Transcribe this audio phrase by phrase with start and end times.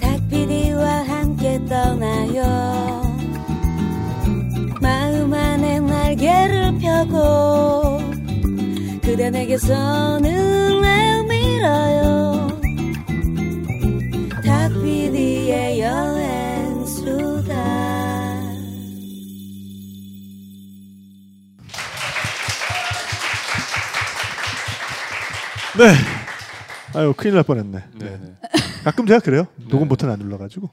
[0.00, 2.42] 닭피디와 함께 떠나요
[4.80, 7.98] 마음 안에 날개를 펴고
[9.02, 12.48] 그대 내게서 눈을 밀어요
[14.44, 17.54] 닭피디의 여행수다
[25.78, 25.92] 네.
[26.94, 27.82] 아유 큰일 날 뻔했네.
[27.96, 28.20] 네.
[28.86, 28.90] 네.
[28.90, 28.90] 네.
[28.90, 29.46] 가끔 제가 그래요.
[29.68, 30.70] 녹음 버튼 안 눌러가지고.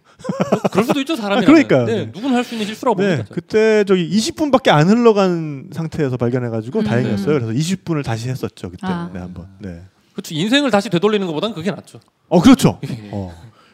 [0.72, 1.46] 그럴 수도 있죠 사람이.
[1.46, 1.86] 그러니까요.
[1.86, 3.18] 네, 누군 할수 있는 실수라고 네.
[3.18, 3.34] 봅니다.
[3.34, 6.86] 그때 저기 20분밖에 안 흘러간 상태에서 발견해가지고 음.
[6.86, 7.40] 다행이었어요.
[7.40, 8.86] 그래서 20분을 다시 했었죠 그때.
[8.86, 9.10] 아.
[9.14, 9.48] 네 한번.
[9.60, 9.82] 네.
[10.14, 10.36] 그렇죠.
[10.36, 12.00] 인생을 다시 되돌리는 것보단 그게 낫죠.
[12.30, 12.80] 어 그렇죠.
[12.88, 13.10] 예.
[13.12, 13.34] 어.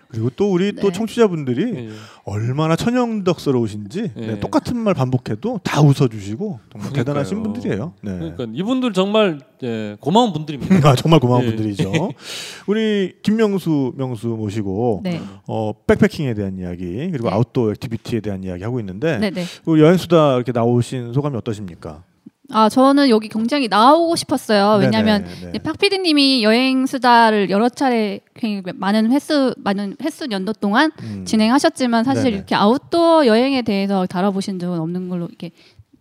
[0.10, 0.92] 그리고 또 우리 또 네.
[0.92, 1.90] 청취자분들이 예.
[2.24, 4.28] 얼마나 천연덕스러우신지 예.
[4.28, 6.94] 네, 똑같은 말 반복해도 다 웃어주시고 정말 그러니까요.
[6.94, 7.94] 대단하신 분들이에요.
[8.02, 8.12] 네.
[8.18, 10.90] 그러니까 이분들 정말 예, 고마운 분들입니다.
[10.90, 11.48] 아, 정말 고마운 예.
[11.48, 11.92] 분들이죠.
[12.66, 15.22] 우리 김명수 명수 모시고 네.
[15.46, 17.36] 어, 백패킹에 대한 이야기 그리고 네.
[17.36, 19.44] outdoor activity에 대한 이야기 하고 있는데 네, 네.
[19.66, 22.04] 우리 여행 수다 이렇게 나오신 소감이 어떠십니까?
[22.52, 24.80] 아 저는 여기 굉장히 나오고 싶었어요.
[24.80, 25.50] 왜냐하면 네.
[25.50, 31.26] 이제 탁피디님이 여행 수다를 여러 차례 굉장히 많은 횟수 많은 횟수 연도 동안 음.
[31.26, 32.36] 진행하셨지만 사실 네네.
[32.38, 35.52] 이렇게 아웃도어 여행에 대해서 다뤄보신 적은 없는 걸로 이렇게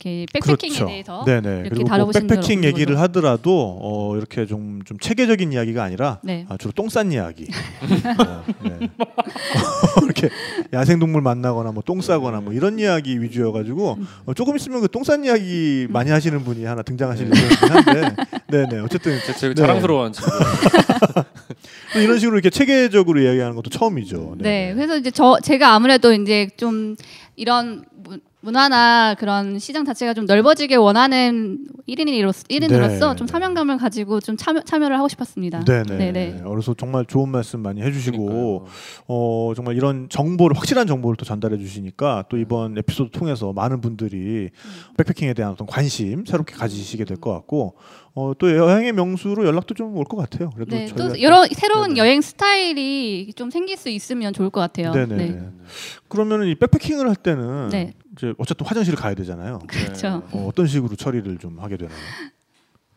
[0.00, 0.86] 이렇게 백패킹에 그렇죠.
[0.86, 1.48] 대해서 네네.
[1.48, 2.98] 이렇게 그리고 뭐 다뤄보신 적은 백패킹 얘기를 걸로.
[3.00, 6.46] 하더라도 어, 이렇게 좀, 좀 체계적인 이야기가 아니라 네.
[6.48, 7.48] 아, 주로 똥싼 이야기.
[8.18, 8.88] 어, 네.
[10.04, 10.28] 이렇게
[10.72, 15.86] 야생동물 만나거나 뭐 똥 싸거나 뭐 이런 이야기 위주여가지고 어, 조금 있으면 그 똥싼 이야기
[15.90, 18.16] 많이 하시는 분이 하나 등장하시는 예정이긴 한데,
[18.48, 19.54] 네네 어쨌든 제, 제 네.
[21.94, 24.36] 또 이런 식으로 이렇게 체계적으로 이야기하는 것도 처음이죠.
[24.38, 26.94] 네, 그래서 이제 저 제가 아무래도 이제 좀
[27.36, 27.84] 이런
[28.40, 31.58] 문- 문화나 그런 시장 자체가 좀 넓어지게 원하는
[31.88, 33.16] 1인으로서 1인으로서 네.
[33.16, 35.64] 좀 사명감을 가지고 좀 참여, 참여를 하고 싶었습니다.
[35.64, 35.96] 네네.
[36.12, 36.42] 네네.
[36.48, 38.66] 그래서 정말 좋은 말씀 많이 해주시고 그러니까요.
[39.08, 44.50] 어 정말 이런 정보를 확실한 정보를 또 전달해 주시니까 또 이번 에피소드 통해서 많은 분들이
[44.96, 47.74] 백패킹에 대한 어떤 관심 새롭게 가지시게 될 것 같고
[48.14, 50.50] 어 또 여행의 명수로 연락도 좀 올 것 같아요.
[50.50, 52.00] 그래도 네, 또 여러 새로운 네네.
[52.00, 54.92] 여행 스타일이 좀 생길 수 있으면 좋을 것 같아요.
[54.92, 55.16] 네네.
[55.16, 55.40] 네.
[56.08, 57.92] 그러면은 이 백패킹을 할 때는 네.
[58.18, 59.60] 이제 어쨌든 화장실을 가야 되잖아요.
[59.66, 60.22] 그렇죠.
[60.32, 61.96] 어, 어떤 식으로 처리를 좀 하게 되나요?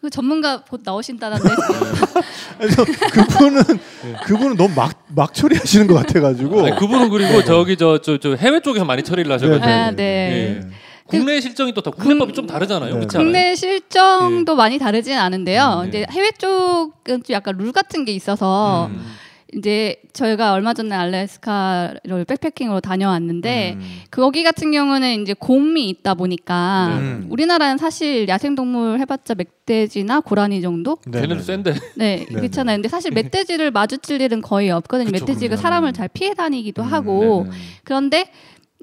[0.02, 1.48] 그 전문가 곧 나오신다는데
[2.58, 3.64] 그래서 그분은
[4.26, 9.04] 그분은 너무 막 막 처리하시는 것 같아가지고 아니, 그분은 그리고 저기 저저저 해외 쪽에서 많이
[9.04, 10.62] 처리를 하셔가지고 아, 네.
[10.64, 10.68] 예.
[11.06, 12.98] 국내 실정이 또다 국내법이 좀 다르잖아요.
[13.00, 13.08] 네.
[13.08, 15.82] 국내 실정도 많이 다르진 않은데요.
[15.84, 16.06] 음, 이제 네.
[16.10, 19.02] 해외 쪽은 좀 약간 룰 같은 게 있어서 음.
[19.54, 23.82] 이제 저희가 얼마 전에 알래스카를 백패킹으로 다녀왔는데 음.
[24.10, 27.28] 거기 같은 경우는 이제 곰이 있다 보니까 네.
[27.30, 30.98] 우리나라는 사실 야생동물 해봤자 멧돼지나 고라니 정도?
[31.06, 31.28] 네네.
[31.28, 31.74] 걔네도 센데.
[31.96, 32.26] 네, 네네.
[32.40, 32.78] 그렇잖아요.
[32.78, 35.12] 근데 사실 멧돼지를 마주칠 일은 거의 없거든요.
[35.12, 35.62] 그쵸, 멧돼지가 그럼요.
[35.62, 37.58] 사람을 잘 피해 다니기도 음, 하고 네네.
[37.84, 38.32] 그런데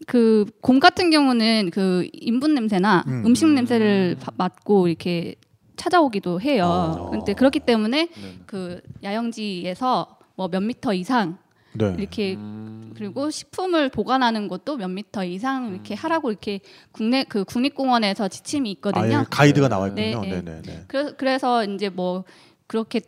[0.06, 3.24] 그 곰 같은 경우는 그 인분 냄새나 음.
[3.26, 3.34] 음.
[3.34, 5.34] 식 냄새를 바- 맡고 이렇게
[5.76, 6.64] 찾아오기도 해요.
[6.98, 7.10] 어.
[7.10, 8.34] 근데 그렇기 때문에 네.
[8.46, 11.36] 그 야영지에서 뭐 몇 미터 이상
[11.72, 11.94] 네.
[11.98, 12.92] 이렇게 음.
[12.96, 16.60] 그리고 식품을 보관하는 것도 몇 미터 이상 이렇게 하라고 이렇게
[16.92, 19.16] 국내 그 국립공원에서 지침이 있거든요.
[19.18, 20.20] 아 예 가이드가 나와 있군요.
[20.22, 20.42] 네, 네.
[20.42, 20.84] 네네네.
[20.88, 22.24] 그래서 그래서 이제 뭐
[22.66, 23.00] 그렇게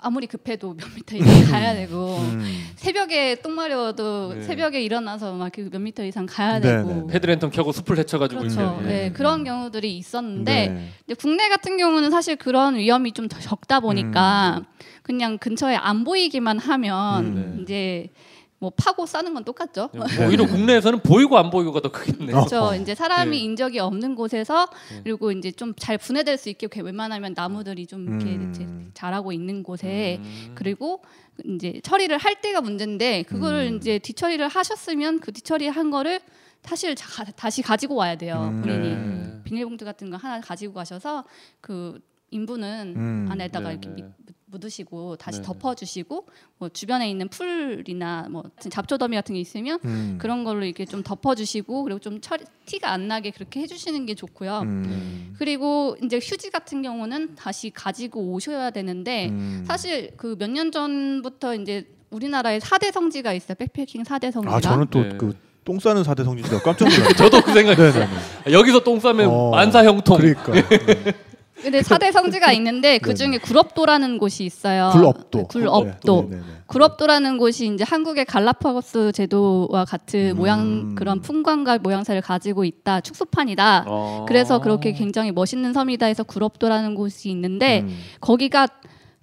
[0.00, 2.44] 아무리 급해도 몇 미터 이상 가야 되고 음.
[2.76, 4.42] 새벽에 똥 마려워도 네.
[4.42, 7.14] 새벽에 일어나서 막그몇 미터 이상 가야 네, 되고 네, 네.
[7.14, 8.80] 헤드랜턴 켜고 숲을 헤쳐가지고 그렇죠.
[8.84, 9.10] 네, 예.
[9.10, 10.88] 그런 경우들이 있었는데 네.
[11.06, 13.82] 근데 국내 같은 경우는 사실 그런 위험이 좀더 적다 음.
[13.82, 14.62] 보니까
[15.08, 17.62] 그냥 근처에 안 보이기만 하면 음, 네.
[17.62, 18.10] 이제
[18.58, 19.88] 뭐 파고 싸는 건 똑같죠.
[20.28, 22.34] 오히려 국내에서는 보이고 안 보이고가 더 크겠네.
[22.34, 22.44] 어.
[22.44, 22.74] 그렇죠.
[22.74, 23.36] 이제 사람이 네.
[23.42, 25.00] 인적이 없는 곳에서 네.
[25.04, 28.52] 그리고 이제 좀 잘 분해될 수 있게 웬만하면 나무들이 좀 이렇게 음.
[28.52, 30.52] 이제 자라고 있는 곳에 음.
[30.54, 31.00] 그리고
[31.46, 33.76] 이제 처리를 할 때가 문제인데 그거를 음.
[33.78, 36.20] 이제 뒤처리를 하셨으면 그 뒤처리 한 거를
[36.62, 38.50] 사실 자- 다시 가지고 와야 돼요.
[38.52, 38.60] 음.
[38.60, 39.40] 본인이 네.
[39.44, 41.24] 비닐봉투 같은 거 하나 가지고 가셔서
[41.62, 41.98] 그
[42.30, 43.26] 인분은 음.
[43.30, 44.08] 안에다가 네, 이렇게 네.
[44.50, 45.46] 묻- 묻으시고 다시 네, 네.
[45.46, 46.26] 덮어주시고
[46.58, 50.18] 뭐 주변에 있는 풀이나 뭐 잡초더미 같은 게 있으면 음.
[50.20, 54.60] 그런 걸로 이렇게 좀 덮어주시고 그리고 좀 처리, 티가 안 나게 그렇게 해주시는 게 좋고요.
[54.64, 55.34] 음.
[55.38, 59.64] 그리고 이제 휴지 같은 경우는 다시 가지고 오셔야 되는데 음.
[59.66, 63.54] 사실 그 몇 년 전부터 이제 우리나라에 4대 성지가 있어요.
[63.56, 64.54] 백패킹 4대 성지가.
[64.56, 65.16] 아 저는 또 네.
[65.18, 67.12] 그똥 싸는 사대 성지가 깜짝 놀랐어요.
[67.16, 68.08] 저도 그 생각했어요.
[68.50, 70.16] 여기서 똥 싸면 어, 만사 형통.
[70.18, 70.52] 그러니까
[71.62, 74.90] 근데 4대 성지가 있는데 그 중에 굴업도라는 곳이 있어요.
[74.92, 75.48] 굴업도.
[75.48, 76.26] 굴업도.
[76.30, 76.42] 네, 네, 네.
[76.66, 80.36] 굴업도라는 곳이 이제 한국의 갈라파고스 제도와 같은 음.
[80.36, 83.00] 모양 그런 풍광과 모양새를 가지고 있다.
[83.00, 83.84] 축소판이다.
[83.86, 84.24] 어.
[84.28, 87.98] 그래서 그렇게 굉장히 멋있는 섬이다 해서 굴업도라는 곳이 있는데 음.
[88.20, 88.68] 거기가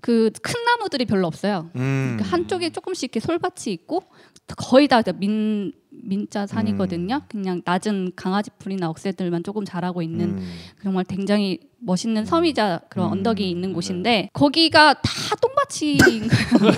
[0.02, 1.70] 그큰 나무들이 별로 없어요.
[1.76, 2.16] 음.
[2.18, 4.04] 그러니까 한쪽에 조금씩 이렇게 솔밭이 있고
[4.58, 5.74] 거의 다 민
[6.06, 7.22] 민자 산이거든요.
[7.28, 10.54] 그냥 낮은 강아지 풀이나 억새들만 조금 자라고 있는 음.
[10.82, 13.12] 정말 굉장히 멋있는 섬이자 그런 음.
[13.14, 15.12] 언덕이 있는 곳인데 거기가 다
[15.42, 16.28] 똥밭인
[16.60, 16.74] 거예요.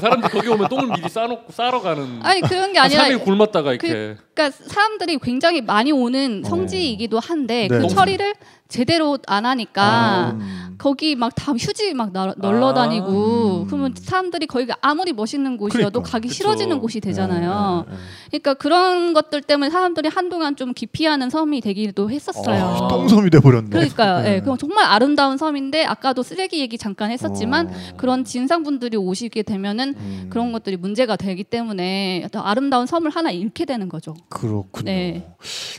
[0.00, 2.20] 사람들 거기 오면 똥을 미리 싸놓고 싸러 가는.
[2.22, 3.88] 아니 그런 게한 아니라 3일 굶었다가 이렇게.
[3.88, 3.94] 그
[4.38, 7.78] 러니까 사람들이 굉장히 많이 오는 성지이기도 한데 네.
[7.78, 8.34] 그 처리를
[8.68, 10.74] 제대로 안 하니까 음.
[10.78, 13.66] 거기 막 다 휴지 막 나- 널러 다니고 음.
[13.66, 16.10] 그러면 사람들이 거기가 아무리 멋있는 곳이어도 그러니까.
[16.12, 16.36] 가기 그쵸.
[16.36, 17.84] 싫어지는 곳이 되잖아요.
[17.88, 18.02] 네, 네, 네.
[18.30, 22.64] 그러니까 그런 것들 때문에 사람들이 한동안 좀 기피하는 섬이 되기도 했었어요.
[22.64, 23.70] 아, 똥섬이 돼 버렸네.
[23.70, 24.22] 그러니까요.
[24.22, 24.34] 네.
[24.36, 27.72] 예, 그럼 정말 아름다운 섬인데 아까도 쓰레기 얘기 잠깐 했었지만 어.
[27.96, 30.26] 그런 진상분들이 오시게 되면은 음.
[30.30, 34.14] 그런 것들이 문제가 되기 때문에 어떤 아름다운 섬을 하나 잃게 되는 거죠.
[34.28, 34.84] 그렇군요.
[34.84, 35.26] 네.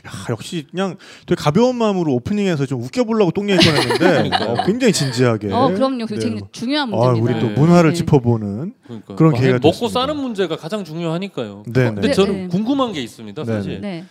[0.06, 0.96] 야, 역시 그냥
[1.26, 5.52] 되게 가벼운 마음으로 오프닝에서 좀 웃겨보려고 똥 얘기 꺼냈는데 어, 굉장히 진지하게.
[5.52, 6.06] 어, 그럼요.
[6.06, 6.20] 그 네.
[6.20, 7.36] 굉장히 중요한 아, 문제입니다.
[7.36, 7.60] 우리 또 네.
[7.60, 7.96] 문화를 네.
[7.96, 9.14] 짚어보는 그러니까.
[9.14, 10.00] 그런 뭐 기회가 먹고 됐습니다.
[10.00, 11.62] 사는 문제가 가장 중요하니까요.
[11.66, 12.12] 네, 근데 네.
[12.14, 12.48] 저는 네.
[12.48, 13.80] 궁금한 게 있습니다, 네, 사실.
[13.80, 14.04] 네.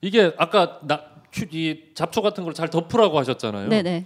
[0.00, 1.00] 이게 아까 나,
[1.32, 3.68] 휴- 이 잡초 같은 걸 잘 덮으라고 하셨잖아요.
[3.68, 4.04] 네, 네.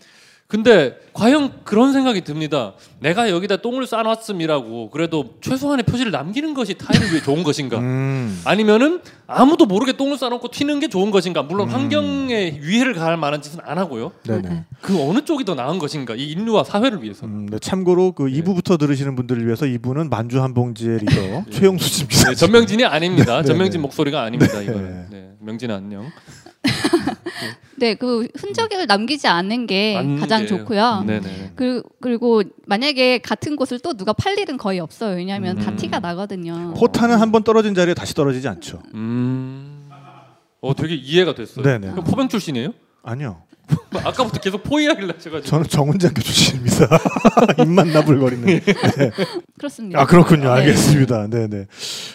[0.49, 2.73] 근데 과연 그런 생각이 듭니다.
[3.01, 7.79] 내가 여기다 똥을 싸놨음이라고 그래도 최소한의 표시를 남기는 것이 타인을 위해 좋은 것인가?
[7.79, 8.41] 음.
[8.47, 11.43] 아니면은 아무도 모르게 똥을 싸놓고 튀는 게 좋은 것인가?
[11.43, 11.75] 물론 음.
[11.75, 14.13] 환경에 위해를 가할 만한 짓은 안 하고요.
[14.27, 14.65] 네네.
[14.81, 16.15] 그 어느 쪽이 더 나은 것인가?
[16.15, 17.27] 이 인류와 사회를 위해서.
[17.27, 18.41] 음, 네, 참고로 그 네.
[18.41, 22.31] 2부부터 들으시는 분들을 위해서 2부는 만주 한 봉지의 리더 최용수 씨입니다.
[22.31, 23.37] 네, 전명진이 아닙니다.
[23.43, 23.83] 네, 전명진 네.
[23.83, 24.57] 목소리가 아닙니다.
[24.61, 24.65] 네.
[24.65, 25.07] 이거는.
[25.11, 26.07] 네, 명진 안녕.
[27.77, 31.05] 네, 그 흔적을 남기지 않는 게 가장 게- 좋고요.
[31.07, 31.53] 네네.
[31.55, 35.17] 그, 그리고 만약에 같은 곳을 또 누가 팔 일은 거의 없어요.
[35.17, 35.77] 왜냐하면 다 음.
[35.77, 36.75] 티가 나거든요.
[36.77, 38.83] 포탄은 한 번 떨어진 자리에 다시 떨어지지 않죠.
[38.95, 39.89] 음.
[40.61, 41.63] 어 되게 이해가 됐어요.
[41.65, 41.91] 네네.
[41.93, 42.73] 그럼 포병 출신이에요?
[43.05, 43.43] 아니요.
[44.05, 45.43] 아까부터 계속 포위하길래 하셔가지고.
[45.49, 46.89] 저는 정은장교 출신입니다.
[47.63, 48.61] 입만 나불거리는.
[49.59, 50.01] 그렇습니다.
[50.01, 50.45] 아 그렇군요.
[50.55, 50.61] 네.
[50.61, 51.27] 알겠습니다.
[51.29, 51.67] 네네.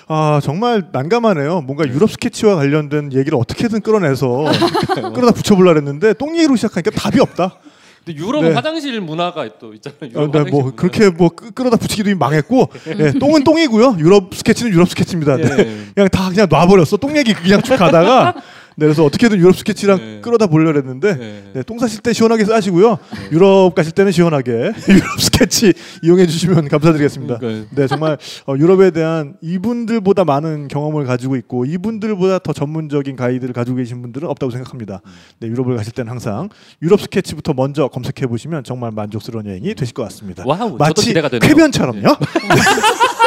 [0.08, 1.62] 아 정말 난감하네요.
[1.62, 4.46] 뭔가 유럽 스케치와 관련된 얘기를 어떻게든 끌어내서
[5.14, 7.58] 끌어다 붙여보려 했는데 똥 얘기로 시작하니까 답이 없다.
[8.06, 8.56] 근데 유럽은 네.
[8.56, 10.12] 화장실 문화가 또 있잖아요.
[10.16, 10.76] 어, 유럽 네, 뭐 문화.
[10.76, 13.96] 그렇게 뭐 끌- 끌어다 붙이기도 망했고 예, 똥은 똥이고요.
[14.00, 15.38] 유럽 스케치는 유럽 스케치입니다.
[15.38, 15.44] 네.
[15.58, 15.86] 예.
[15.96, 16.98] 그냥 다 그냥 놔버렸어.
[16.98, 18.34] 똥 얘기 그냥 쭉 가다가
[18.76, 20.22] 네, 그래서 어떻게든 유럽 스케치랑 네.
[20.22, 21.44] 끌어다 보려 했는데 네.
[21.54, 22.98] 네, 똥 싸실 때 시원하게 싸시고요.
[23.32, 24.52] 유럽 가실 때는 시원하게
[24.90, 27.38] 유럽 스케치 이용해 주시면 감사드리겠습니다.
[27.38, 27.68] 그러니까요.
[27.72, 28.18] 네, 정말
[28.48, 34.28] 어, 유럽에 대한 이분들보다 많은 경험을 가지고 있고 이분들보다 더 전문적인 가이드를 가지고 계신 분들은
[34.30, 35.02] 없다고 생각합니다.
[35.40, 36.50] 네, 유럽을 가실 때는 항상
[36.82, 40.44] 유럽 스케치부터 먼저 검색해 보시면 정말 만족스러운 여행이 되실 것 같습니다.
[40.46, 41.14] wow, 마치.
[41.14, 42.16] 쾌변처럼요.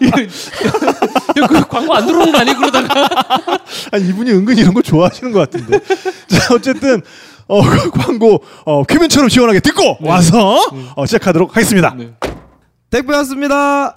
[1.36, 3.08] 이거 그 광고 안 들어오는 거 아니 그러다가
[3.92, 5.78] 아니, 이분이 은근히 이런 거 좋아하시는 것 같은데.
[6.26, 7.02] 자, 어쨌든
[7.48, 7.60] 어,
[7.92, 10.60] 광고 어, 쾌변처럼 시원하게 듣고 와서
[10.94, 11.94] 어, 시작하도록 하겠습니다.
[11.96, 12.12] 네.
[12.90, 13.96] 택배 왔습니다.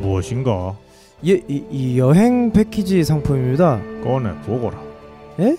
[0.00, 0.76] 무엇인가
[1.26, 3.80] 예, 이, 이 여행 패키지 상품입니다.
[4.04, 4.78] 꺼내 보거라.
[5.40, 5.56] 예?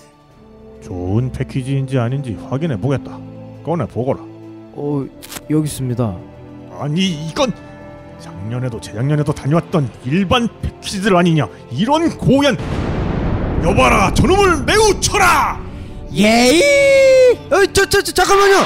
[0.81, 3.19] 좋은 패키지인지 아닌지 확인해 보겠다.
[3.67, 4.19] 꺼내 보거라.
[4.21, 5.05] 어,
[5.49, 6.15] 여기 있습니다.
[6.79, 7.51] 아니 이건
[8.17, 11.49] 작년에도 재작년에도 다녀왔던 일반 패키지들 아니냐?
[11.71, 12.57] 이런 고연
[13.65, 15.59] 여봐라 저놈을 매우 쳐라.
[16.13, 17.33] 예이!
[17.51, 18.63] 어, 저, 저, 저, 잠깐만요.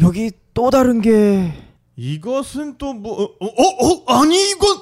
[0.00, 1.52] 여기 또 다른 게
[1.96, 4.78] 이것은 또 뭐 어, 어, 어, 아니 이건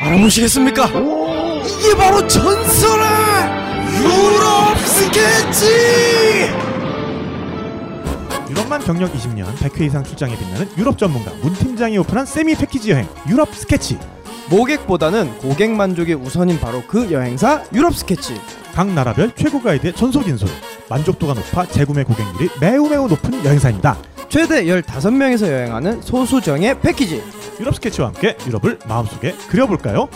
[0.00, 0.86] 알아보시겠습니까?
[0.86, 3.04] 이게 바로 전설의
[3.98, 6.75] 유럽 스케치!
[8.48, 13.08] 유럽만 경력 20년 100회 이상 출장에 빛나는 유럽 전문가 문 팀장이 오픈한 세미 패키지 여행
[13.28, 13.98] 유럽 스케치.
[14.50, 18.40] 모객보다는 고객 만족이 우선인 바로 그 여행사 유럽 스케치.
[18.72, 20.48] 각 나라별 최고 가이드의 전속인솔
[20.88, 23.96] 만족도가 높아 재구매 고객률이 매우 매우 높은 여행사입니다.
[24.28, 27.24] 최대 15명에서 여행하는 소수정예 패키지.
[27.58, 30.08] 유럽 스케치와 함께 유럽을 마음속에 그려볼까요?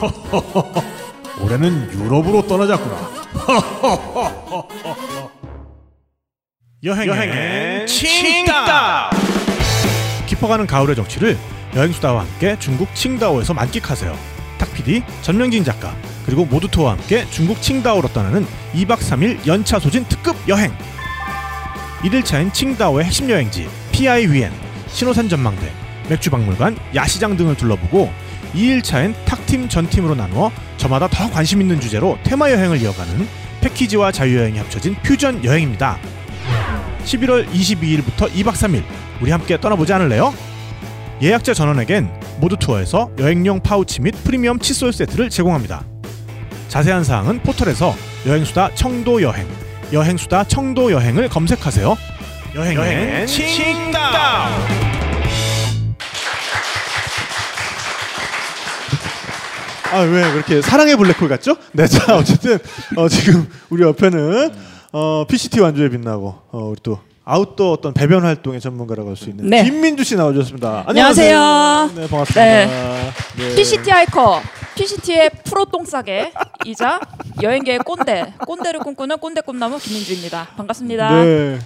[1.40, 3.24] 올해는 유럽으로 떠나자꾸나.
[6.84, 9.10] 여행의 칭따오
[10.26, 11.38] 깊어가는 가을의 정취를
[11.74, 14.14] 여행수다와 함께 중국 칭다오에서 만끽하세요.
[14.58, 20.36] 탁PD, 전명진 작가, 그리고 모두 투어와 함께 중국 칭다오로 떠나는 2박 3일 연차 소진 특급
[20.46, 20.72] 여행.
[22.02, 24.52] 1일차인 칭다오의 핵심 여행지 PI위엔,
[24.88, 25.72] 신호산 전망대,
[26.10, 28.12] 맥주박물관, 야시장 등을 둘러보고
[28.52, 33.26] 2일차엔 탁팀 전팀으로 나누어 저마다 더 관심 있는 주제로 테마 여행을 이어가는
[33.62, 35.98] 패키지와 자유여행이 합쳐진 퓨전 여행입니다.
[37.04, 38.82] 11월 22일부터 2박 3일
[39.20, 40.34] 우리 함께 떠나보지 않을래요?
[41.22, 45.84] 예약자 전원에겐 모두 투어에서 여행용 파우치 및 프리미엄 칫솔 세트를 제공합니다.
[46.68, 47.94] 자세한 사항은 포털에서
[48.26, 49.46] 여행수다 청도 여행,
[49.92, 51.96] 여행수다 청도 여행을 검색하세요.
[52.56, 54.84] 여행엔 칭따오.
[59.92, 61.56] 아왜 그렇게 사랑의 블랙홀 같죠?
[61.72, 62.58] 네, 자 어쨌든
[62.96, 64.50] 어, 지금 우리 옆에는
[64.96, 69.50] 어, PCT 완주에 빛나고 어, 우리 또 아웃도어 어떤 배변 활동의 전문가라고 할 수 있는
[69.50, 69.64] 네.
[69.64, 70.84] 김민주 씨 나와주셨습니다.
[70.86, 71.90] 안녕하세요.
[71.96, 72.44] 네, 반갑습니다.
[72.44, 72.66] 네.
[73.36, 73.54] 네.
[73.56, 74.40] PCT 하이커,
[74.76, 76.30] PCT의 프로 똥싸개
[76.64, 77.00] 이자
[77.42, 80.46] 여행계의 꼰대, 꼰대를 꿈꾸는 꼰대 꿈나무 김민주입니다.
[80.56, 81.24] 반갑습니다.
[81.24, 81.58] 네.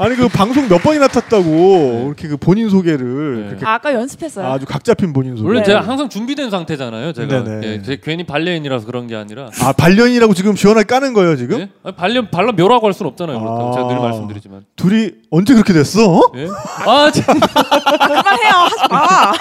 [0.00, 3.48] 아니 그 방송 몇 번이나 탔다고 이렇게 그 본인 소개를 네.
[3.48, 4.46] 그렇게 아, 아까 연습했어요.
[4.46, 5.46] 아주 각 잡힌 본인 소개.
[5.46, 5.66] 원래 네.
[5.66, 7.12] 제가 항상 준비된 상태잖아요.
[7.12, 7.66] 제가 네네.
[7.66, 11.60] 예, 제 괜히 반려인이라서 그런 게 아니라 아 반련이라고 지금 시원하게 까는 거예요 지금?
[11.60, 11.68] 예?
[11.82, 13.38] 아니, 반려 반려 묘라고 할 수는 없잖아요.
[13.38, 13.72] 그렇다고 아.
[13.72, 14.64] 제가 늘 말씀드리지만.
[14.74, 16.32] 둘이 언제 그렇게 됐어?
[16.36, 16.48] 예?
[16.86, 17.38] 아, 참.
[17.54, 18.52] 아, 그만해요.
[18.52, 19.32] 하지 마.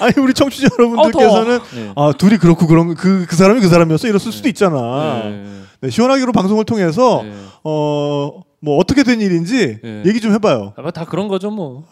[0.04, 1.92] 아니 우리 청취자 여러분들께서는 네.
[1.94, 5.20] 아 둘이 그렇고 그런 그그 그 사람이 그 사람이었어 이랬을 수도 있잖아.
[5.24, 5.44] 네.
[5.80, 7.32] 네, 시원하게로 방송을 통해서 네.
[7.62, 10.02] 어 뭐 어떻게 된 일인지 네.
[10.06, 10.72] 얘기 좀 해봐요.
[10.76, 11.84] 아, 다 그런 거죠 뭐.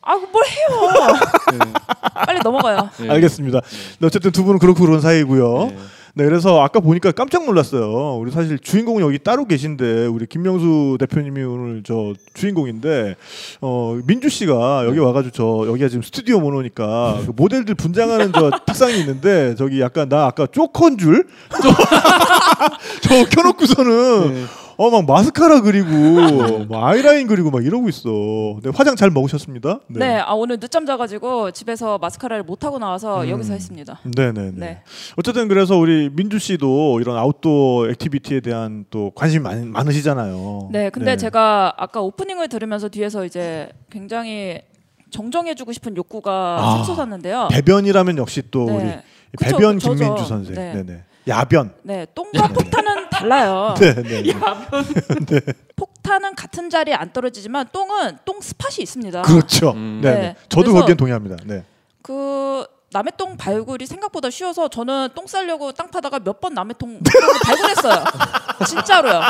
[0.00, 1.14] 아, 뭘 해요.
[2.26, 2.88] 빨리 넘어가요.
[3.02, 3.10] 예.
[3.10, 3.60] 알겠습니다.
[3.98, 5.68] 네, 어쨌든 두 분은 그렇고 그런 사이고요.
[5.72, 5.76] 예.
[6.16, 8.16] 네, 그래서 아까 보니까 깜짝 놀랐어요.
[8.16, 13.16] 우리 사실 주인공은 여기 따로 계신데 우리 김명수 대표님이 오늘 저 주인공인데
[13.60, 18.98] 어 민주 씨가 여기 와가지고 저 여기가 지금 스튜디오 모노니까 그 모델들 분장하는 저 특상이
[19.00, 21.26] 있는데 저기 약간 나 아까 쪼컨 줄?
[23.02, 25.88] 저 켜놓고서는 어 막 마스카라 그리고
[26.68, 28.08] 뭐 아이라인 그리고 막 이러고 있어.
[28.62, 29.80] 네, 화장 잘 먹으셨습니다.
[29.88, 30.18] 네.
[30.18, 33.28] 아, 오늘 늦잠 자가지고 집에서 마스카라를 못 하고 나와서 음.
[33.28, 34.00] 여기서 했습니다.
[34.16, 34.52] 네네네.
[34.56, 34.82] 네.
[35.16, 40.68] 어쨌든 그래서 우리 민주 씨도 이런 outdoor activity에 대한 또 관심이 많, 많으시잖아요.
[40.72, 44.60] 네, 근데 제가 아까 오프닝을 들으면서 뒤에서 이제 굉장히
[45.10, 46.76] 정정해주고 싶은 욕구가 아.
[46.76, 47.48] 샘솟았는데요.
[47.52, 48.72] 배변이라면 역시 또 네.
[48.74, 48.90] 우리
[49.36, 49.94] 그쵸, 배변 저죠.
[50.04, 50.54] 김민주 선생.
[50.54, 50.74] 네.
[50.74, 50.82] 네.
[50.84, 51.74] 네 야변.
[51.82, 53.74] 네, 똥과 폭탄은 달라요.
[53.80, 54.22] 네, 네.
[55.26, 55.40] 네.
[55.76, 59.22] 폭탄은 같은 자리에 안 떨어지지만 똥은 똥 스팟이 있습니다.
[59.22, 59.70] 그렇죠.
[59.72, 60.00] 음.
[60.02, 60.10] 네.
[60.12, 60.20] 네.
[60.20, 60.36] 네.
[60.48, 61.36] 저도 거기엔 동의합니다.
[61.44, 61.64] 네.
[62.02, 67.00] 그 남의 똥 발굴이 생각보다 쉬워서 저는 똥 싸려고 땅 파다가 몇 번 남의 똥
[67.44, 68.04] 발굴했어요.
[68.68, 69.20] 진짜로요.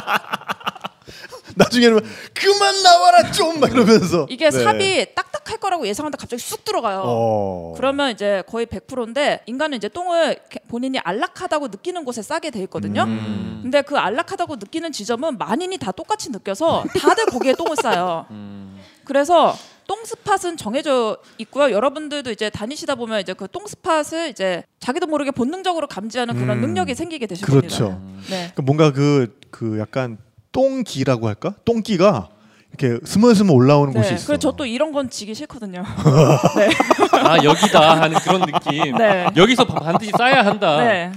[1.57, 4.63] 나중에는 막, 그만 나와라 좀 막 이러면서 이게 네.
[4.65, 7.03] 삽이 딱딱할 거라고 예상하는데 갑자기 쑥 들어가요.
[7.05, 7.73] 어.
[7.77, 13.05] 그러면 이제 거의 100%인데 인간은 이제 똥을 본인이 안락하다고 느끼는 곳에 싸게 돼 있거든요.
[13.05, 13.61] 음.
[13.63, 18.27] 근데 그 안락하다고 느끼는 지점은 만인이 다 똑같이 느껴서 다들 거기에 똥을 싸요.
[18.33, 18.81] 음.
[19.05, 19.55] 그래서
[19.87, 21.71] 똥 스팟은 정해져 있고요.
[21.71, 26.61] 여러분들도 이제 다니시다 보면 이제 그 똥 스팟을 이제 자기도 모르게 본능적으로 감지하는 그런 음.
[26.63, 27.91] 능력이 생기게 되실 그렇죠.
[27.91, 28.31] 겁니다.
[28.31, 28.53] 네.
[28.55, 30.19] 그 뭔가 그 그 약간
[30.55, 31.55] 똥기라고 할까?
[31.67, 32.29] 똥기가
[32.77, 34.15] 이렇게 스멀스멀 올라오는 곳이 네.
[34.15, 34.27] 있어.
[34.27, 35.85] 그래서 저또 이런 건 지기 싫거든요.
[37.25, 38.97] 아 여기다 하는 그런 느낌.
[38.97, 39.27] 네.
[39.37, 40.79] 여기서 반드시 싸야 한다.
[40.79, 41.13] 네.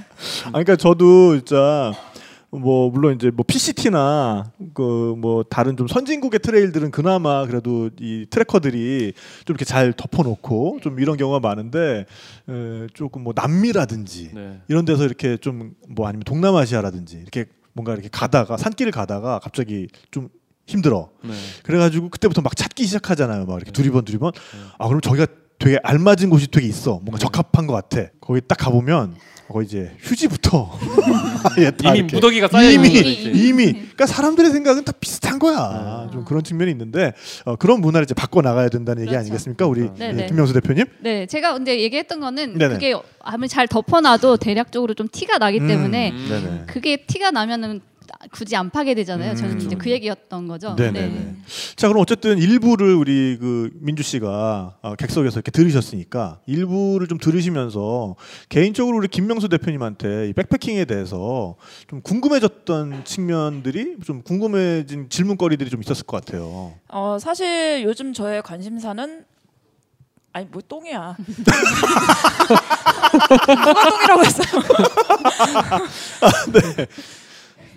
[0.45, 1.93] 아, 그러니까 저도 진짜
[2.49, 9.13] 뭐 물론 이제 뭐 PCT나 그 뭐 다른 좀 선진국의 트레일들은 그나마 그래도 이 트래커들이
[9.45, 12.05] 좀 이렇게 잘 덮어놓고 좀 이런 경우가 많은데
[12.49, 14.59] 에, 조금 뭐 남미라든지 네.
[14.67, 17.45] 이런 데서 이렇게 좀 뭐 아니면 동남아시아라든지 이렇게
[17.77, 20.29] 뭔가 이렇게 가다가 산길을 가다가 갑자기 좀
[20.65, 21.11] 힘들어.
[21.23, 21.31] 네.
[21.63, 23.45] 그래가지고 그때부터 막 찾기 시작하잖아요.
[23.45, 24.33] 막 이렇게 두리번 두리번.
[24.79, 25.27] 아 그럼 저기가
[25.59, 26.99] 되게 알맞은 곳이 되게 있어.
[27.03, 28.09] 뭔가 적합한 것 같아.
[28.21, 29.15] 거기 딱 가보면
[29.47, 30.77] 거기 이제 휴지부터
[31.59, 33.31] 예, 다 이미 이렇게 무더기가 쌓여 있는 이미.
[33.33, 36.09] 이미 그러니까 사람들의 생각은 다 비슷한 거야.
[36.11, 37.13] 좀 그런 측면이 있는데
[37.45, 39.21] 어, 그런 문화를 이제 바꿔 나가야 된다는 얘기 그렇죠.
[39.21, 40.25] 아니겠습니까, 우리 네, 예, 네.
[40.27, 40.85] 김명수 대표님?
[40.99, 42.73] 네, 제가 근데 얘기했던 거는 네네.
[42.73, 46.63] 그게 아무리 잘 덮어놔도 대략적으로 좀 티가 나기 음, 때문에 네네.
[46.67, 47.81] 그게 티가 나면은
[48.31, 49.31] 굳이 안 파게 되잖아요.
[49.31, 49.83] 음, 저는 이제 그렇죠.
[49.83, 50.75] 그 얘기였던 거죠.
[50.75, 51.07] 네네네.
[51.07, 51.35] 네.
[51.75, 58.15] 자 그럼 어쨌든 일부를 우리 그 민주 씨가 어, 객석에서 이렇게 들으셨으니까 일부를 좀 들으시면서
[58.49, 61.55] 개인적으로 우리 김명수 대표님한테 이 백패킹에 대해서
[61.87, 66.73] 좀 궁금해졌던 측면들이 좀 궁금해진 질문거리들이 좀 있었을 것 같아요.
[66.89, 69.25] 어, 사실 요즘 저의 관심사는
[70.33, 71.15] 아니 뭐 똥이야.
[73.47, 74.47] 누가 똥이라고 했어요?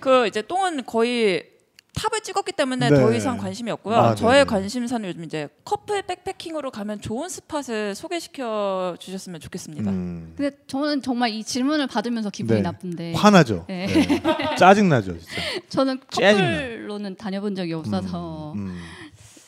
[0.01, 1.51] 그 이제 똥은 거의
[1.95, 2.97] 탑을 찍었기 때문에 네.
[2.97, 3.97] 더 이상 관심이 없고요.
[3.97, 4.45] 아, 저의 네네.
[4.45, 9.91] 관심사는 요즘 이제 커플 백패킹으로 가면 좋은 스팟을 소개시켜 주셨으면 좋겠습니다.
[9.91, 12.63] 음, 근데 저는 정말 이 질문을 받으면서 기분이 네.
[12.63, 13.65] 나쁜데 화나죠.
[13.69, 13.87] 네.
[13.87, 14.23] 네.
[14.57, 15.35] 짜증 나죠, 진짜.
[15.69, 16.01] 저는.
[16.11, 18.81] 커플로는 다녀본 적이 없어서 음.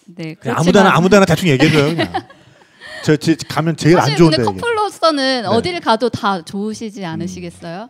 [0.05, 1.97] 네 그냥 그렇지만 아무데나 아무데나 대충 얘기해줘요.
[3.05, 4.39] 저, 저 가면 제일 안 사실 좋은데.
[4.39, 4.61] 근데.
[4.61, 5.49] 커플로서는 네.
[5.49, 7.89] 어디를 가도 다 좋으시지 않으시겠어요?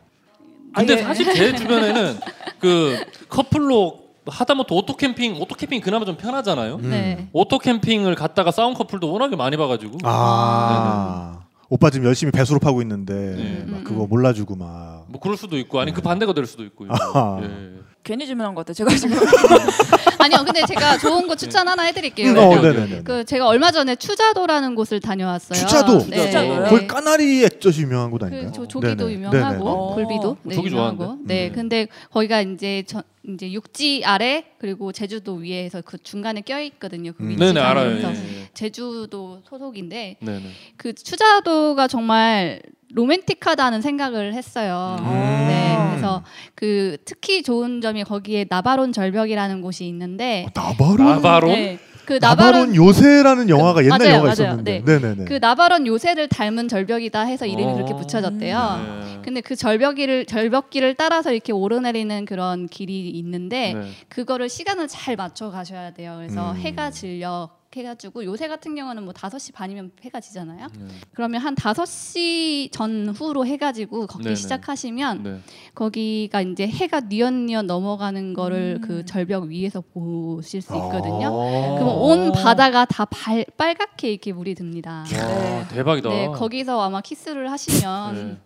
[0.75, 1.03] 근데 아, 예.
[1.03, 2.19] 사실 제 주변에는
[2.59, 2.97] 그
[3.29, 6.77] 커플로 하다못해 오토 캠핑, 오토 캠핑 그나마 좀 편하잖아요.
[6.77, 6.91] 음.
[6.91, 7.29] 네.
[7.33, 9.99] 오토 캠핑을 갔다가 싸운 커플도 워낙에 많이 봐가지고.
[10.05, 11.41] 아.
[11.69, 13.65] 오빠 지금 열심히 배수로 파고 있는데 네.
[13.67, 14.09] 막 음, 그거 음.
[14.11, 16.87] 몰라주고 막 뭐 그럴 수도 있고 아니 그 반대가 될 수도 있고.
[16.89, 17.41] 아하.
[17.45, 17.82] 예.
[18.05, 18.73] 괜히 질문한 것 같아.
[18.75, 19.17] 제가 지금
[20.19, 22.33] 아니요, 근데 제가 좋은 거 추천 하나 해드릴게요.
[22.33, 23.03] 음, 어, 네, 네네네.
[23.05, 25.59] 그 제가 얼마 전에 추자도라는 곳을 다녀왔어요.
[25.61, 26.07] 추자도?
[26.09, 26.27] 네.
[26.27, 26.65] 추자도요?
[26.69, 28.53] 거기 까나리 액젓이 유명한 곳그 아닌가요?
[28.53, 29.13] 조, 조기도 네네.
[29.13, 29.71] 유명하고 네네.
[29.71, 29.95] 어.
[29.95, 30.97] 굴비도 네, 조기 유명하고.
[30.99, 31.35] 좋아하는데?
[31.35, 31.53] 네, 음.
[31.55, 37.13] 근데 거기가 이제 저, 이제 육지 아래 그리고 제주도 위에서 그 중간에 껴 있거든요.
[37.13, 37.37] 그 음.
[37.37, 37.91] 네네 알아요.
[37.91, 38.49] 예, 그래서 예.
[38.53, 40.43] 제주도 소속인데 네네.
[40.77, 42.61] 그 추자도가 정말
[42.95, 44.97] 로맨틱하다는 생각을 했어요.
[45.01, 45.05] 음.
[45.49, 46.23] 네, 그래서
[46.55, 51.07] 그 특히 좋은 점이 거기에 나바론 절벽이라는 곳이 있는데 나바론?
[51.07, 51.51] 나바론?
[51.51, 54.33] 네, 그 나바론 나바론 요새라는 영화가 그- 옛날 맞아요, 영화가 맞아요.
[54.33, 54.83] 있었는데.
[54.85, 55.25] 네.
[55.25, 57.75] 그 나바론 요새를 닮은 절벽이다 해서 이름이 어.
[57.75, 58.81] 그렇게 붙여졌대요.
[59.05, 59.19] 네.
[59.23, 63.83] 근데 그 절벽길을 절벽길을 따라서 이렇게 오르내리는 그런 길이 있는데 네.
[64.09, 66.15] 그거를 시간을 잘 맞춰 가셔야 돼요.
[66.19, 66.57] 그래서 음.
[66.57, 70.69] 해가 질려 해가지고 요새 같은 경우는 뭐 5시 반이면 해가 지잖아요.
[70.79, 70.87] 네.
[71.15, 74.37] 그러면 한 5시 전후로 해가지고 걷기 네네.
[74.37, 75.41] 시작하시면 네.
[75.75, 78.87] 거기가 이제 해가 뉘엿뉘엿 넘어가는 거를 음.
[78.87, 81.29] 그 절벽 위에서 보실 수 있거든요.
[81.29, 81.75] 아.
[81.79, 85.05] 그럼 온 바다가 다 발, 빨갛게 이렇게 물이 듭니다.
[85.13, 86.09] 와 대박이다.
[86.09, 88.37] 네, 거기서 아마 키스를 하시면 네.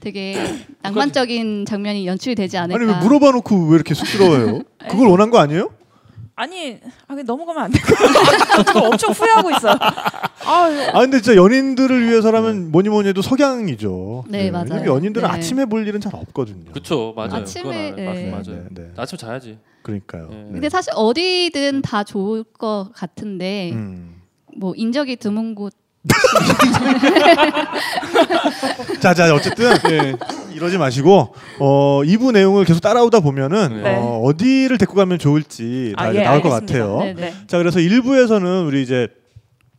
[0.00, 0.36] 되게
[0.82, 2.82] 낭만적인 장면이 연출이 되지 않을까.
[2.82, 4.62] 아니 왜 물어봐 놓고 왜 이렇게 쑥스러워요?
[4.90, 5.70] 그걸 원한 거 아니에요?
[6.34, 7.78] 아니 아, 그냥 넘어가면 안 돼.
[8.72, 9.68] 저 엄청 후회하고 있어.
[9.70, 14.24] 아, 아 근데 진짜 연인들을 위해서라면 뭐니 뭐니 해도 석양이죠.
[14.28, 14.66] 네, 맞아요.
[14.70, 15.34] 왜냐면 연인들은 네.
[15.34, 16.72] 아침에 볼 일은 잘 없거든요.
[16.72, 17.34] 그쵸 맞아요.
[17.42, 17.92] 아침에.
[17.92, 18.04] 네.
[18.06, 18.64] 맞- 네, 맞아요.
[18.70, 18.90] 네.
[18.96, 19.58] 아침 자야지.
[19.82, 20.28] 그러니까요.
[20.30, 20.48] 네.
[20.52, 24.22] 근데 사실 어디든 다 좋을 것 같은데 음.
[24.56, 25.74] 뭐 인적이 드문 곳
[29.00, 30.14] 자, 자, 어쨌든 예,
[30.54, 33.96] 이러지 마시고 어, 2부 내용을 계속 따라오다 보면은 네.
[33.96, 36.86] 어, 어디를 데리고 가면 좋을지 다 아, 이제 예, 나올 것 알겠습니다.
[36.88, 37.14] 같아요.
[37.14, 37.34] 네, 네.
[37.46, 39.08] 자, 그래서 1부에서는 우리 이제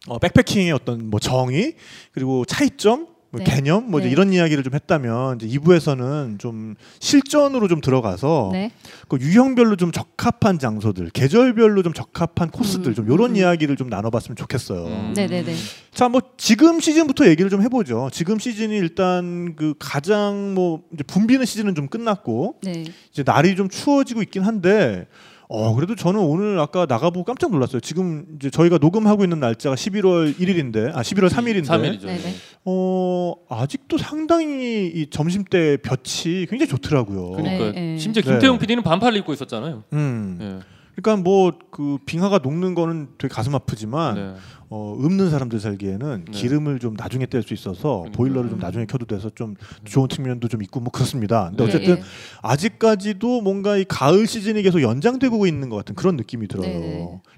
[0.08, 1.76] 어, 백패킹의 어떤 뭐 정의
[2.14, 3.46] 그리고 차이점 뭐 네.
[3.46, 4.10] 개념 뭐 네.
[4.10, 8.70] 이런 이야기를 좀 했다면 이제 2부에서는 좀 실전으로 좀 들어가서 네.
[9.10, 13.36] 그 유형별로 좀 적합한 장소들, 계절별로 좀 적합한 코스들 음, 좀 이런 음.
[13.38, 14.86] 이야기를 좀 나눠봤으면 좋겠어요.
[14.86, 15.14] 음.
[15.16, 15.56] 네, 네, 네.
[15.92, 18.12] 자, 뭐 지금 시즌부터 얘기를 좀 해보죠.
[18.14, 22.86] 지금 시즌이 일단 그 가장 뭐 이제 붐비는 시즌은 좀 끝났고 네.
[23.12, 25.08] 이제 날이 좀 추워지고 있긴 한데.
[25.56, 27.80] 어 그래도 저는 오늘 아까 나가보고 깜짝 놀랐어요.
[27.80, 32.08] 지금 이제 저희가 녹음하고 있는 날짜가 11월 1일인데, 아 11월 3일인데, 3일이죠.
[32.08, 32.34] 네, 네.
[32.66, 37.32] 어 아직도 상당히 이 점심 때 볕이 굉장히 좋더라고요.
[37.34, 37.98] 그러니까 네, 네.
[38.00, 38.32] 심지어 네.
[38.32, 39.84] 김태용 PD는 반팔을 입고 있었잖아요.
[39.94, 40.60] 음, 예.
[40.96, 44.34] 그러니까 뭐 그 빙하가 녹는 거는 되게 가슴 아프지만 네.
[44.76, 46.32] 어, 읊는 사람들 살기에는 네.
[46.32, 48.06] 기름을 좀 나중에 뗄 수 있어서.
[48.14, 49.56] 보일러를 좀 나중에 켜도 돼서 좀
[49.86, 51.50] 좋은 측면도 좀 있고 뭐 그렇습니다.
[51.50, 51.70] 근데 네.
[51.70, 52.04] 어쨌든 예, 예.
[52.42, 56.66] 아직까지도 뭔가 이 가을 시즌이 계속 연장되고 있는 것 같은 그런 느낌이 들어요.
[56.66, 56.80] 네,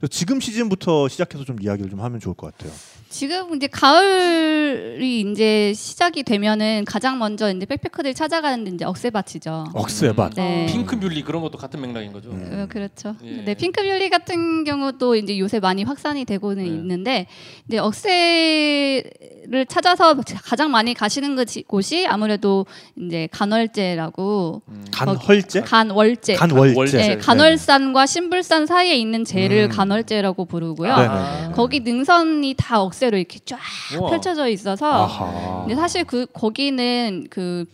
[0.01, 0.07] 네.
[0.07, 2.71] 지금 시즌부터 시작해서 좀 이야기를 좀 하면 좋을 것 같아요.
[3.09, 9.65] 지금 이제 가을이 이제 시작이 되면은 가장 먼저 이제 백패커들이 찾아가는 데 이제 억새밭이죠.
[9.73, 10.33] 억새밭.
[10.35, 10.67] 네.
[10.67, 12.29] 핑크 뮬리 그런 것도 같은 맥락인 거죠.
[12.31, 12.49] 음.
[12.51, 13.15] 어, 그렇죠.
[13.23, 13.43] 예.
[13.43, 16.69] 네, 핑크뮬리 같은 경우도 이제 요새 많이 확산이 되고는 네.
[16.69, 17.24] 있는데
[17.67, 22.65] 이제 억새를 찾아서 가장 많이 가시는 것이- 곳이 아무래도
[22.97, 24.85] 이제 간월제라고 음.
[24.91, 25.61] 간헐제?
[25.61, 26.35] 간월제.
[26.35, 26.73] 간월제.
[26.77, 26.97] 월제.
[26.97, 29.69] 네, 간월산과 신불산 사이에 있는 제를 음.
[29.69, 30.91] 간월제라고 부르고요.
[30.93, 31.51] 아.
[31.53, 33.59] 거기 능선이 다 억새로 이렇게 쫙
[33.99, 34.09] 우와.
[34.09, 35.61] 펼쳐져 있어서 아하.
[35.61, 37.65] 근데 사실 그 거기는 그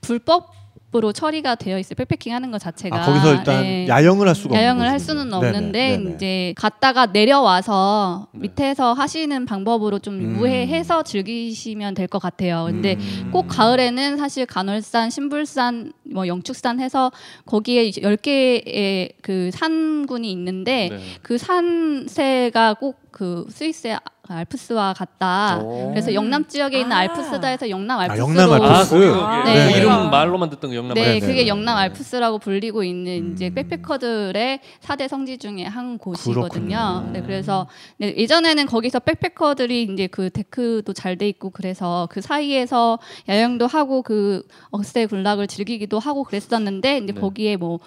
[0.00, 0.46] 불법으
[0.92, 1.94] 로 처리가 되어 있어요.
[1.94, 3.00] 백패킹 하는 것 자체가.
[3.02, 3.86] 아, 거기서 일단 네.
[3.86, 4.98] 야영을 할 수가 야영을 할.
[4.98, 6.14] 수는 없는데 네네.
[6.14, 8.40] 이제 갔다가 내려와서 네.
[8.40, 10.38] 밑에서 하시는 방법으로 좀 음.
[10.40, 12.64] 우회해서 즐기시면 될 것 같아요.
[12.66, 13.30] 근데 음.
[13.32, 17.12] 꼭 가을에는 사실 간월산, 신불산, 뭐 영축산 해서
[17.46, 20.98] 거기에 이제 10개의 그 산군이 있는데 네.
[21.22, 23.98] 그 산세가 꼭 그 스위스의
[24.34, 25.58] 알프스와 같다.
[25.62, 25.90] 오.
[25.90, 27.00] 그래서 영남 지역에 있는 아.
[27.00, 28.94] 알프스다 해서 영남 아, 알프스로 영남 아, 알프스.
[29.14, 29.72] 아, 네.
[29.72, 31.20] 그 이름 말로만 듣던 거 영남 네, 네네.
[31.20, 31.46] 그게 네네.
[31.48, 33.54] 영남 알프스라고 불리고 있는 이제 음.
[33.54, 36.48] 백패커들의 사대 성지 중에 한 곳이거든요.
[36.48, 37.10] 그렇군요.
[37.12, 42.98] 네, 그래서 네, 예전에는 거기서 백패커들이 이제 그 데크도 잘 돼 있고 그래서 그 사이에서
[43.28, 47.20] 야영도 하고 그 억새 군락을 즐기기도 하고 그랬었는데 이제 네.
[47.20, 47.78] 거기에 뭐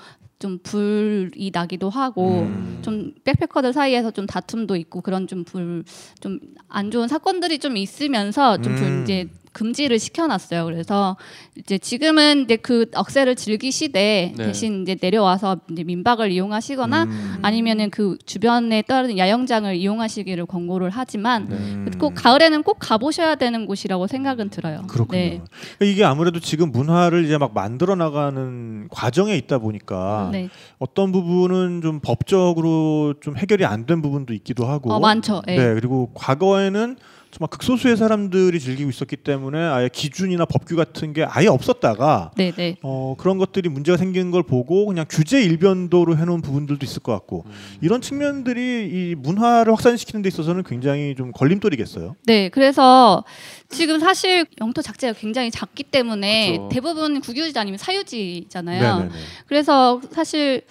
[0.44, 2.80] 좀 불이 나기도 하고 음.
[2.82, 5.86] 좀 백패커들 사이에서 좀 다툼도 있고 그런 좀 불
[6.20, 9.04] 좀 안 좋은 사건들이 좀 있으면서 좀좀 음.
[9.04, 10.66] 이제 금지를 시켜놨어요.
[10.66, 11.16] 그래서
[11.56, 14.46] 이제 지금은 이제 그 억새를 즐기시되 네.
[14.46, 17.38] 대신 이제 내려와서 이제 민박을 이용하시거나 음.
[17.44, 21.92] 아니면은 그 주변에 따른 야영장을 이용하시기를 권고를 하지만 음.
[22.00, 24.82] 꼭 가을에는 꼭 가보셔야 되는 곳이라고 생각은 들어요.
[24.88, 25.20] 그렇군요.
[25.22, 25.42] 네.
[25.78, 30.50] 그러니까 이게 아무래도 지금 문화를 이제 막 만들어 나가는 과정에 있다 보니까 네.
[30.80, 35.42] 어떤 부분은 좀 법적으로 좀 해결이 안 된 부분도 있기도 하고 어, 많죠.
[35.50, 35.58] 예.
[35.58, 36.96] 네 그리고 과거에는
[37.34, 42.76] 정말 극소수의 사람들이 즐기고 있었기 때문에 아예 기준이나 법규 같은 게 아예 없었다가 네, 네.
[42.84, 47.46] 어, 그런 것들이 문제가 생기는 걸 보고 그냥 규제 일변도로 해놓은 부분들도 있을 것 같고
[47.82, 52.16] 이런 측면들이 이 문화를 확산시키는 데 있어서는 굉장히 좀 걸림돌이겠어요.
[52.28, 53.24] 네, 그래서
[53.68, 56.70] 지금 사실 영토 자체가 굉장히 작기 때문에 그쵸.
[56.72, 58.98] 대부분 국유지 아니면 사유지잖아요.
[58.98, 59.12] 네네네.
[59.48, 60.62] 그래서 사실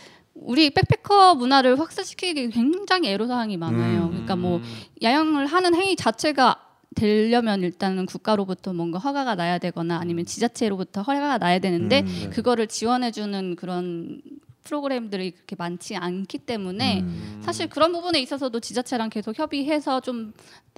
[0.45, 4.05] 우리 백패커 문화를 확산시키기 굉장히 애로사항이 많아요.
[4.05, 4.11] 음.
[4.11, 4.61] 그러니까 뭐
[5.03, 6.57] 야영을 하는 행위 자체가
[6.95, 12.31] 되려면 일단은 국가로부터 뭔가 허가가 나야 되거나 아니면 지자체로부터 허가가 나야 되는데 음.
[12.33, 14.21] 그거를 지원해주는 그런
[14.65, 17.41] 프로그램들이 그렇게 많지 않기 때문에 음.
[17.43, 20.33] 사실 그런 부분에 있어서도 지자체랑 계속 협의해서 좀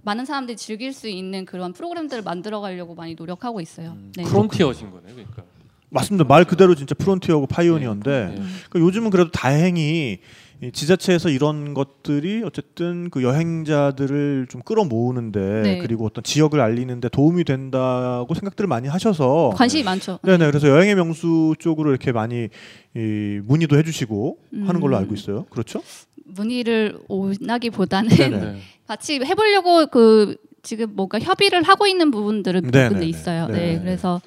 [0.04, 3.96] 많은 사람들이 즐길 수 있는 그런 프로그램들을 만들어 가려고 많이 노력하고 있어요.
[4.16, 4.24] 네.
[4.24, 5.14] 프론티어신 거네요.
[5.14, 5.42] 그러니까.
[5.90, 6.24] 맞습니다.
[6.24, 8.34] 말 그대로 진짜 프론티어고 파이오니어인데 네.
[8.34, 10.18] 그러니까 요즘은 그래도 다행히
[10.62, 15.78] 이 지자체에서 이런 것들이 어쨌든 그 여행자들을 좀 끌어모으는데 네.
[15.78, 20.18] 그리고 어떤 지역을 알리는데 도움이 된다고 생각들을 많이 하셔서 관심이 많죠.
[20.22, 22.48] 네네 그래서 여행의 명수 쪽으로 이렇게 많이
[22.96, 25.00] 이 문의도 해주시고 하는 걸로 음.
[25.00, 25.44] 알고 있어요.
[25.50, 25.82] 그렇죠?
[26.24, 28.40] 문의를 오나기보다는 네네.
[28.40, 28.58] 네.
[28.86, 32.88] 같이 해보려고 그 지금 뭔가 협의를 하고 있는 부분들은 네네네.
[32.88, 33.46] 부분도 있어요.
[33.48, 33.78] 네, 네 네.
[33.80, 34.20] 그래서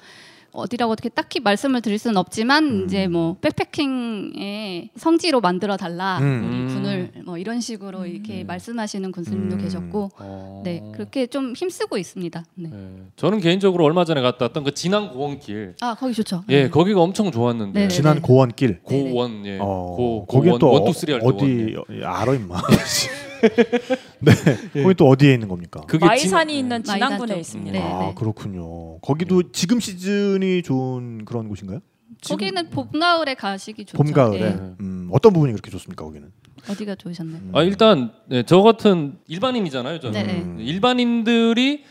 [0.52, 2.84] 어디라고 어떻게 딱히 말씀을 드릴 수는 없지만 음.
[2.84, 6.66] 이제 뭐 백패킹의 성지로 만들어 달라 음.
[6.68, 9.60] 우리 군을 뭐 이런 식으로 이렇게 말씀하시는 군수님도 음.
[9.60, 10.62] 계셨고 어.
[10.64, 12.44] 네 그렇게 좀 힘쓰고 있습니다.
[12.54, 12.68] 네.
[12.70, 12.78] 네.
[13.16, 15.74] 저는 개인적으로 얼마 전에 갔다 왔던 그 진안 고원길.
[15.80, 16.44] 아 거기 좋죠.
[16.48, 17.78] 예, 거기가 엄청 좋았는데.
[17.78, 17.88] 네네.
[17.88, 18.80] 진안 고원길.
[18.82, 19.58] 고원 예.
[19.60, 22.56] 어, 고 거기 또 one two three 할때 어디 알아 임마.
[24.20, 25.80] 네, 거기 또 어디에 있는 겁니까?
[25.86, 27.40] 그게 마이산이 진- 있는 진안군에 쪽.
[27.40, 27.72] 있습니다.
[27.78, 27.82] 네.
[27.82, 28.98] 아 그렇군요.
[29.00, 31.80] 거기도 지금 시즌이 좋은 그런 곳인가요?
[32.26, 34.02] 거기는 봄 가을에 가시기 좋죠.
[34.02, 34.60] 봄 가을에 네.
[34.80, 36.30] 음, 어떤 부분이 그렇게 좋습니까 거기는?
[36.68, 37.40] 어디가 좋으셨나요?
[37.52, 40.00] 아 일단 네, 저 같은 일반인이잖아요.
[40.00, 40.32] 저는 네네.
[40.42, 40.56] 음.
[40.60, 41.84] 일반인들이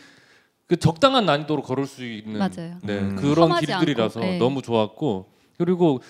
[0.67, 2.77] 그 적당한 난이도로 걸을 수 있는 맞아요.
[2.83, 3.15] 네, 음.
[3.15, 4.37] 그런 길들이라서 네.
[4.37, 6.01] 너무 좋았고 그리고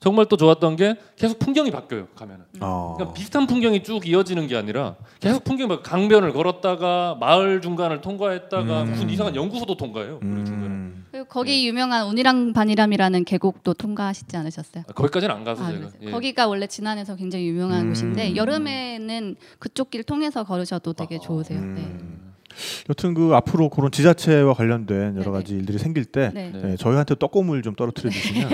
[0.00, 2.44] 정말 또 좋았던 게 계속 풍경이 바뀌어요 가면은.
[2.60, 2.94] 어.
[2.96, 5.82] 그러니까 비슷한 풍경이 쭉 이어지는 게 아니라 계속 풍경이 바뀌어요.
[5.82, 8.90] 강변을 걸었다가 마을 중간을 통과했다가 음.
[8.90, 10.20] 무슨 이상한 연구소도 통과해요.
[10.20, 10.66] 그 중간에.
[10.66, 11.04] 음.
[11.10, 14.84] 그리고 거기 유명한 운이랑 반이람이라는 계곡도 통과하시지 않으셨어요?
[14.86, 15.86] 아, 거기까지는 안 가서 아, 제가.
[15.86, 15.92] 네.
[16.02, 16.10] 예.
[16.10, 17.88] 거기가 원래 진안에서 굉장히 유명한 음.
[17.88, 21.60] 곳인데 여름에는 그쪽 길 통해서 걸으셔도 되게 좋으세요.
[21.60, 22.17] 네.
[22.58, 22.84] 음.
[22.90, 25.30] 여튼 그 앞으로 그런 지자체와 관련된 여러 네네.
[25.30, 26.50] 가지 일들이 생길 때 네.
[26.52, 26.60] 네.
[26.62, 28.48] 네, 저희한테 떡고물 좀 떨어뜨려 주시면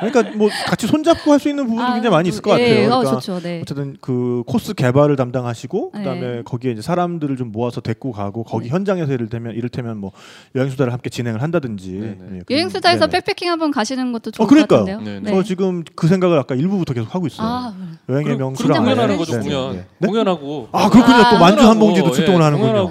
[0.00, 2.92] 그러니까 뭐 같이 손잡고 할 수 있는 부분도 아, 굉장히 많이 있을 것 예, 같아요.
[2.92, 3.40] 어, 그러니까 좋죠.
[3.40, 3.60] 네.
[3.62, 5.98] 어쨌든 그 코스 개발을 담당하시고 네.
[6.00, 8.74] 그다음에 거기에 이제 사람들을 좀 모아서 데리고 가고 거기 네.
[8.74, 10.12] 현장에서 예를 들면 이를테면 뭐
[10.54, 12.16] 여행 수다를 함께 진행을 한다든지 네네.
[12.34, 13.20] 예, 여행 수다에서 네네.
[13.20, 14.80] 백패킹 한번 가시는 것도 좋을 어, 그러니까요.
[14.84, 15.20] 것 같은데요.
[15.20, 15.30] 네네.
[15.34, 17.46] 저 지금 그 생각을 아까 일부부터 계속 하고 있어요.
[17.48, 17.74] 아,
[18.10, 19.44] 여행의 명수랑 공연하는 거죠 네네.
[19.44, 20.06] 공연 네?
[20.06, 21.16] 공연하고 아 그렇군요.
[21.16, 22.90] 아, 또 만주 한 봉지도 출동을 예, 하는군요.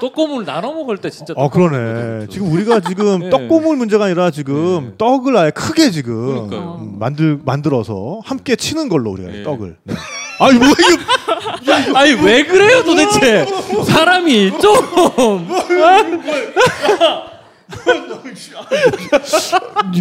[0.00, 2.26] 떡고물 나눠 먹을 때 진짜 아 그러네.
[2.30, 3.30] 지금 우리가 지금 네.
[3.30, 4.94] 떡고물 문제가 아니라 지금 네.
[4.98, 6.78] 떡을 아예 크게 지금 그러니까요.
[6.80, 9.42] 음, 만들 만들어서 함께 치는 걸로 우리가 네.
[9.42, 9.76] 떡을.
[9.84, 9.94] 네.
[10.38, 13.46] 아니 뭐 이게 아니 왜 그래요 도대체
[13.86, 15.48] 사람이 좀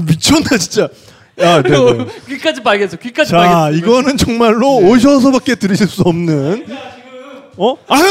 [0.05, 0.87] 미쳤나 진짜.
[1.41, 2.05] 야, 네, 네.
[2.27, 6.65] 귀까지 빨개서 귀까지 자, 빨개서 이거는 정말로 오셔서밖에 들으실 수 없는.
[7.57, 7.75] 어?
[7.87, 8.03] 아유!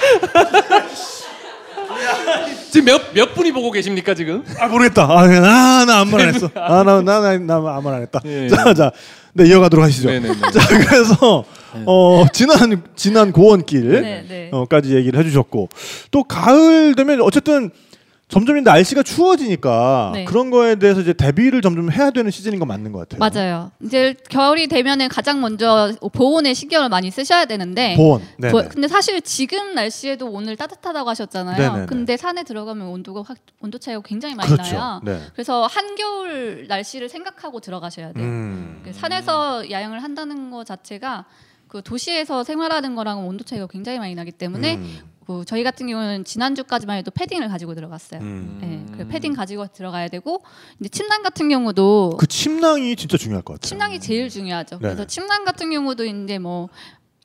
[2.70, 5.04] 지금 몇 몇 분이 보고 계십니까 지금 아 모르겠다.
[5.04, 6.48] 아, 나, 나 아무 말 안 했어.
[6.54, 8.20] 아, 나, 나, 나, 나 아무 말 안 했다.
[8.24, 8.48] 예.
[8.48, 8.92] 자, 자,
[9.32, 10.08] 네 이어가도록 하시죠.
[10.08, 10.34] 네네네.
[10.52, 11.44] 자, 그래서
[11.86, 14.48] 어 지난 지난 고원길 네, 네.
[14.52, 15.68] 어까지 얘기를 해주셨고
[16.10, 17.70] 또 가을 되면 어쨌든
[18.30, 20.24] 점점 이제 날씨가 추워지니까 네.
[20.24, 23.18] 그런 거에 대해서 이제 대비를 점점 해야 되는 시즌인 건 맞는 것 같아요.
[23.18, 23.70] 맞아요.
[23.82, 28.22] 이제 겨울이 되면은 가장 먼저 보온에 신경을 많이 쓰셔야 되는데 보온.
[28.38, 28.50] 네.
[28.50, 31.58] 보- 근데 사실 지금 날씨에도 오늘 따뜻하다고 하셨잖아요.
[31.58, 31.86] 네네네.
[31.86, 34.76] 근데 산에 들어가면 온도가 확 온도 차이가 굉장히 많이 그렇죠.
[34.76, 35.00] 나요.
[35.04, 35.20] 네.
[35.34, 38.24] 그래서 한겨울 날씨를 생각하고 들어가셔야 돼요.
[38.24, 38.80] 음.
[38.84, 41.24] 그 산에서 야영을 한다는 것 자체가
[41.68, 44.98] 그 도시에서 생활하는 거랑은 온도 차이가 굉장히 많이 나기 때문에 음.
[45.30, 48.20] 그 저희 같은 경우는 지난주까지만 해도 패딩을 가지고 들어갔어요.
[48.20, 48.58] 음.
[48.60, 50.42] 네, 그 패딩 가지고 들어가야 되고
[50.80, 53.68] 이제 침낭 같은 경우도 그 침낭이 진짜 중요할 것 같아요.
[53.68, 54.76] 침낭이 제일 중요하죠.
[54.76, 54.88] 네.
[54.88, 56.68] 그래서 침낭 같은 경우도 이제 뭐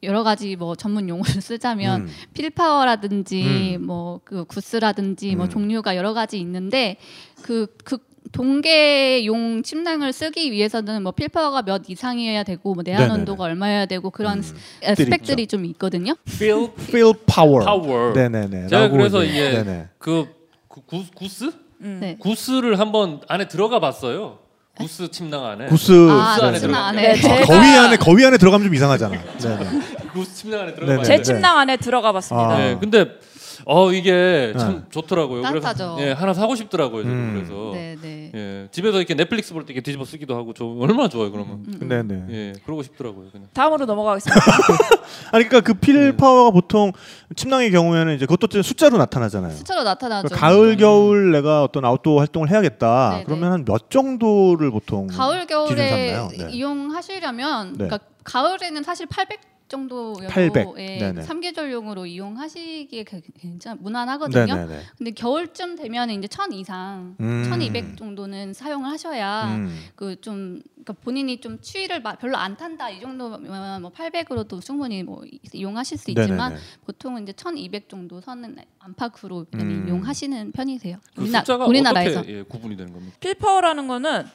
[0.03, 2.07] 여러 가지 뭐 전문 용어를 쓰자면 음.
[2.33, 5.49] fill power라든지 뭐그 goose라든지 뭐 음.
[5.49, 6.97] 종류가 여러 가지 있는데
[7.41, 7.97] 그 그
[8.35, 13.19] 동계용 침낭을 쓰기 위해서는 뭐 fill power가 몇 이상이어야 되고 뭐 내한 네네네.
[13.19, 14.41] 온도가 얼마여야 되고 그런 음.
[14.41, 14.53] 스-
[14.95, 16.15] 스펙들이 좀 있거든요.
[16.27, 17.65] feel feel power.
[17.65, 18.67] power 네네네.
[18.67, 19.87] 제가 그래서 이제- 네네.
[19.97, 20.25] 그
[20.67, 21.45] 구, 구, 구스
[21.81, 21.97] 음.
[22.01, 22.17] 네.
[22.19, 24.39] 구스를 한번 안에 들어가 봤어요
[24.77, 27.13] 구스 침낭 안에 구스 아, 안에 침낭 들어가- 안에.
[27.13, 29.15] 네, 제가- 거위 안에 거위 안에 들어가면 좀 이상하잖아.
[30.13, 31.21] 구스 침낭 안에 네, 들어가 네, 제 네.
[31.23, 32.49] 침낭 안에 들어가 봤습니다.
[32.49, 32.57] 아.
[32.57, 33.05] 네, 근데
[33.65, 34.81] 어 이게 참 네.
[34.89, 35.41] 좋더라고요.
[35.41, 35.95] 따뜻하죠.
[35.95, 37.03] 그래서 예, 하나 사고 싶더라고요.
[37.03, 37.33] 음.
[37.35, 38.31] 그래서 네, 네.
[38.35, 41.31] 예, 집에서 이렇게 넷플릭스 볼 때 이렇게 뒤집어 쓰기도 하고 저 얼마나 좋아요.
[41.31, 42.25] 그러면 네, 네.
[42.29, 43.29] 예, 그러고 싶더라고요.
[43.31, 43.47] 그냥.
[43.53, 44.41] 다음으로 넘어가겠습니다.
[45.31, 45.79] 아니 그러니까 그 네.
[45.79, 46.91] 필 파워가 보통
[47.35, 49.51] 침낭의 경우에는 이제 그것도 숫자로 나타나잖아요.
[49.55, 50.27] 수차로 나타나죠.
[50.29, 53.09] 그러니까 가을 겨울 내가 어떤 아웃도어 활동을 해야겠다.
[53.11, 53.23] 네, 네.
[53.25, 56.17] 그러면 한 몇 정도를 보통 가을 기준 겨울에?
[56.37, 56.47] 네.
[56.51, 57.87] 이용하시려면 네.
[57.87, 60.67] 그러니까 가을에는 사실 800 정도여도 800.
[60.77, 61.21] 예, 네네.
[61.23, 64.45] 삼계절용으로 이용하시기에 게- 괜찮 무난하거든요.
[64.45, 64.79] 네네네.
[64.97, 67.43] 근데 겨울쯤 되면 이제 1000 이상, 음.
[67.49, 69.75] 1200 정도는 사용을 하셔야 음.
[69.95, 75.23] 그좀 그러니까 본인이 좀 추위를 마- 별로 안 탄다 이 정도면 뭐 800으로도 충분히 뭐
[75.25, 76.61] 이- 이용하실 수 있지만 네네네.
[76.85, 79.85] 보통은 이제 1200 정도 선은 안팎으로 음.
[79.87, 80.97] 이용하시는 편이세요.
[81.15, 83.15] 그 우리나, 숫자가 우리나라에서 어떻게 예, 구분이 되는 겁니까?
[83.19, 84.25] fill power라는 거는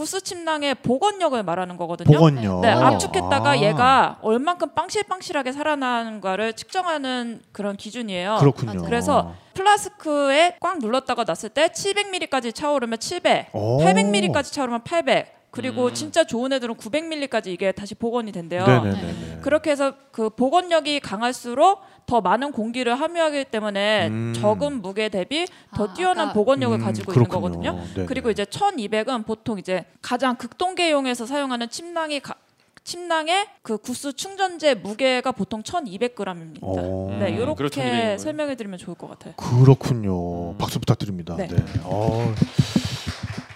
[0.00, 2.10] goose 침낭의 복원력을 말하는 거거든요.
[2.10, 2.60] 복원요.
[2.62, 3.58] 네, 압축했다가 아.
[3.58, 8.38] 얘가 얼만큼 빵실빵실하게 살아나는가를 측정하는 그런 기준이에요.
[8.40, 8.82] 그렇군요.
[8.82, 13.80] 그래서 플라스크에 꽉 눌렀다가 놨을 때 700ml까지 차오르면 700, 오.
[13.82, 15.38] 800ml까지 차오르면 800.
[15.50, 15.94] 그리고 음.
[15.94, 18.64] 진짜 좋은 애들은 900ml까지 이게 다시 복원이 된대요.
[18.66, 19.40] 네네네.
[19.42, 24.32] 그렇게 해서 그 복원력이 강할수록 더 많은 공기를 함유하기 때문에 음.
[24.34, 25.46] 적은 무게 대비
[25.76, 27.46] 더 아, 뛰어난 아까- 복원력을 음, 가지고 그렇군요.
[27.46, 27.94] 있는 거거든요.
[27.94, 28.06] 네네.
[28.06, 32.34] 그리고 이제 1200은 보통 이제 가장 극동계용에서 사용하는 침낭이 가,
[32.82, 36.58] 침낭의 그 구스 충전재 무게가 보통 1200g입니다.
[36.62, 37.10] 오.
[37.20, 38.18] 네, 음, 이렇게 그렇죠, 이거예요.
[38.18, 39.34] 설명해 드리면 좋을 것 같아요.
[39.34, 40.56] 그렇군요.
[40.56, 41.36] 박수 부탁드립니다.
[41.36, 41.46] 네.
[41.46, 41.62] 네.
[41.84, 42.34] 어,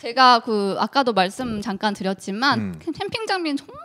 [0.01, 2.79] 제가 그 아까도 말씀 잠깐 드렸지만 음.
[2.79, 3.84] 캠핑 장비는 정말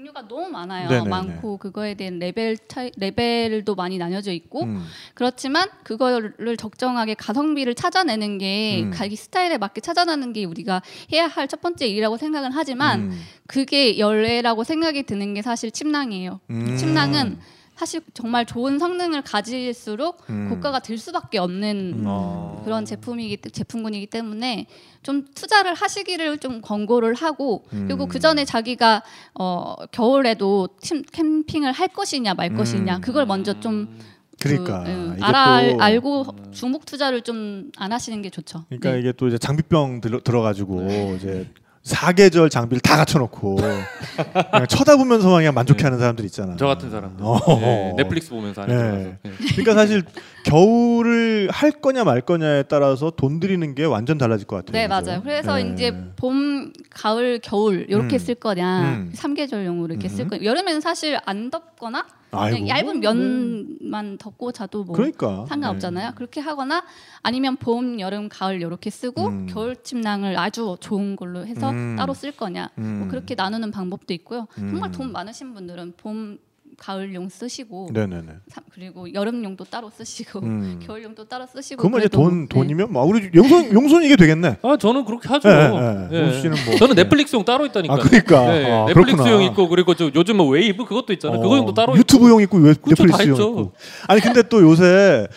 [0.00, 0.88] 종류가 너무 많아요.
[0.88, 1.08] 네네네.
[1.10, 4.86] 많고 그거에 대한 레벨 차이 레벨도 많이 나뉘어져 있고 음.
[5.14, 8.92] 그렇지만 그거를 적정하게 가성비를 찾아내는 게 음.
[8.94, 10.82] 자기 스타일에 맞게 찾아내는 게 우리가
[11.12, 13.22] 해야 할 첫 번째 일이라고 생각은 하지만 음.
[13.48, 16.38] 그게 열외라고 생각이 드는 게 사실 침낭이에요.
[16.50, 16.76] 음.
[16.76, 17.40] 침낭은
[17.80, 20.50] 사실 정말 좋은 성능을 가질수록 음.
[20.50, 22.04] 고가가 될 수밖에 없는 음.
[22.06, 22.60] 아.
[22.62, 24.66] 그런 제품이기 때- 제품군이기 때문에
[25.02, 28.08] 좀 투자를 하시기를 좀 권고를 하고 그리고 음.
[28.08, 32.56] 그 전에 자기가 어 겨울에도 팀, 캠핑을 할 것이냐 말 음.
[32.58, 33.98] 것이냐 그걸 먼저 좀
[34.38, 38.64] 그러니까 그, 음, 이게 알아 또- 알고 중복 투자를 좀 안 하시는 게 좋죠.
[38.68, 38.98] 그러니까 네.
[39.00, 40.82] 이게 또 이제 장비병 들어, 들어가지고
[41.16, 41.48] 이제
[41.82, 46.54] 사계절 장비를 다 갖춰놓고 그냥 쳐다보면서만 그냥 만족해하는 사람들 있잖아.
[46.58, 47.40] 저 같은 사람들 어.
[47.62, 49.18] 예, 넷플릭스 보면서 안에 네.
[49.24, 49.30] 예.
[49.52, 50.02] 그러니까 사실
[50.44, 54.72] 겨울을 할 거냐 말 거냐에 따라서 돈 들이는 게 완전 달라질 것 같아요.
[54.72, 55.10] 네 그죠?
[55.10, 55.22] 맞아요.
[55.22, 55.72] 그래서 네.
[55.72, 58.18] 이제 봄, 가을, 겨울 이렇게 음.
[58.18, 59.10] 쓸 거냐 음.
[59.14, 60.28] 삼계절용으로 이렇게 쓸 음.
[60.28, 62.68] 거냐 여름에는 사실 안 덥거나 아이고.
[62.68, 66.12] 얇은 면만 덮고 자도 뭐 그러니까 상관없잖아요.
[66.14, 66.84] 그렇게 하거나
[67.22, 69.46] 아니면 봄, 여름, 가을 이렇게 쓰고 음.
[69.46, 71.96] 겨울 침낭을 아주 좋은 걸로 해서 음.
[71.96, 72.70] 따로 쓸 거냐.
[72.78, 73.00] 음.
[73.00, 74.46] 뭐 그렇게 나누는 방법도 있고요.
[74.54, 74.92] 정말 음.
[74.92, 76.38] 돈 많으신 분들은 봄,
[76.80, 78.26] 가을용 쓰시고 네네네.
[78.48, 80.80] 삼- 그리고 여름용도 따로 쓰시고 음.
[80.86, 82.48] 겨울용도 따로 쓰시고 그러면 이제 돈 네.
[82.48, 84.56] 돈이면 뭐 우리 용손 용손 이게 되겠네.
[84.62, 85.46] 아 저는 그렇게 하죠.
[85.50, 86.08] 예, 예, 예.
[86.16, 86.22] 예.
[86.22, 87.02] 용수 씨는 뭐- 저는 예.
[87.02, 87.92] 넷플릭스용 따로 있다니까.
[87.94, 89.42] 아 그러니까 네, 아, 넷플릭스용.
[89.42, 91.38] 있고 그리고 저 요즘 뭐 웨이브 그것도 있잖아요.
[91.38, 93.50] 어, 그거용도 따로 유튜브용 있고 다 넷플릭스용 있죠.
[93.50, 93.72] 있고.
[94.08, 95.28] 아니 근데 또 요새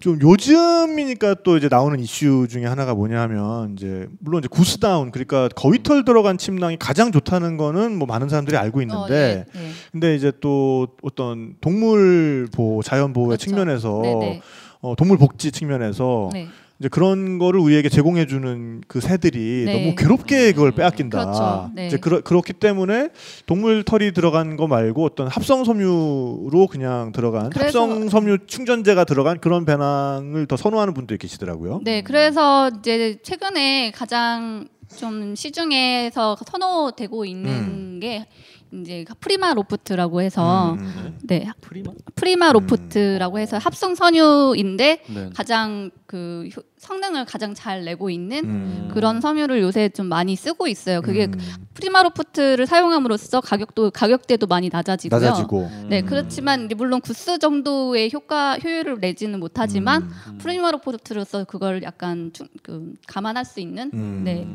[0.00, 5.48] 좀 요즘이니까 또 이제 나오는 이슈 중에 하나가 뭐냐하면 이제 물론 이제 goose down 그러니까
[5.48, 9.70] 거위털 들어간 침낭이 가장 좋다는 거는 뭐 많은 사람들이 알고 어, 있는데 네, 네.
[9.92, 13.44] 근데 이제 또 어떤 동물 보호 자연 보호의 그렇죠.
[13.46, 14.42] 측면에서 네, 네.
[14.80, 16.48] 어, 동물 복지 측면에서 네.
[16.78, 19.72] 이제 그런 거를 우리에게 제공해 주는 그 새들이 네.
[19.72, 21.24] 너무 괴롭게 그걸 빼앗긴다.
[21.24, 21.70] 그렇죠.
[21.74, 21.86] 네.
[21.86, 23.08] 이제 그러, 그렇기 때문에
[23.46, 29.64] 동물 털이 들어간 거 말고 어떤 합성 섬유로 그냥 들어간 합성 섬유 충전재가 들어간 그런
[29.64, 31.80] 배낭을 더 선호하는 분들이 계시더라고요.
[31.82, 38.26] 네, 그래서 이제 최근에 가장 좀 시중에서 선호되고 있는 게
[38.72, 41.18] 이제 PrimaLoft라고 해서 음.
[41.22, 41.92] 네 Prima?
[42.14, 45.30] PrimaLoft라고 해서 합성 섬유인데 네.
[45.34, 48.90] 가장 그 효- 성능을 가장 잘 내고 있는 음.
[48.92, 51.00] 그런 섬유를 요새 좀 많이 쓰고 있어요.
[51.00, 51.38] 그게 음.
[51.74, 55.20] PrimaLoft를 사용함으로써 가격도 가격대도 많이 낮아지고요.
[55.20, 55.70] 낮아지고.
[55.88, 60.38] 네, 그렇지만 물론 goose 정도의 효과 효율을 내지는 못하지만 음.
[60.38, 64.22] PrimaLoft로서 그걸 약간 좀, 그, 감안할 수 있는 음.
[64.24, 64.46] 네.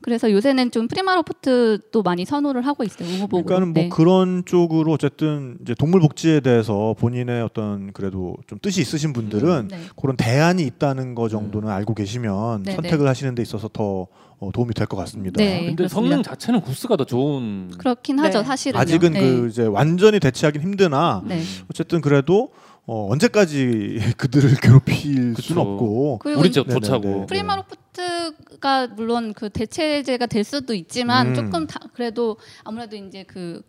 [0.00, 3.08] 그래서 요새는 좀 PrimaLoft도 많이 선호를 하고 있어요.
[3.08, 3.44] 우모복으로.
[3.44, 3.88] 그러니까는 뭐 네.
[3.88, 9.80] 그런 쪽으로 어쨌든 이제 동물 복지에 대해서 본인의 어떤 그래도 좀 뜻이 있으신 분들은 네.
[10.00, 14.06] 그런 대안이 있다는 거 정도는 알고 계시면 네, 선택을 하시는 데 있어서 더
[14.40, 15.36] 어, 도움이 될 것 같습니다.
[15.38, 15.66] 네.
[15.66, 15.88] 근데 그렇습니다.
[15.88, 17.72] 성능 자체는 구스가 더 좋은.
[17.76, 18.44] 그렇긴 하죠, 네.
[18.44, 18.80] 사실은.
[18.80, 21.42] 아직은 그 이제 완전히 대체하긴 힘드나 네.
[21.68, 22.50] 어쨌든 그래도
[22.88, 25.48] 어, 언제까지 그들을 괴롭힐 그쵸.
[25.48, 26.80] 수는 없고 우리 집 네네네.
[26.80, 27.26] 좋차고.
[27.26, 31.34] 프리마 로프트가 물론 그 대체제가 될 수도 있지만 음.
[31.34, 33.62] 조금 다, 그래도 아무래도 이제 그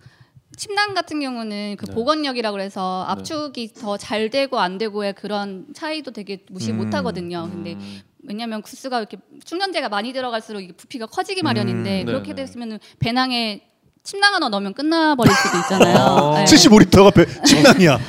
[0.56, 1.94] 침낭 같은 경우는 그 네.
[1.94, 3.12] 복원력이라고 그래서 네.
[3.12, 6.78] 압축이 더잘 되고 안 되고의 그런 차이도 되게 무시 음.
[6.78, 7.50] 못 하거든요.
[7.52, 8.02] 근데 음.
[8.24, 12.06] 왜냐하면 구스가 이렇게 충전재가 많이 들어갈수록 이게 부피가 커지기 마련인데 음.
[12.06, 12.36] 그렇게.
[12.36, 13.69] 됐으면 배낭에
[14.10, 15.96] 침낭 하나 넣으면 끝나버릴 수도 있잖아요.
[16.04, 16.34] 어.
[16.34, 16.46] 네.
[16.46, 18.00] 75리터가 배, 침낭이야.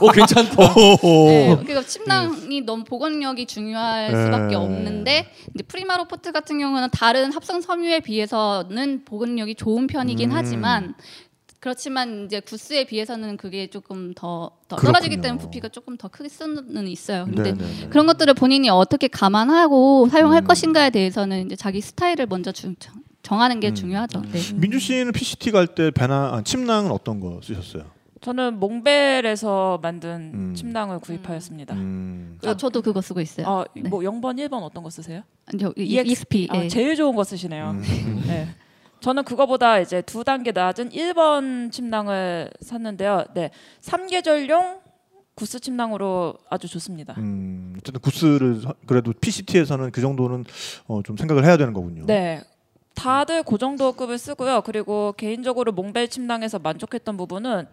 [0.00, 0.54] 오 괜찮다.
[0.56, 1.56] 네, 오.
[1.58, 4.24] 그러니까 침낭이 너무 복원력이 중요할 네.
[4.24, 10.36] 수밖에 없는데 이제 PrimaLoft 같은 경우는 다른 합성 섬유에 비해서는 복원력이 좋은 편이긴 음.
[10.36, 10.94] 하지만
[11.58, 14.76] 그렇지만 이제 goose에 비해서는 그게 조금 더, 더.
[14.76, 17.24] 떨어지기 때문에 부피가 조금 더 크게 쓰는 있어요.
[17.24, 17.88] 근데 네네네.
[17.88, 20.46] 그런 것들을 본인이 어떻게 감안하고 사용할 음.
[20.46, 22.74] 것인가에 대해서는 이제 자기 스타일을 먼저 주-
[23.24, 23.74] 정- 정하는 게 음.
[23.74, 24.22] 중요하죠.
[24.30, 24.38] 네.
[24.54, 27.84] 민주 씨는 PCT 갈 때 배낭 아, 침낭은 어떤 거 쓰셨어요?
[28.20, 30.54] 저는 몽벨에서 만든 음.
[30.54, 31.74] 침낭을 구입하였습니다.
[31.74, 32.38] 음.
[32.44, 33.46] 아, 저도 그거 쓰고 있어요.
[33.46, 33.88] 어, 네.
[33.88, 35.22] 뭐 0번, 1번 어떤 거 쓰세요?
[35.58, 36.10] 저 EXP.
[36.10, 36.48] EXP.
[36.50, 36.68] 아, 예.
[36.68, 37.70] 제일 좋은 거 쓰시네요.
[37.72, 37.82] 음.
[38.26, 38.48] 네.
[39.00, 43.24] 저는 그거보다 이제 두 단계 낮은 1번 침낭을 샀는데요.
[43.34, 43.50] 네.
[43.82, 44.78] 3계절용
[45.34, 47.14] 구스 침낭으로 아주 좋습니다.
[47.18, 50.44] 음, 어쨌든 구스를 서- 그래도 PCT에서는 그 정도는
[50.86, 52.06] 어, 좀 생각을 해야 되는 거군요.
[52.06, 52.40] 네.
[52.94, 54.62] 다들 그 정도 급을 쓰고요.
[54.62, 57.66] 그리고 개인적으로 몽벨 침낭에서 만족했던 부분은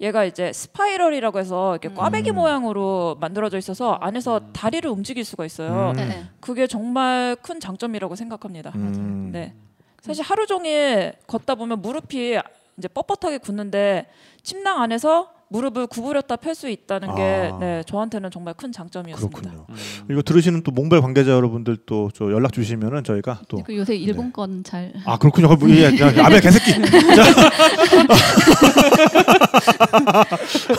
[0.00, 2.34] 얘가 이제 spiral이라고 해서 이렇게 꽈배기 음.
[2.36, 5.90] 모양으로 만들어져 있어서 안에서 다리를 움직일 수가 있어요.
[5.90, 5.96] 음.
[5.96, 6.24] 네, 네.
[6.40, 8.72] 그게 정말 큰 장점이라고 생각합니다.
[8.74, 9.30] 음.
[9.32, 9.54] 네.
[10.02, 12.38] 사실 하루 종일 걷다 보면 무릎이
[12.76, 14.06] 이제 뻣뻣하게 굳는데
[14.42, 17.58] 침낭 안에서 무릎을 구부렸다 펼 수 있다는 게 아.
[17.58, 19.38] 네, 저한테는 정말 큰 장점이었습니다.
[19.40, 19.66] 그렇군요.
[19.68, 19.76] 음.
[20.10, 24.92] 이거 들으시는 또 몽벨 관계자 여러분들 또저 연락 주시면은 저희가 또그 요새 일본 건 잘.
[25.04, 25.54] 아 그렇군요.
[25.54, 25.90] 뭐, 예, 야,
[26.24, 26.72] 아베 개새끼.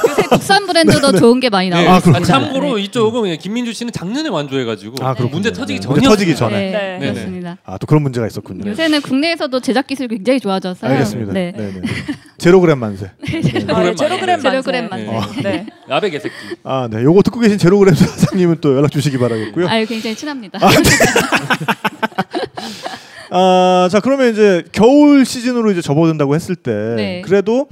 [0.09, 1.83] 요새 국산 브랜드도 좋은 게 많이 네.
[1.85, 2.19] 나오고 아, 아.
[2.21, 5.13] 참고로 이쪽은 예, 김민주 씨는 작년에 완주해가지고 아.
[5.31, 5.87] 문제 터지기 네.
[5.87, 6.55] 문제 터지기 전에.
[6.57, 6.99] 네, 네.
[6.99, 7.13] 네네.
[7.13, 7.57] 그렇습니다.
[7.63, 8.69] 아 또 그런 문제가 있었군요.
[8.71, 10.91] 요새는 국내에서도 제작 기술이 굉장히 좋아져서요.
[10.91, 11.33] 알겠습니다.
[11.33, 11.53] 네.
[12.37, 12.43] 네.
[12.43, 13.05] 네 제로그램 만세.
[13.07, 15.05] 아, 예, 제로그램 제로그램 만세.
[15.11, 15.41] 만세.
[15.41, 15.65] 네.
[15.89, 16.33] 아베 개새끼.
[16.63, 17.03] 아, 네.
[17.03, 19.67] 요거 듣고 계신 제로그램 사장님은 또 연락 주시기 바라겠고요.
[19.67, 20.59] 아유 굉장히 친합니다.
[23.29, 27.21] 아, 자 그러면 이제 겨울 시즌으로 이제 접어든다고 했을 때 네.
[27.21, 27.67] 그래도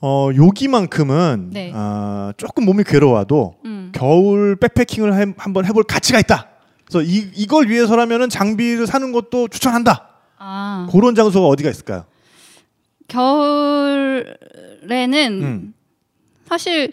[0.00, 1.72] 어 여기만큼은 네.
[1.74, 3.92] 아, 조금 몸이 괴로워도 음.
[3.94, 6.48] 겨울 백패킹을 해- 한번 해볼 가치가 있다.
[6.84, 10.08] 그래서 이 이걸 위해서라면은 장비를 사는 것도 추천한다.
[10.38, 12.04] 아 그런 장소가 어디가 있을까요?
[13.08, 14.26] 겨울에는
[15.42, 15.74] 음.
[16.46, 16.92] 사실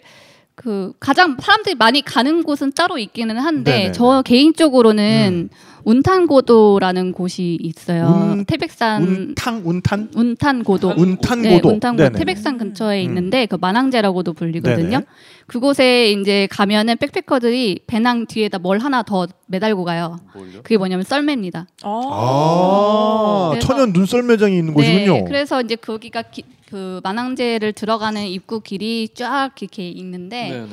[0.54, 3.88] 그 가장 사람들이 많이 가는 곳은 따로 있기는 한데 네네네.
[3.88, 3.92] 음.
[3.92, 5.48] 저 개인적으로는
[5.84, 8.06] 운탄고도라는 곳이 있어요.
[8.32, 10.94] 운- 태백산 운탕 운탄 운탄고도.
[10.96, 11.42] 운탄고도.
[11.42, 12.18] 네, 운탄고 네네.
[12.18, 13.08] 태백산 근처에 음.
[13.08, 14.88] 있는데 그 만항제라고도 불리거든요.
[14.88, 15.04] 네네.
[15.46, 20.18] 그곳에 이제 가면은 백패커들이 배낭 뒤에다 뭘 하나 더 매달고 가요.
[20.34, 20.60] 뭘요?
[20.62, 21.66] 그게 뭐냐면 썰매입니다.
[21.82, 25.12] 아, 그래서- 천연 눈썰 매장이 있는 곳이군요.
[25.12, 30.66] 네, 그래서 이제 거기가 기- 그 만항제를 들어가는 입구 길이 쫙 이렇게 있는데 네네.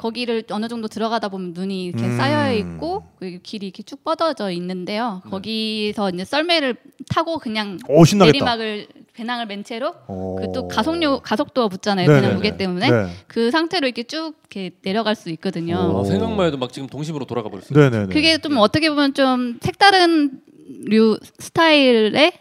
[0.00, 2.16] 거기를 어느 정도 들어가다 보면 눈이 이렇게 음.
[2.16, 5.20] 쌓여 있고 그 길이 이렇게 쭉 뻗어져 있는데요.
[5.28, 6.76] 거기서 이제 썰매를
[7.10, 8.02] 타고 그냥 오.
[8.04, 10.36] 내리막을 배낭을 맨 채로 어.
[10.40, 12.06] 그또 가속력 가속도가 붙잖아요.
[12.06, 12.22] 네네네.
[12.22, 13.10] 배낭 무게 때문에 네.
[13.26, 15.92] 그 상태로 이렇게 쭉 이렇게 내려갈 수 있거든요.
[15.94, 16.00] 오.
[16.00, 17.78] 아, 생각만 해도 막 지금 동심으로 돌아가 버렸어요.
[17.78, 18.14] 네네네.
[18.14, 20.40] 그게 좀 어떻게 보면 좀 색다른
[20.86, 22.32] 류 스타일의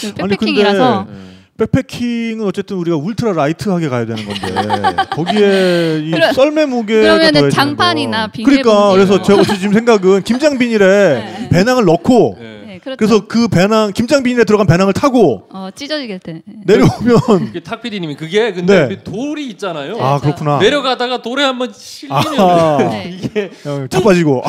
[0.00, 1.34] 그 아니, 백패킹이라서 네.
[1.56, 6.66] 백패킹은 어쨌든 우리가 울트라 라이트하게 가야 되는 건데 거기에 이 그러- 썰매
[7.02, 8.32] 그러면은 더해지는 장판이나 거.
[8.32, 8.90] 비닐 그러니까.
[8.92, 10.84] 그래서 제가 지금 생각은 김장 비닐에
[11.40, 11.48] 네.
[11.50, 12.63] 배낭을 넣고 네.
[12.84, 12.96] 네, 그렇죠.
[12.98, 16.42] 그래서 그 배낭 김장 비닐에 들어간 배낭을 타고 어, 찢어지게 돼.
[16.66, 18.96] 내려오면 탁 PD님이 그게 근데 네.
[18.96, 19.96] 그 돌이 있잖아요.
[20.02, 20.58] 아 그렇구나.
[20.58, 22.76] 내려가다가 돌에 한번 실리면 아하.
[22.78, 23.18] 네.
[23.22, 24.42] 이게 어, 자빠지고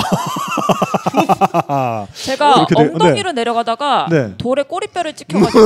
[2.13, 4.33] 제가 돼- 엉덩이로 내려가다가 네.
[4.37, 5.59] 돌에 꼬리뼈를 찍혀가지고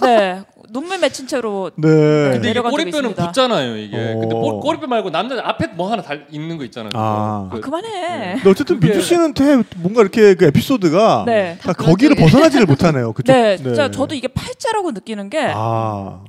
[0.02, 0.42] 네
[0.72, 1.88] 눈물 맺힌 채로 네.
[2.32, 3.26] 근데 이게 꼬리뼈는 있습니다.
[3.26, 3.96] 붙잖아요 이게.
[3.96, 4.18] 어.
[4.20, 6.90] 근데 볼- 꼬리뼈 말고 남자 앞에 뭐 하나 달 있는 거 있잖아요.
[6.94, 7.48] 아.
[7.52, 8.34] 그- 그만해.
[8.36, 11.58] 근데 어쨌든 민주 씨는 되게 뭔가 이렇게 그 에피소드가 네.
[11.60, 13.12] 다 거기를 벗어나지를 못하네요.
[13.12, 13.32] 그쪽.
[13.32, 16.24] 네, 진짜 저도 이게 팔자라고 느끼는 게꼭아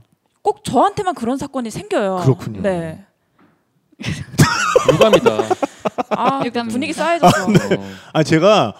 [0.63, 2.21] 저한테만 그런 사건이 생겨요.
[2.23, 2.61] 그렇군요.
[2.61, 3.03] 네.
[4.93, 5.31] 유감이다.
[6.09, 6.67] 아 유감.
[6.69, 7.43] 분위기 싸해졌어.
[7.45, 7.47] 어.
[8.13, 8.73] 아 제가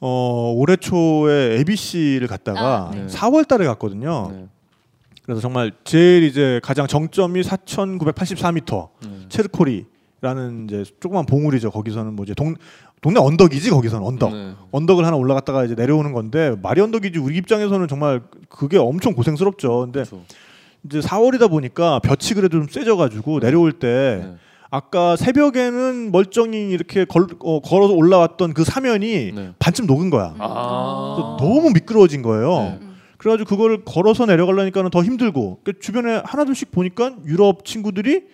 [0.00, 3.06] 어 올해 초에 ABC를 갔다가 아, 네.
[3.06, 4.30] 4월 달에 갔거든요.
[4.32, 4.46] 네.
[5.26, 9.08] 그래서 정말 제일 이제 가장 정점이 4,984m 네.
[9.28, 11.72] 체르코리라는 이제 조그만 봉우리죠.
[11.72, 12.54] 거기서는 뭐 이제 동
[13.02, 14.32] 동네 언덕이지 거기서는 언덕.
[14.32, 14.52] 네.
[14.70, 19.80] 언덕을 하나 올라갔다가 이제 내려오는 건데 말이 언덕이지 우리 입장에서는 정말 그게 엄청 고생스럽죠.
[19.80, 20.22] 근데 그렇죠.
[20.84, 24.34] 이제 4월이다 보니까 볕이 그래도 좀 세져가지고 내려올 때 네.
[24.70, 29.50] 아까 새벽에는 멀쩡히 이렇게 걸, 어, 걸어서 올라왔던 그 사면이 네.
[29.58, 30.34] 반쯤 녹은 거야.
[30.38, 31.36] 아.
[31.40, 32.78] 너무 미끄러워진 거예요.
[32.80, 32.85] 네.
[33.26, 33.36] 음.
[33.36, 38.24] 그래가지고 그거를 걸어서 내려가려니까는 더 힘들고 그러니까 주변에 하나둘씩 보니까 유럽 친구들이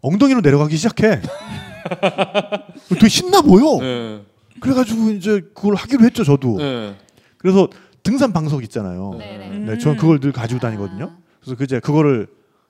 [0.00, 1.20] 엉덩이로 내려가기 시작해.
[2.88, 3.78] 되게 신나 보여.
[3.80, 4.22] 네.
[4.60, 6.56] 그래가지고 이제 그걸 하기로 했죠 저도.
[6.56, 6.96] 네.
[7.36, 7.68] 그래서
[8.02, 9.14] 등산 방석 있잖아요.
[9.18, 9.50] 네네.
[9.50, 9.66] 음.
[9.66, 11.12] 네, 저는 그걸 늘 가지고 다니거든요.
[11.40, 12.26] 그래서 그 이제 그거를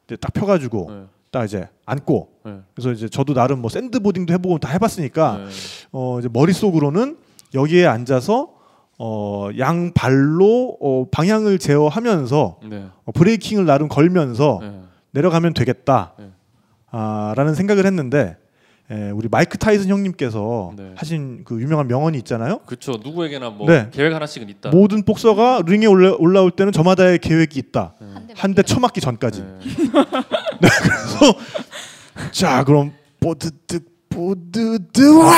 [0.06, 1.04] 이제 딱 펴가지고 네.
[1.30, 2.58] 딱 이제 앉고 네.
[2.74, 5.44] 그래서 이제 저도 나름 뭐 샌드보딩도 해보고 다 해봤으니까 네.
[5.92, 7.16] 어 이제 머릿 속으로는
[7.54, 8.59] 여기에 앉아서
[9.03, 12.86] 어 양 발로 어 방향을 제어하면서 네.
[13.05, 14.80] 어 브레이킹을 나름 걸면서 네.
[15.12, 16.12] 내려가면 되겠다.
[16.18, 16.30] 네.
[16.90, 18.36] 아 라는 생각을 했는데
[18.90, 20.92] 에, 우리 마이크 타이슨 형님께서 네.
[20.96, 22.59] 하신 그 유명한 명언이 있잖아요.
[22.66, 22.92] 그렇죠.
[23.03, 23.88] 누구에게나 뭐 네.
[23.90, 24.70] 계획 하나씩은 있다.
[24.70, 27.94] 모든 복서가 링에 올라, 올라올 때는 저마다의 계획이 있다.
[28.34, 29.40] 한대한대 처맞기 전까지.
[30.61, 30.68] 네.
[30.82, 31.34] 그래서
[32.32, 35.32] 자 그럼 보드득 보드득 와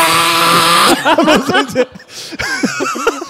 [1.16, 1.86] 하면서 이제 와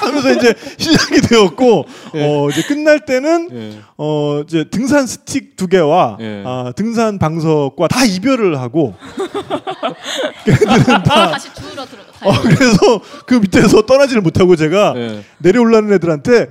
[0.00, 3.80] 하면서 이제 시작이 되었고 어 이제 끝날 때는 네.
[3.96, 6.42] 어 이제 등산 스틱 두 개와 예.
[6.46, 8.94] 아, 등산 방석과 다 이별을 하고
[10.44, 12.10] 걔네들은 다 다시 주우러 들어가.
[12.22, 15.24] 어, 그래서 그 밑에서 떠나지를 못하고 제가 네.
[15.38, 16.48] 내려올라는 애들한테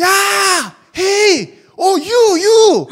[0.00, 0.06] 야
[0.96, 2.86] 헤이 어유유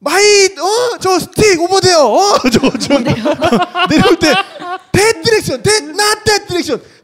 [0.00, 0.48] 마이
[0.94, 2.98] 어저 스틱 오버데요 어저저
[3.90, 4.32] 내려올 때
[4.92, 5.88] that direction that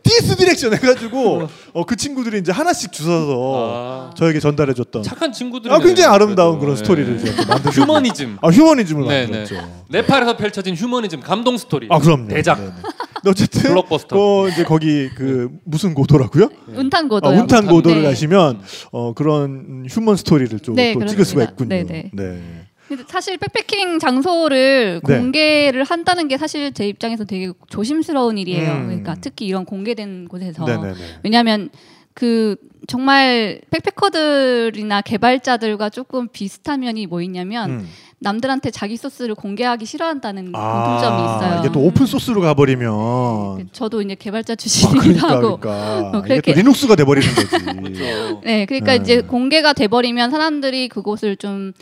[0.05, 4.14] this direction 해가지고 어 그 친구들이 이제 하나씩 주워서 아.
[4.16, 5.72] 저에게 전달해줬던 착한 친구들.
[5.72, 8.38] 아 굉장히 아름다운 그런 스토리를 제가 만든 휴머니즘.
[8.40, 9.84] 아 휴머니즘을 네, 만들었죠.
[9.88, 11.88] 네팔에서 펼쳐진 휴머니즘 감동 스토리.
[11.90, 12.28] 아 그럼요.
[12.28, 12.59] 대작.
[12.59, 12.70] 네네.
[13.14, 14.16] 근데 어쨌든 블록버스터.
[14.16, 16.48] 그 이제 거기 그 무슨 고도라고요?
[16.74, 17.26] 운탄고도.
[17.28, 18.09] 아, 운탄 고도를 네.
[18.09, 18.61] 가시면
[18.92, 21.76] 어 그런 휴먼 스토리를 좀또 네, 찍을 수가 그렇습니다.
[21.76, 21.86] 있군요.
[21.92, 22.63] 네, 네.
[23.09, 25.16] 사실 백패킹 장소를 네.
[25.18, 28.72] 공개를 한다는 게 사실 제 입장에서 되게 조심스러운 일이에요.
[28.72, 28.87] 음.
[28.87, 30.95] 그러니까 특히 이런 공개된 곳에서 네네네.
[31.22, 31.70] 왜냐하면
[32.12, 32.57] 그
[32.87, 37.89] 정말 백패커들이나 개발자들과 조금 비슷한 면이 뭐 있냐면 음.
[38.20, 41.61] 남들한테 자기 소스를 공개하기 싫어한다는 아, 공통점이 있어요.
[41.61, 46.35] 이게 또 오픈 소스로 가버리면 저도 이제 개발자 아, 출신이기도 그러니까 하고 그러니까 어, 이게
[46.37, 47.49] 또 그렇게- 리눅스가 돼버리는 거지.
[47.49, 48.41] 그렇죠.
[48.45, 48.97] 네, 그러니까 네.
[48.97, 51.72] 이제 공개가 돼버리면 사람들이 그곳을 좀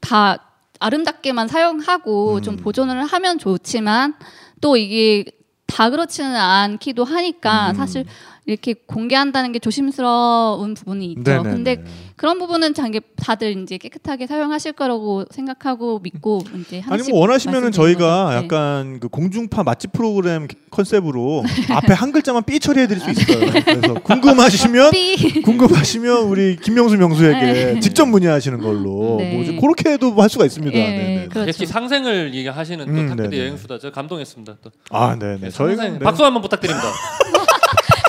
[0.00, 0.49] 다
[0.80, 2.42] 아름답게만 사용하고 음.
[2.42, 4.14] 좀 보존을 하면 좋지만
[4.60, 5.24] 또 이게
[5.66, 7.74] 다 그렇지는 않기도 하니까 음.
[7.76, 8.04] 사실
[8.50, 11.22] 이렇게 공개한다는 게 조심스러운 부분이 있죠.
[11.24, 11.50] 네네네.
[11.50, 11.84] 근데
[12.16, 12.74] 그런 부분은
[13.16, 18.30] 다들 이제 깨끗하게 사용하실 거라고 생각하고 믿고 이제 아니 뭐 원하시면은 저희가 거죠.
[18.30, 18.36] 네.
[18.44, 23.50] 약간 그 공중파 맛집 프로그램 컨셉으로 앞에 한 글자만 삐 처리해드릴 수 있어요.
[23.64, 25.42] 그래서 궁금하시면 삐.
[25.42, 29.32] 궁금하시면 우리 김명수 명수에게 직접 문의하시는 걸로 네.
[29.34, 30.76] 뭐좀 그렇게도 할 수가 있습니다.
[30.76, 31.28] 예, 네네.
[31.28, 31.48] 그렇죠.
[31.48, 33.38] 역시 상생을 얘기하시는 또 음, 탁구대 네네.
[33.42, 33.78] 여행수다.
[33.78, 34.56] 저 감동했습니다.
[34.62, 35.38] 또 아, 네네.
[35.40, 35.98] 네, 저희가 상생.
[36.00, 36.04] 네.
[36.04, 36.88] 박수 한번 부탁드립니다.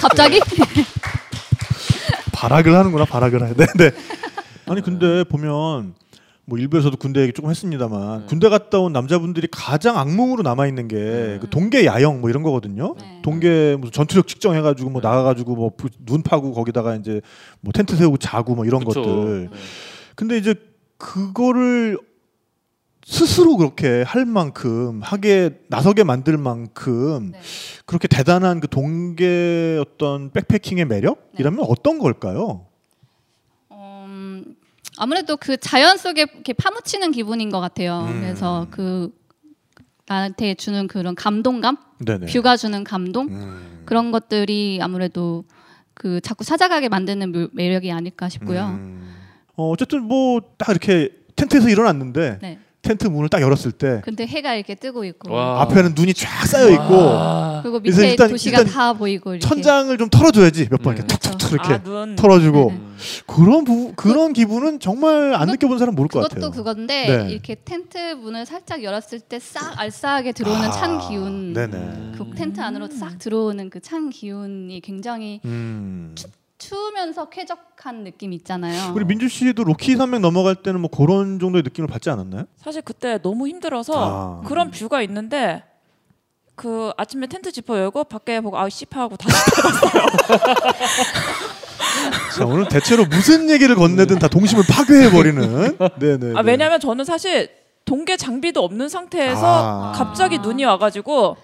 [0.02, 0.40] 갑자기
[2.34, 3.54] 발악을 하는구나, 발악을 해.
[3.54, 3.92] 네네.
[4.68, 5.94] 아니 근데 보면
[6.46, 8.26] 뭐 일부에서도 군대 얘기 조금 했습니다만 네.
[8.28, 11.38] 군대 갔다 온 남자분들이 가장 악몽으로 남아 있는 게 네.
[11.40, 12.96] 그 동계 야영 뭐 이런 거거든요.
[13.00, 13.22] 네.
[13.22, 15.08] 동계 무슨 전투력 측정 해가지고 뭐 네.
[15.08, 15.72] 나가가지고 뭐
[16.06, 17.22] 눈 파고 거기다가 이제
[17.62, 19.02] 뭐 텐트 세우고 자고 뭐 이런 그쵸.
[19.04, 19.50] 것들.
[19.52, 19.58] 네.
[20.16, 20.56] 근데 이제
[20.98, 21.98] 그거를
[23.06, 27.40] 스스로 그렇게 할 만큼 하게 나서게 만들 만큼 네.
[27.86, 32.68] 그렇게 대단한 그 동계 어떤 백패킹의 매력이라면 어떤 걸까요?
[33.72, 34.56] 음,
[34.98, 38.06] 아무래도 그 자연 속에 이렇게 파묻히는 기분인 것 같아요.
[38.08, 38.22] 음.
[38.22, 39.12] 그래서 그
[40.08, 42.28] 나한테 주는 그런 감동감, 네네.
[42.28, 43.82] 뷰가 주는 감동 음.
[43.86, 45.44] 그런 것들이 아무래도
[45.94, 48.66] 그 자꾸 찾아가게 만드는 묘- 매력이 아닐까 싶고요.
[48.80, 49.16] 음.
[49.56, 52.60] 어, 어쨌든 뭐 딱 이렇게 텐트에서 일어났는데 네.
[52.82, 55.62] 텐트 문을 딱 열었을 때 근데 해가 이렇게 뜨고 있고 와.
[55.62, 57.60] 앞에는 눈이 쫙 쌓여 있고 와.
[57.62, 59.48] 그리고 밑에 일단- 도시가 일단 다 보이고 이렇게.
[59.48, 61.00] 천장을 좀 털어줘야지 몇번 네.
[61.02, 62.16] 이렇게 툭툭툭 이렇게 아, 눈.
[62.16, 62.76] 털어주고 네.
[62.78, 62.96] 음.
[63.28, 66.52] 그런 부, 그런 기분은 정말 안 그것- 느껴본 사람 모를 것 그것도 같아요.
[66.52, 67.32] 그건데 네.
[67.32, 72.14] 이렇게 텐트 문을 살짝 열었을 때 싹 알싸하게 들어오는 아, 찬 기운, 네네.
[72.18, 76.14] 그 텐트 안으로 싹 들어오는 그 찬 기운이 굉장히 음.
[76.62, 78.94] 추우면서 쾌적한 느낌 있잖아요.
[78.96, 82.44] 우리 민주 씨도 로키 산맥 넘어갈 때는 뭐 그런 정도의 느낌을 받지 않았나요?
[82.56, 84.48] 사실 그때 너무 힘들어서 아.
[84.48, 85.64] 그런 뷰가 있는데
[86.56, 89.36] 그 아침에 텐트 지퍼 열고 밖에 보고 아우 씨파 하고 다시
[92.38, 95.78] 자 오늘 대체로 무슨 얘기를 건네든 다 동심을 파괴해 버리는.
[96.00, 96.34] 네네.
[96.36, 97.50] 아 왜냐면 저는 사실
[97.86, 99.94] 동계 장비도 없는 상태에서 아.
[99.94, 101.38] 갑자기 눈이 와가지고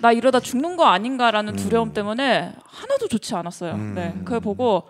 [0.00, 3.72] 나 이러다 죽는 거 아닌가라는 두려움 때문에 하나도 좋지 않았어요.
[3.74, 3.94] 음.
[3.94, 4.84] 네, 그걸 보고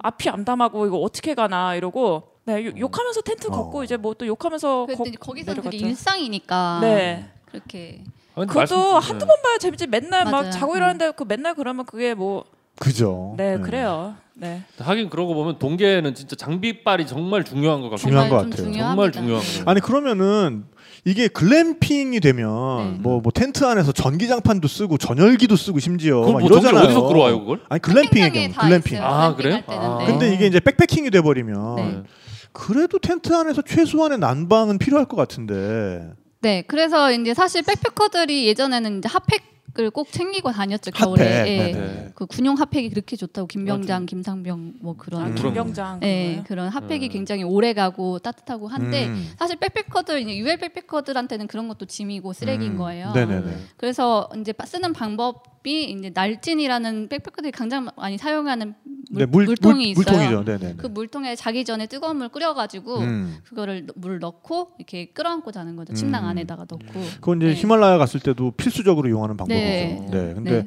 [0.00, 3.50] 앞이 암담하고 이거 어떻게 가나 이러고 네, 욕- 욕하면서 텐트 어.
[3.50, 5.86] 걷고 이제 뭐 또 욕하면서 근데 거, 이제 거기서는 그게 내려갔죠.
[5.90, 7.30] 일상이니까 네.
[7.46, 8.02] 그렇게
[8.34, 10.50] 아니, 그것도 한두 번 봐야 재밌지 맨날 막 맞아요.
[10.50, 10.76] 자고 음.
[10.76, 12.44] 일어났는데 그 맨날 그러면 그게 뭐
[12.78, 13.34] 그죠.
[13.36, 14.14] 네, 그래요.
[14.34, 14.62] 네.
[14.78, 18.72] 하긴 그러고 보면 동계는 진짜 장비빨이 정말 중요한 것 같고 중요한 것좀 같아요.
[18.72, 19.12] 정말.
[19.12, 19.70] 중요한 거.
[19.70, 20.64] 아니 그러면은
[21.08, 22.48] 이게 글램핑이 되면
[22.96, 22.98] 네.
[23.00, 26.84] 뭐, 뭐 텐트 안에서 전기장판도 쓰고 전열기도 쓰고 심지어 그걸 막뭐 이러잖아요.
[26.84, 27.60] 어디서 끌어와요 그걸?
[27.70, 29.02] 아니 글램핑의 캠핑장에 경우 다 글램핑.
[29.02, 29.62] 아, 그래요?
[29.66, 29.82] 때는.
[29.82, 29.98] 아.
[30.00, 30.06] 네.
[30.06, 32.02] 근데 이게 이제 백패킹이 돼 버리면 네.
[32.52, 36.10] 그래도 텐트 안에서 최소한의 난방은 필요할 것 같은데.
[36.42, 39.42] 네, 그래서 이제 사실 백패커들이 예전에는 이제 핫팩
[39.78, 41.38] 을 꼭 챙기고 다녔죠 겨울에.
[41.38, 41.48] 핫팩.
[41.48, 41.72] 예.
[41.72, 42.12] 네네.
[42.14, 45.22] 그 군용 핫팩이 그렇게 좋다고 김병장, 김상병 뭐 그런.
[45.22, 45.34] 아, 음.
[45.34, 46.00] 김병장.
[46.00, 46.44] 네, 그거요?
[46.48, 47.12] 그런 핫팩이 음.
[47.12, 49.30] 굉장히 오래 가고 따뜻하고 한데 음.
[49.38, 52.78] 사실 백패커들 이제 유엘 백패커들한테는 그런 것도 짐이고 쓰레기인 음.
[52.78, 53.12] 거예요.
[53.12, 53.52] 네네네.
[53.76, 58.74] 그래서 이제 바- 쓰는 방법 이 이제 날진이라는 백패커들이 가장 많이 사용하는
[59.10, 60.30] 물, 네, 물, 물통이 물, 있어요.
[60.30, 60.58] 물통이죠.
[60.58, 60.74] 네네.
[60.78, 63.38] 그 물통에 자기 전에 뜨거운 물 끓여가지고 음.
[63.44, 65.92] 그거를 넣- 물 넣고 이렇게 끌어안고 자는 거죠.
[65.94, 66.28] 침낭 음.
[66.30, 67.00] 안에다가 넣고.
[67.16, 67.54] 그건 이제 네.
[67.54, 69.62] 히말라야 갔을 때도 필수적으로 이용하는 방법이죠.
[69.62, 70.06] 네.
[70.10, 70.34] 네.
[70.34, 70.66] 근데 네.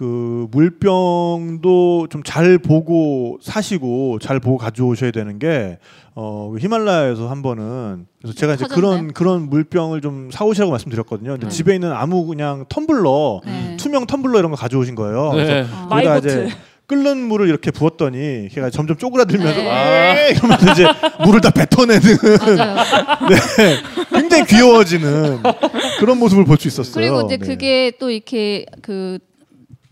[0.00, 5.76] 그 물병도 좀 잘 보고 사시고 잘 보고 가져오셔야 되는 게
[6.14, 8.64] 어, 그 히말라야에서 한 번은 그래서 제가 이제?
[8.70, 11.32] 그런 그런 물병을 좀 사오시라고 말씀드렸거든요.
[11.32, 11.50] 근데 네.
[11.54, 13.76] 집에 있는 아무 그냥 텀블러 네.
[13.76, 15.32] 투명 텀블러 이런 거 가져오신 거예요.
[15.32, 15.60] 그래서 네.
[15.62, 15.88] 어.
[15.90, 16.26] 거기다 마이보트.
[16.46, 20.28] 이제 끓는 물을 이렇게 부었더니 걔가 점점 쪼그라들면서 네.
[20.30, 20.86] 에이 이러면서 이제
[21.26, 22.00] 물을 다 뱉어내는.
[23.28, 23.76] 네,
[24.18, 25.40] 굉장히 귀여워지는
[26.00, 26.94] 그런 모습을 볼 수 있었어요.
[26.94, 27.46] 그리고 이제 네.
[27.46, 29.18] 그게 또 이렇게 그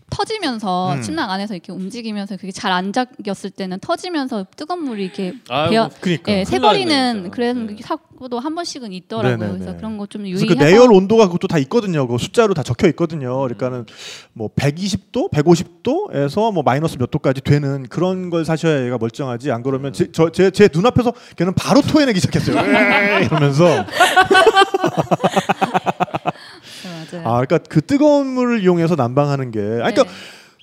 [0.09, 1.01] 터지면서 음.
[1.01, 5.33] 침낭 안에서 이렇게 움직이면서 그게 잘 안 잠겼을 때는 터지면서 뜨거운 물이 이렇게
[5.69, 7.87] 배어 그러니까 예, 새버리는 그런 진짜.
[7.87, 9.37] 사고도 한 번씩은 있더라고요.
[9.37, 9.59] 네네네.
[9.59, 12.07] 그래서 그런 거 좀 유의해서 그 내열 온도가 그것도 다 있거든요.
[12.07, 13.37] 그 숫자로 다 적혀 있거든요.
[13.41, 13.85] 그러니까는
[14.33, 19.51] 뭐 120도, 150도에서 뭐 마이너스 몇 도까지 되는 그런 걸 사셔야 얘가 멀쩡하지.
[19.51, 22.59] 안 그러면 제 제 제 눈앞에서 걔는 바로 토해내기 시작했어요.
[23.25, 23.85] 이러면서 네,
[27.13, 27.27] 맞아요.
[27.27, 30.09] 아 그러니까 그 뜨거운 물을 이용해서 난방하는 게 아니, 그러니까 네.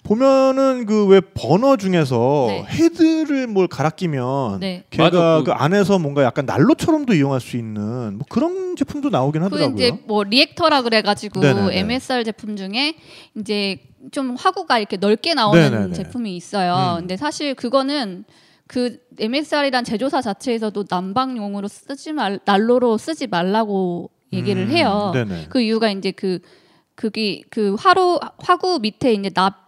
[0.02, 2.64] 보면은 그 왜 버너 중에서 네.
[2.68, 4.84] 헤드를 뭘 갈아 끼면 네.
[4.90, 5.44] 걔가 맞아, 그...
[5.46, 9.74] 그- 안에서 뭔가 약간 난로처럼도 이용할 수 있는 뭐 그런 제품도 나오긴 그 하더라고요.
[9.74, 11.78] 이제 뭐 리액터라 그래가지고 네네네.
[11.80, 12.94] MSR 제품 중에
[13.36, 13.78] 이제
[14.12, 15.92] 좀 화구가 이렇게 넓게 나오는 네네네.
[15.94, 16.94] 제품이 있어요.
[16.96, 17.00] 음.
[17.00, 18.24] 근데 사실 그거는
[18.68, 25.10] 그 MSR이란 제조사 자체에서도 난방용으로 쓰지 말 난로로 쓰지 말라고 얘기를 음, 해요.
[25.14, 25.46] 네네.
[25.48, 26.40] 그 이유가 이제 그
[26.94, 29.66] 그게 그 화로 화구 밑에 이제 납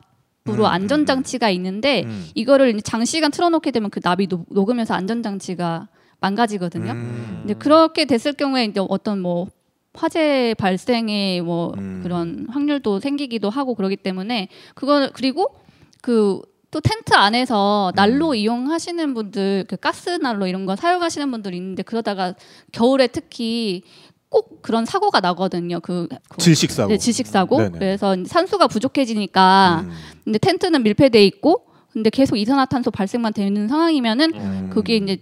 [0.48, 2.26] 으로 음, 안전 장치가 있는데 음.
[2.34, 5.88] 이거를 이제 장시간 틀어놓게 되면 그 납이 녹, 녹으면서 안전 장치가
[6.20, 6.92] 망가지거든요.
[6.92, 7.42] 음.
[7.44, 9.48] 이제 그렇게 됐을 경우에 이제 어떤 뭐
[9.92, 12.00] 화재 발생의 뭐 음.
[12.02, 15.54] 그런 확률도 생기기도 하고 그러기 때문에 그거 그리고
[16.00, 16.40] 그
[16.70, 18.34] 또 텐트 안에서 난로 음.
[18.34, 22.34] 이용하시는 분들 그 가스 난로 이런 거 사용하시는 분들이 있는데 그러다가
[22.72, 23.82] 겨울에 특히
[24.28, 25.80] 꼭 그런 사고가 나거든요.
[25.80, 26.90] 그, 그 질식 사고.
[26.90, 27.58] 네, 질식 사고.
[27.58, 27.78] 네네.
[27.78, 29.90] 그래서 산소가 부족해지니까 음.
[30.24, 34.70] 근데 텐트는 밀폐돼 있고 근데 계속 이산화탄소 발생만 되는 상황이면은 음.
[34.72, 35.18] 그게 이제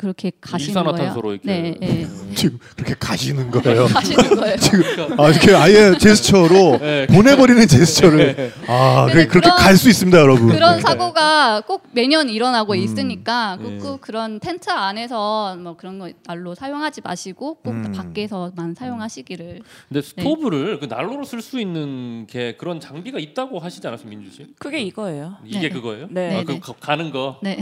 [0.00, 1.14] 그렇게 가시는 거예요.
[1.14, 2.08] 이렇게 네, 네.
[2.34, 3.84] 지금 그렇게 가시는 거예요.
[3.92, 4.56] 가시는 거예요.
[4.56, 7.06] 지금 아 이렇게 아예 제스처로 네.
[7.06, 10.48] 보내버리는 제스처를 아 근데 그, 그렇게 갈 수 있습니다, 여러분.
[10.48, 10.80] 그런 네.
[10.82, 12.78] 사고가 꼭 매년 일어나고 음.
[12.78, 13.76] 있으니까 네.
[13.78, 17.92] 꼭 그런 텐트 안에서 뭐 그런 거 날로 사용하지 마시고 꼭 음.
[17.92, 19.60] 밖에서만 사용하시기를.
[19.88, 24.46] 근데 스토브를 그 난로로 쓸 수 있는 게 그런 장비가 있다고 하시지 않았어요, 민주 씨?
[24.58, 25.36] 그게 이거예요.
[25.44, 25.68] 이게 네.
[25.68, 26.06] 그거예요?
[26.10, 26.38] 네.
[26.40, 26.60] 아, 그 네.
[26.60, 27.58] 가- 가는 거, 네.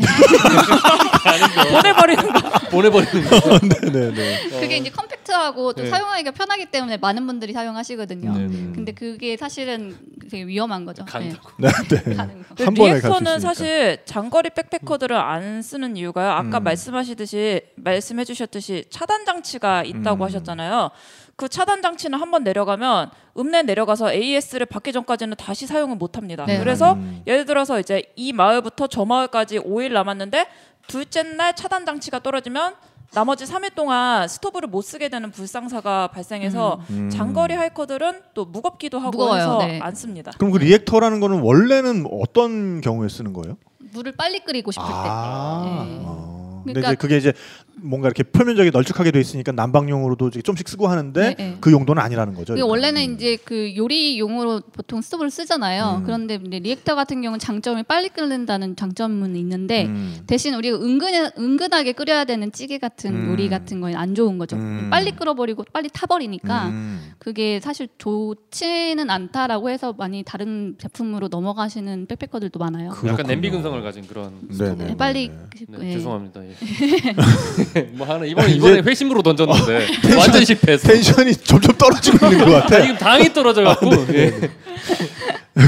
[1.22, 2.27] 가는 거, 보내버리는 거.
[2.70, 3.58] 보내버리는 거.
[3.90, 4.48] 네네네.
[4.60, 5.88] 그게 이제 컴팩트하고 또 네.
[5.90, 8.32] 사용하기가 편하기 때문에 많은 분들이 사용하시거든요.
[8.32, 8.46] 네.
[8.74, 9.96] 근데 그게 사실은
[10.30, 11.04] 되게 위험한 거죠.
[11.04, 11.10] 네.
[11.10, 11.50] 간다고.
[11.58, 11.68] 네,
[12.04, 12.14] 네.
[12.14, 12.64] 가는 거.
[12.64, 13.38] 한 번에 갈수 리액터는 있으니까.
[13.40, 16.30] 사실 장거리 백패커들을 안 쓰는 이유가요.
[16.30, 16.64] 아까 음.
[16.64, 20.26] 말씀하시듯이 말씀해 주셨듯이 차단 장치가 있다고 음.
[20.26, 20.90] 하셨잖아요.
[21.36, 26.44] 그 차단 장치는 한번 내려가면 읍내 내려가서 AS를 받기 전까지는 다시 사용을 못 합니다.
[26.44, 26.58] 네.
[26.58, 27.22] 그래서 음.
[27.28, 30.48] 예를 들어서 이제 이 마을부터 저 마을까지 5일 남았는데
[30.88, 32.74] 둘째 날 차단 장치가 떨어지면
[33.12, 37.10] 나머지 3일 동안 스토브를 못 쓰게 되는 불상사가 발생해서 음.
[37.10, 39.40] 장거리 하이커들은 또 무겁기도 하고 무거워요.
[39.40, 39.80] 해서 네.
[39.82, 40.32] 안 씁니다.
[40.38, 43.56] 그럼 그 리액터라는 거는 원래는 어떤 경우에 쓰는 거예요?
[43.92, 45.84] 물을 빨리 끓이고 싶을 아.
[45.86, 45.90] 때.
[45.90, 46.00] 네.
[46.04, 46.62] 어.
[46.64, 47.32] 근데 그러니까- 이제 그게 이제
[47.82, 51.56] 뭔가 이렇게 표면적이 널찍하게 돼 있으니까 난방용으로도 좀씩 쓰고 하는데 네, 네.
[51.60, 52.54] 그 용도는 아니라는 거죠.
[52.54, 52.66] 그러니까.
[52.66, 53.14] 원래는 음.
[53.14, 55.98] 이제 그 요리용으로 보통 스토브를 쓰잖아요.
[56.00, 56.04] 음.
[56.04, 60.18] 그런데 이제 리액터 같은 경우는 장점이 빨리 끓는다는 장점은 있는데 음.
[60.26, 63.30] 대신 우리가 은근 은근하게 끓여야 되는 찌개 같은 음.
[63.32, 64.56] 요리 같은 건 안 좋은 거죠.
[64.56, 64.88] 음.
[64.90, 67.12] 빨리 끓어버리고 빨리 타버리니까 음.
[67.18, 72.90] 그게 사실 좋지는 않다라고 해서 많이 다른 제품으로 넘어가시는 백패커들도 많아요.
[72.90, 73.12] 그렇군요.
[73.12, 74.32] 약간 냄비 근성을 가진 그런.
[74.56, 74.84] 네네.
[74.88, 75.30] 네, 빨리
[75.68, 75.92] 네, 예.
[75.94, 76.44] 죄송합니다.
[76.44, 76.54] 예.
[77.92, 80.88] 뭐 하나 이번에 이번에 회심으로 던졌는데 완전 실패했어.
[80.88, 82.80] 텐션이 점점 떨어지고 있는 것 아, 같아.
[82.82, 83.90] 지금 당이 떨어져 갖고.
[84.14, 84.34] 예.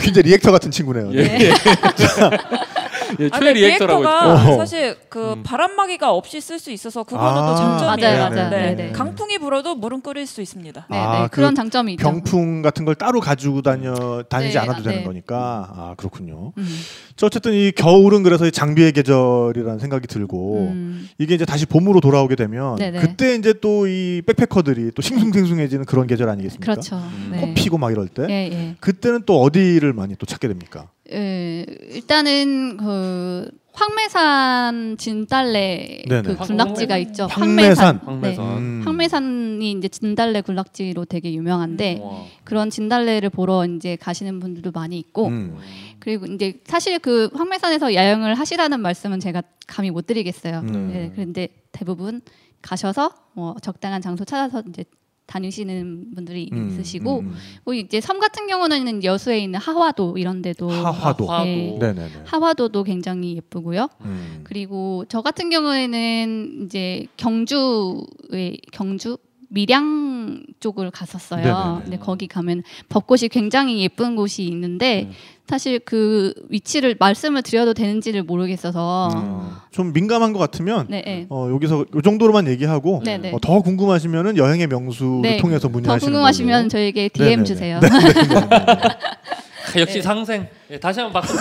[0.03, 1.11] 굉장히 리액터 같은 친구네요.
[1.11, 1.39] 네.
[1.41, 1.53] 예.
[3.19, 4.57] 예, 아, 최 근데 리액터라고 리액터가 있죠.
[4.59, 5.43] 사실 그 음.
[5.43, 8.19] 바람막이가 없이 쓸 수 있어서 그거는 아, 또 장점이에요.
[8.19, 8.51] 맞아요, 맞아요.
[8.51, 8.75] 네.
[8.75, 8.93] 네, 네.
[8.93, 10.87] 강풍이 불어도 물은 끓일 수 있습니다.
[10.89, 11.29] 네, 아, 네.
[11.31, 12.03] 그 그런 장점이 있죠.
[12.03, 15.05] 병풍 같은 걸 따로 가지고 다녀 다니지 네, 않아도 아, 되는 네.
[15.05, 16.53] 거니까 아 그렇군요.
[16.57, 16.81] 음.
[17.17, 21.09] 저 어쨌든 이 겨울은 그래서 이 장비의 계절이라는 생각이 들고 음.
[21.19, 23.01] 이게 이제 다시 봄으로 돌아오게 되면 네네.
[23.01, 26.73] 그때 이제 또 이 백패커들이 또 싱숭생숭해지는 그런 계절 아니겠습니까?
[26.73, 26.97] 그렇죠.
[26.97, 27.31] 음.
[27.33, 27.41] 네.
[27.41, 28.77] 꽃 피고 막 이럴 때 예, 예.
[28.81, 30.89] 그때는 또 어디를 많이 또 찾게 됩니까?
[31.13, 36.23] 예, 일단은 그 황매산 진달래 네네.
[36.23, 37.27] 그 군락지가 있죠.
[37.27, 38.01] 황매산.
[38.05, 38.45] 황매산.
[38.45, 38.59] 네.
[38.59, 38.83] 음.
[38.85, 42.25] 황매산이 이제 진달래 군락지로 되게 유명한데 와.
[42.45, 45.57] 그런 진달래를 보러 이제 가시는 분들도 많이 있고 음.
[45.99, 50.61] 그리고 이제 사실 그 황매산에서 야영을 하시라는 말씀은 제가 감히 못 드리겠어요.
[50.61, 50.91] 음.
[50.93, 52.21] 네, 그런데 대부분
[52.63, 54.85] 가셔서 뭐 적당한 장소 찾아서 이제
[55.31, 57.35] 다니시는 분들이 음, 있으시고 음.
[57.64, 61.26] 뭐 이제 섬 같은 경우는 여수에 있는 하화도 이런 데도 하화도.
[61.26, 61.45] 화도.
[61.45, 61.76] 네.
[61.78, 62.11] 네네네.
[62.24, 63.89] 하화도도 굉장히 예쁘고요.
[64.01, 64.41] 음.
[64.43, 69.16] 그리고 저 같은 경우에는 이제 경주의 경주
[69.51, 71.43] 밀양 쪽을 갔었어요.
[71.43, 71.81] 네네네.
[71.85, 75.13] 근데 거기 가면 벚꽃이 굉장히 예쁜 곳이 있는데 음.
[75.49, 79.51] 사실 그 위치를 말씀을 드려도 되는지를 모르겠어서 음.
[79.73, 81.27] 좀 민감한 것 같으면 네, 네.
[81.29, 83.33] 어, 여기서 이 정도로만 얘기하고 네, 네.
[83.33, 85.37] 어, 더 궁금하시면은 여행의 명수를 네.
[85.39, 86.69] 통해서 더 문의하시는 궁금하시면 걸로.
[86.69, 87.45] 저에게 DM 네네네.
[87.45, 87.81] 주세요.
[87.81, 88.37] 네, 네, 네, 네.
[89.77, 90.03] 아, 역시 네.
[90.03, 90.47] 상생.
[90.71, 91.37] 예, 다시 한번 박수.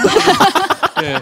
[1.04, 1.16] 예.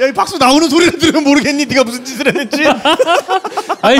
[0.00, 1.66] 야, 이 박수 나오는 소리를 들으면 모르겠니?
[1.66, 2.62] 네가 무슨 짓을 했는지.
[3.82, 3.98] 아니,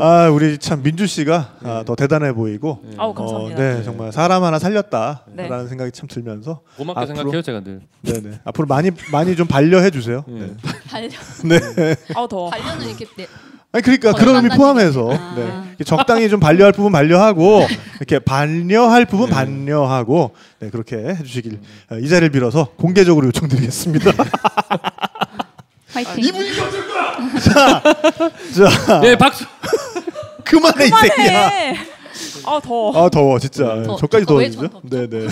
[0.00, 2.82] 아, 우리 참 민주 씨가 아, 더 대단해 보이고.
[2.98, 3.56] 아우 감사합니다.
[3.56, 5.24] 어, 네, 정말 사람 하나 살렸다라는
[5.64, 5.68] 네.
[5.68, 7.80] 생각이 참 들면서 고맙게 앞으로- 생각해요 제가 늘.
[8.02, 10.24] 네네 앞으로 많이 많이 좀 반려해 주세요.
[10.28, 10.32] 예.
[10.32, 10.52] 네.
[10.88, 11.08] 반려
[11.44, 11.96] 네.
[12.14, 12.50] 아우 더워.
[12.50, 13.26] 반려는 이렇게 네.
[13.76, 15.20] 아니 그러니까 어, 그런 의미 포함해서 얘기.
[15.20, 15.34] 아.
[15.36, 15.84] 네.
[15.84, 17.66] 적당히 좀 반려할 부분 반려하고
[17.98, 21.58] 이렇게 반려할 부분 반려하고 네, 그렇게 해주시길
[21.92, 24.12] 어, 이 자리를 빌어서 공개적으로 요청드리겠습니다.
[25.92, 26.32] 화이팅.
[27.44, 29.44] 자 예, 박수.
[30.44, 31.50] 그만해 이 새끼야.
[31.50, 31.76] 그만해.
[32.46, 33.04] 아우 더워.
[33.06, 34.60] 아 더워 진짜 더- 저까지 더- 왜 더워지죠.
[34.62, 34.88] 전 덥죠?
[35.08, 35.28] 네네.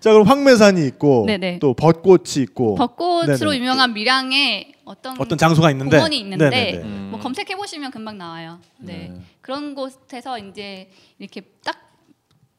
[0.00, 1.58] 자 그럼 황매산이 있고 네네.
[1.58, 3.56] 또 벚꽃이 있고 벚꽃으로 네네.
[3.58, 6.80] 유명한 밀양에 어떤 어떤 장소가 있는데 공원이 있는데.
[6.82, 7.08] 음.
[7.10, 8.58] 뭐 검색해 보시면 금방 나와요.
[8.78, 9.10] 네.
[9.12, 9.20] 네.
[9.42, 11.89] 그런 곳에서 이제 이렇게 딱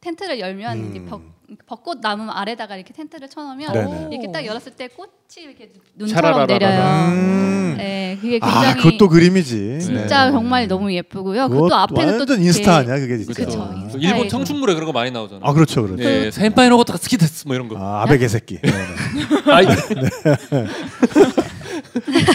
[0.01, 0.89] 텐트를 열면 음.
[0.89, 1.21] 이제 벚,
[1.67, 4.07] 벚꽃 나무 아래다가 이렇게 텐트를 쳐놓으면 네네.
[4.11, 5.09] 이렇게 딱 열었을 때 꽃이
[5.45, 6.47] 이렇게 눈처럼.
[6.47, 7.07] 내려요.
[7.09, 7.75] 음.
[7.77, 9.79] 네, 그게 아 굉장히 그것도 그림이지.
[9.79, 10.31] 진짜 네.
[10.31, 11.47] 정말 너무 예쁘고요.
[11.49, 13.33] 그것 그것도 앞에는 또 완전 인스타 아니야 그게 진짜.
[13.45, 13.69] 그쵸.
[13.69, 13.97] 그 인스타에서.
[13.99, 15.43] 일본 청춘물에 그런 거 많이 나오잖아요.
[15.43, 16.03] 아 그렇죠 그렇죠.
[16.03, 17.77] 예, 센파이 로고타가 스키데스 뭐 이런 거.
[17.77, 18.59] 아 아베 개 새끼.
[18.59, 20.67] 네 네.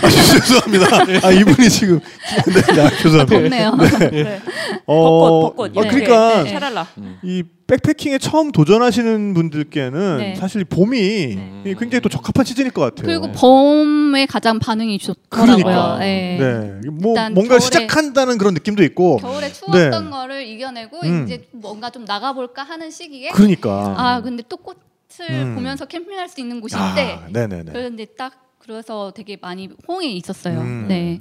[0.02, 1.26] 아, 죄송합니다.
[1.26, 3.26] 아 이분이 지금 네, 아, 죄송합니다.
[3.26, 3.76] 덥네요.
[4.10, 4.40] 네.
[4.86, 5.76] 어, 벚꽃 벚꽃.
[5.76, 5.88] 어, 예.
[5.88, 6.50] 그러니까 네.
[6.50, 6.86] 샤랄라.
[7.22, 10.34] 이 백패킹에 처음 도전하시는 분들께는 네.
[10.36, 11.62] 사실 봄이 음.
[11.78, 13.06] 굉장히 또 적합한 시즌일 것 같아요.
[13.06, 15.56] 그리고 봄에 가장 반응이 좋더라고요.
[15.64, 15.98] 그러니까.
[15.98, 16.38] 네.
[16.38, 16.90] 네.
[16.90, 19.16] 뭐 뭔가 겨울에- 시작한다는 그런 느낌도 있고.
[19.16, 20.10] 겨울에 추웠던 네.
[20.10, 21.24] 거를 이겨내고 음.
[21.24, 23.94] 이제 뭔가 좀 나가볼까 하는 시기에 그러니까.
[23.96, 24.76] 아 근데 또 꽃을
[25.30, 25.54] 음.
[25.56, 27.72] 보면서 캠핑할 수 있는 곳인데 아, 네네네.
[27.72, 28.32] 그런데 딱
[28.66, 30.60] 그래서 되게 많이 호응이 있었어요.
[30.60, 30.86] 음.
[30.88, 31.20] 네.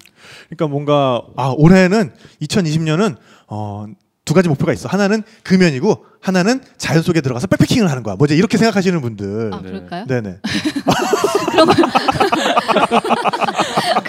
[0.50, 3.18] 그러니까 뭔가 아 올해는 2020년은
[3.48, 3.86] 어,
[4.26, 4.90] 두 가지 목표가 있어.
[4.90, 8.16] 하나는 금연이고 하나는 자연 속에 들어가서 백패킹을 하는 거야.
[8.16, 9.54] 뭐 이제 이렇게 생각하시는 분들.
[9.54, 9.70] 아 네.
[9.70, 10.06] 그럴까요?
[10.08, 10.38] 네네.
[11.52, 11.68] 그런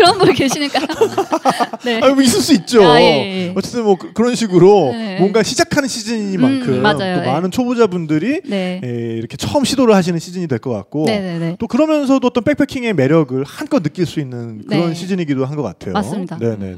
[0.04, 0.80] 분 계시니까.
[1.84, 2.00] 네.
[2.02, 2.84] 아, 뭐 있을 수 있죠.
[2.84, 3.04] 아, 예,
[3.48, 3.52] 예.
[3.56, 5.18] 어쨌든 뭐 그- 그런 식으로 네.
[5.18, 7.16] 뭔가 시작하는 시즌이니만큼 음, 맞아요.
[7.16, 7.26] 또 예.
[7.26, 8.80] 많은 초보자분들이 네.
[8.84, 11.56] 예, 이렇게 처음 시도를 하시는 시즌이 될 것 같고 네네네.
[11.58, 14.94] 또 그러면서도 어떤 백패킹의 매력을 한껏 느낄 수 있는 그런 네.
[14.94, 15.92] 시즌이기도 한 것 같아요.
[15.94, 16.36] 맞습니다.
[16.38, 16.76] 네네네.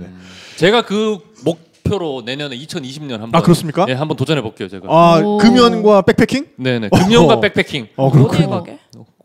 [0.56, 3.86] 제가 그 목표로 내년에 2020년 한번 아 그렇습니까?
[3.88, 4.86] 예, 한번 도전해 볼게요, 제가.
[4.88, 5.38] 아 오.
[5.38, 6.46] 금연과 백패킹?
[6.56, 6.88] 네, 네.
[6.90, 7.40] 금연과 어.
[7.40, 7.88] 백패킹.
[7.96, 8.50] 어 어디 그렇군요.
[8.50, 8.78] 가게?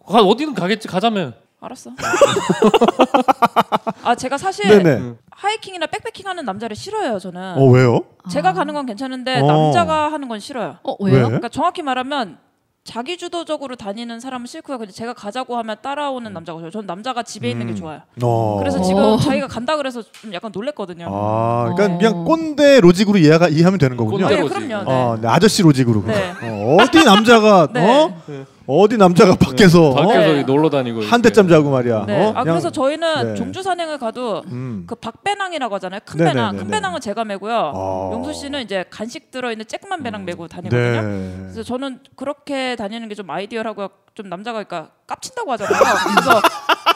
[0.07, 0.87] 가 어디는 가겠지.
[0.87, 1.33] 가자면.
[1.65, 1.91] 알았어.
[4.03, 5.13] 아 제가 사실 네네.
[5.31, 7.57] 하이킹이나 백패킹 하는 남자를 싫어해요 저는.
[7.57, 8.01] 어 왜요?
[8.29, 8.53] 제가 아.
[8.53, 9.47] 가는 건 괜찮은데 어.
[9.47, 10.77] 남자가 하는 건 싫어요.
[10.83, 11.15] 어 왜요?
[11.15, 11.23] 왜?
[11.23, 12.37] 그러니까 정확히 말하면
[12.83, 14.77] 자기 주도적으로 다니는 사람은 싫고요.
[14.77, 16.69] 근데 제가 가자고 하면 따라오는 남자가 좋아요.
[16.69, 17.75] 저는 남자가 집에 있는 게 음.
[17.77, 18.01] 좋아요.
[18.21, 18.57] 어.
[18.59, 18.81] 그래서 어.
[18.81, 21.07] 지금 자기가 간다 그래서 좀 약간 놀랬거든요.
[21.09, 21.97] 아, 그러니까 어.
[21.97, 24.25] 그냥 꼰대 로직으로 이해가 이해하면 되는 거군요.
[24.25, 24.53] 꼰대 네, 로직.
[24.53, 24.83] 그럼요.
[24.83, 24.91] 네.
[24.91, 26.03] 어, 네, 아저씨 로직으로.
[26.05, 26.33] 네.
[26.41, 27.89] 어, 어디 남자가 네.
[27.89, 28.21] 어?
[28.65, 29.93] 어디 남자가 밖에서 어?
[29.95, 30.43] 밖에서 네.
[30.43, 32.05] 놀러 다니고 한 대쯤 자고 말이야.
[32.07, 32.17] 네.
[32.25, 32.29] 어?
[32.29, 33.35] 아 그냥- 그래서 저희는 네.
[33.35, 34.85] 종주 산행을 가도 음.
[34.87, 35.99] 그 박배낭이라고 하잖아요.
[36.05, 36.33] 큰 네네네네.
[36.39, 36.57] 배낭.
[36.57, 37.71] 큰 배낭은 제가 메고요.
[37.75, 38.09] 아.
[38.13, 41.01] 용수 씨는 이제 간식 들어 있는 쬐끄만 배낭 메고 다니거든요.
[41.01, 41.35] 네.
[41.41, 43.89] 그래서 저는 그렇게 다니는 게 좀 아이디어라고요.
[44.15, 45.73] 좀 남자가 그러니까 깝친다고 하잖아요.
[46.15, 46.41] 그래서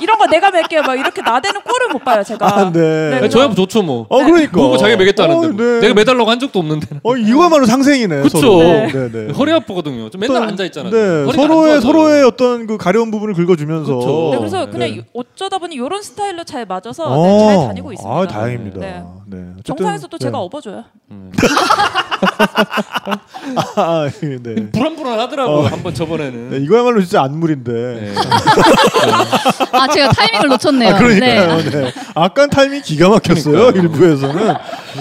[0.01, 0.81] 이런 거 내가 맬게요.
[0.83, 2.45] 막 이렇게 나대는 꼴을 못 봐요 제가.
[2.47, 3.19] 아, 네.
[3.21, 4.05] 네, 저야 좋죠 뭐.
[4.09, 4.51] 어 그러니까.
[4.51, 5.65] 그거 자기가 매겠다는데 어, 뭐.
[5.65, 5.79] 네.
[5.81, 6.87] 내가 매달라고 한 적도 없는데.
[7.03, 8.21] 어 이거야말로 상생이네.
[8.21, 8.37] 그쵸.
[8.39, 8.57] 서로.
[8.59, 8.87] 네.
[8.91, 9.33] 네, 네.
[9.33, 10.09] 허리 아프거든요.
[10.09, 10.91] 좀 맨날 어떤- 앉아 있잖아요.
[10.91, 11.81] 네, 서로의.
[11.81, 13.95] 서로의 어떤 그 가려운 부분을 긁어주면서.
[13.95, 14.29] 그쵸.
[14.33, 15.05] 네, 그래서 그냥 네.
[15.13, 17.25] 어쩌다 보니 이런 스타일로 잘 맞아서 어.
[17.25, 18.15] 네, 잘 다니고 있습니다.
[18.17, 19.05] 아 다행입니다.
[19.29, 19.37] 네.
[19.37, 19.53] 네.
[19.63, 20.23] 정상에서도 네.
[20.25, 20.85] 제가 업어줘요.
[23.75, 24.69] 아, 네.
[24.71, 25.67] 불안불안하더라고 어.
[25.67, 26.49] 한번 저번에는.
[26.49, 27.71] 네, 이거야말로 진짜 안물인데.
[27.71, 28.13] 네.
[29.71, 30.95] 아 제가 타이밍을 놓쳤네요.
[30.95, 31.57] 아, 그러니까요.
[31.57, 31.69] 네.
[31.69, 31.93] 네.
[32.15, 33.71] 아까 타이밍 기가 막혔어요.
[33.73, 33.81] 그러니까요.
[33.83, 34.53] 일부에서는.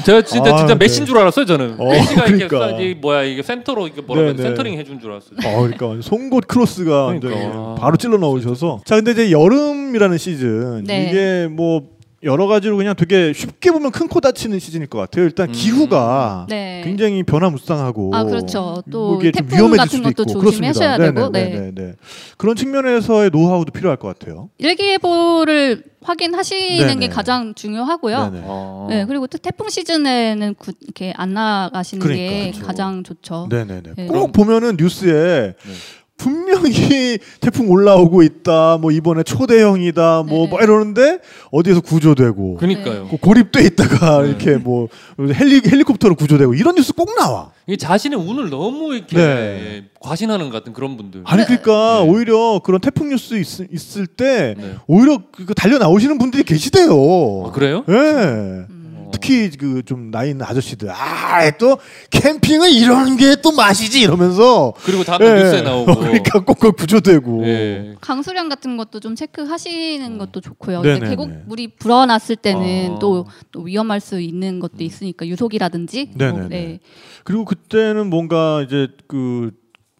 [0.04, 0.78] 제가 진짜 아, 진짜 네.
[0.84, 1.76] 메신 줄 알았어요 저는.
[1.78, 2.58] 어, 메시가 그러니까.
[2.58, 4.42] 쏴- 이 뭐야 이게 센터로 이게 뭐라 네, 그래 네.
[4.48, 5.36] 센터링 해준 줄 알았어요.
[5.44, 7.74] 어, 그러니까 송곳 크로스가 그러니까.
[7.76, 8.80] 바로 찔러 넣으셔서.
[8.84, 11.08] 자, 근데 이제 여름이라는 시즌 네.
[11.10, 15.24] 이게 뭐 여러 가지로 그냥 되게 쉽게 보면 큰 코 다치는 시즌일 것 같아요.
[15.26, 15.52] 일단 음.
[15.52, 16.80] 기후가 네.
[16.84, 18.82] 굉장히 변화무쌍하고 아 그렇죠.
[18.90, 20.96] 또뭐 태풍 위험해질 같은 것도 있고 조심하셔야.
[20.96, 21.28] 되고.
[21.30, 21.44] 네.
[21.50, 21.94] 네네네네.
[22.38, 24.48] 그런 측면에서의 노하우도 필요할 것 같아요.
[24.58, 26.96] 일기예보를 확인하시는 네네.
[27.00, 28.30] 게 가장 중요하고요.
[28.30, 28.44] 네네.
[28.46, 28.86] 어.
[28.88, 32.66] 네, 그리고 또 태풍 시즌에는 구- 이렇게 안 나가시는 그러니까, 게 그렇죠.
[32.66, 33.48] 가장 좋죠.
[33.50, 33.82] 네네네.
[33.96, 34.06] 네.
[34.06, 35.72] 꼭 보면은 뉴스에 네.
[36.16, 38.78] 분명히 태풍 올라오고 있다.
[38.80, 40.24] 뭐 이번에 초대형이다.
[40.26, 40.50] 뭐, 네.
[40.50, 41.18] 뭐 이러는데
[41.50, 43.08] 어디에서 구조되고 그러니까요.
[43.10, 44.28] 그 고립돼 있다가 네.
[44.30, 44.88] 이렇게 뭐
[45.18, 47.50] 헬리 헬리콥터로 구조되고 이런 뉴스 꼭 나와.
[47.66, 49.84] 이게 자신의 운을 너무 이렇게 네.
[50.00, 51.22] 과신하는 것 같은 그런 분들.
[51.24, 52.08] 아니 그러니까 네.
[52.10, 54.74] 오히려 그런 태풍 뉴스 있, 있을 때 네.
[54.86, 57.46] 오히려 그 달려 나오시는 분들이 계시대요.
[57.46, 57.84] 아, 그래요?
[57.88, 57.92] 예.
[57.92, 58.75] 음.
[59.12, 61.78] 특히 그 좀 나이 있는 아저씨들 아 또
[62.10, 65.26] 캠핑은 이런 게 또 맛이지 이러면서 그리고 다음 예.
[65.26, 65.94] 날 뉴스에 나오고.
[66.00, 67.94] 그러니까 꼭꼭 구조되고 예.
[68.00, 70.78] 강수량 같은 것도 좀 체크하시는 것도 좋고요.
[70.78, 70.82] 음.
[70.82, 70.98] 네네네.
[71.00, 72.98] 근데 계곡 물이 불어났을 때는 아.
[72.98, 76.10] 또, 또 위험할 수 있는 것도 있으니까 유속이라든지.
[76.14, 76.18] 음.
[76.18, 76.48] 네네네.
[76.48, 76.78] 네.
[77.24, 79.50] 그리고 그때는 뭔가 이제 그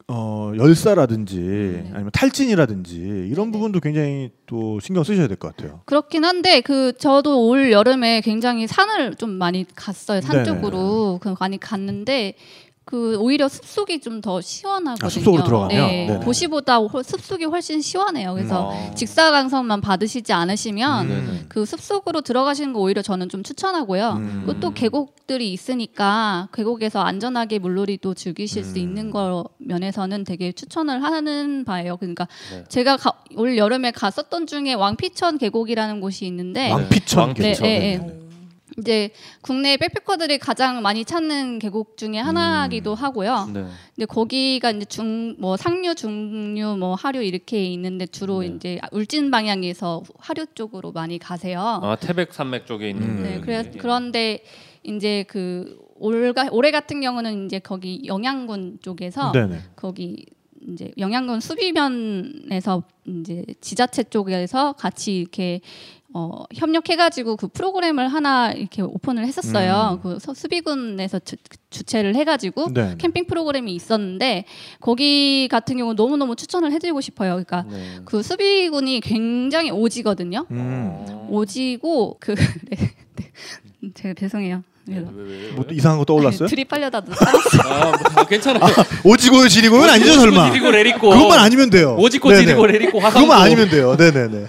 [0.08, 1.90] 어, 열사라든지 네.
[1.92, 2.94] 아니면 탈진이라든지
[3.28, 5.80] 이런 부분도 굉장히 또 신경 쓰셔야 될 것 같아요.
[5.84, 10.20] 그렇긴 한데 그 저도 올 여름에 굉장히 산을 좀 많이 갔어요.
[10.20, 10.60] 산 네네.
[10.60, 12.34] 쪽으로 그 많이 갔는데
[12.86, 15.06] 그 오히려 숲속이 좀 더 시원하거든요.
[15.06, 15.76] 아, 숲속으로 들어가면?
[15.76, 16.20] 네.
[16.24, 18.32] 도시보다 호- 숲속이 훨씬 시원해요.
[18.34, 18.94] 그래서 아.
[18.94, 21.44] 직사광선만 받으시지 않으시면 네네.
[21.48, 24.12] 그 숲속으로 들어가시는 거 오히려 저는 좀 추천하고요.
[24.18, 24.42] 음.
[24.46, 28.78] 그리고 또 계곡들이 있으니까 계곡에서 안전하게 물놀이도 즐기실 수 음.
[28.78, 31.96] 있는 거 면에서는 되게 추천을 하는 바예요.
[31.96, 32.64] 그러니까 네.
[32.68, 37.62] 제가 가- 올 여름에 갔었던 중에 왕피천 계곡이라는 곳이 있는데 왕피천 왕피천.
[37.64, 38.25] 네, 네, 네.
[38.78, 39.10] 이제
[39.40, 43.50] 국내 백패커들이 가장 많이 찾는 계곡 중에 하나기도 하고요.
[43.52, 43.64] 네.
[43.94, 48.48] 근데 거기가 이제 중 뭐 상류, 중류, 뭐 하류 이렇게 있는데 주로 네.
[48.48, 51.60] 이제 울진 방향에서 하류 쪽으로 많이 가세요.
[51.82, 53.02] 아 태백 산맥 쪽에 있는.
[53.18, 53.22] 음.
[53.22, 54.42] 네, 그- 그래 그런데
[54.82, 59.58] 이제 그 올가 올해 같은 경우는 이제 거기 영양군 쪽에서 네네.
[59.74, 60.26] 거기
[60.68, 65.60] 이제 영양군 수비면에서 이제 지자체 쪽에서 같이 이렇게
[66.18, 70.00] 어, 협력해가지고 그 프로그램을 하나 이렇게 오픈을 했었어요.
[70.02, 71.36] 그 서- 수비군에서 주,
[71.68, 72.94] 주최를 해가지고 네.
[72.96, 74.46] 캠핑 프로그램이 있었는데
[74.80, 77.32] 거기 같은 경우 너무 너무 추천을 해드리고 싶어요.
[77.32, 77.98] 그러니까 네.
[78.06, 80.46] 그 수비군이 굉장히 오지거든요.
[80.52, 81.04] 음.
[81.06, 81.28] 어.
[81.30, 82.34] 오지고 그
[82.70, 82.76] 네,
[83.16, 83.90] 네.
[83.94, 84.62] 제가 죄송해요.
[84.88, 85.52] 왜, 왜, 왜, 왜?
[85.52, 86.46] 뭐또 이상한 거 떠올랐어요?
[86.48, 87.72] 드립하려다 살았어요.
[87.72, 88.62] 아, 뭐, 괜찮아요.
[89.04, 90.50] 오지고요 지리고는 아니죠 오지고 설마?
[90.52, 91.10] 지리고 레리고.
[91.10, 91.94] 그것만 아니면 돼요.
[91.98, 92.34] 오지고.
[92.34, 93.26] 지리고 레리고 화강고.
[93.26, 93.96] 그것만 아니면 돼요.
[93.98, 94.46] 네 네 네.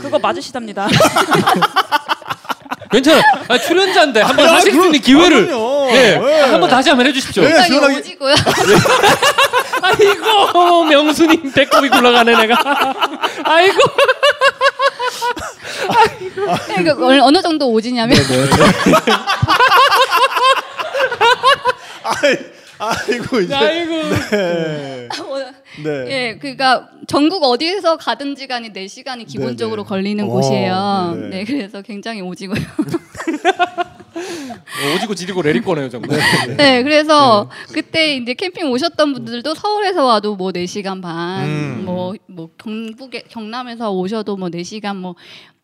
[0.00, 0.88] 그거 맞으시답니다.
[2.90, 3.20] 괜찮아.
[3.48, 5.50] 아, 출연자인데 한번 아, 하실 수 있는 기회를.
[5.52, 5.88] 아.
[5.90, 6.16] 예.
[6.18, 6.40] 네.
[6.42, 7.42] 한번 다시 한번 해주십시오.
[7.42, 7.50] 네.
[7.52, 8.34] 굉장히 시원하게- 오지고요.
[9.82, 12.56] 아이고 명수님 배꼽이 굴러가네 내가.
[13.44, 13.78] 아이고.
[16.66, 18.16] 그러니까 어느- 어느 정도 오지냐면
[22.04, 22.36] 아이,
[22.78, 23.54] 아이고 이제.
[23.54, 23.92] 아이고.
[24.30, 25.08] 네.
[25.82, 26.06] 네.
[26.08, 29.88] 예, 그러니까 전국 어디에서 가든지 간에 4시간이 기본적으로 네네.
[29.88, 31.12] 걸리는 어, 곳이에요.
[31.14, 31.28] 네네.
[31.28, 32.60] 네, 그래서 굉장히 오지고요.
[34.94, 36.18] 오지고 지리고 레리꼬네요 정말.
[36.56, 41.82] 네, 그래서 그때 이제 캠핑 오셨던 분들도 서울에서 와도 뭐 4시간 반, 음.
[41.84, 45.14] 뭐, 뭐 경북에, 경남에서 오셔도 뭐 4시간, 뭐,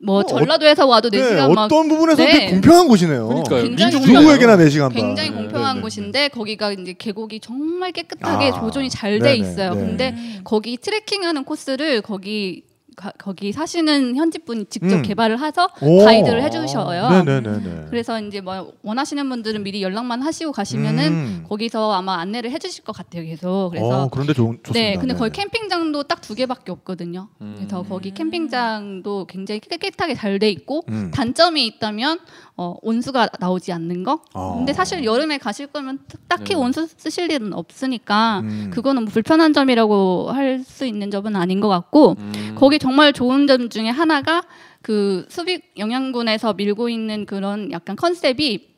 [0.04, 2.30] 뭐 어, 전라도에서 와도 네, 4시간 막 어떤 부분에서 네.
[2.32, 3.26] 되게 공평한 곳이네요.
[3.28, 3.62] 그러니까요.
[3.62, 4.12] 굉장히.
[4.12, 5.02] 누구에게나 4 시간 반.
[5.02, 9.36] 굉장히 네, 공평한 네, 네, 곳인데 거기가 이제 계곡이 정말 깨끗하게 아, 조존이 잘 돼
[9.36, 9.74] 있어요.
[9.74, 9.80] 네.
[9.80, 12.64] 근데 거기 트레킹하는 코스를 거기
[12.96, 15.02] 가, 거기 사시는 현지 분이 직접 음.
[15.02, 16.04] 개발을 해서 오.
[16.04, 17.10] 가이드를 해주셔요.
[17.10, 17.86] 네네네네.
[17.90, 21.44] 그래서 이제 뭐 원하시는 분들은 미리 연락만 하시고 가시면은 음.
[21.48, 23.24] 거기서 아마 안내를 해주실 것 같아요.
[23.24, 24.72] 계속 그래서 어, 그런데 좋, 좋습니다.
[24.72, 25.42] 네, 근데 거기 네.
[25.42, 27.28] 캠핑장도 딱 두 개밖에 없거든요.
[27.42, 27.54] 음.
[27.58, 28.10] 그래서 거기
[28.54, 31.10] 캠핑장도 굉장히 깨끗하게 잘 돼 있고 음.
[31.14, 32.18] 단점이 있다면
[32.56, 34.20] 어, 온수가 나오지 않는 거.
[34.32, 34.56] 어.
[34.56, 36.54] 근데 사실 여름에 가실 거면 딱히 네.
[36.54, 38.70] 온수 쓰실 일은 없으니까 음.
[38.72, 42.54] 그거는 뭐 불편한 점이라고 할 수 있는 점은 아닌 것 같고 음.
[42.56, 44.42] 거기 정말 좋은 점 중에 하나가
[44.82, 48.74] 그 수빅 영양군에서 밀고 있는 그런 약간 컨셉이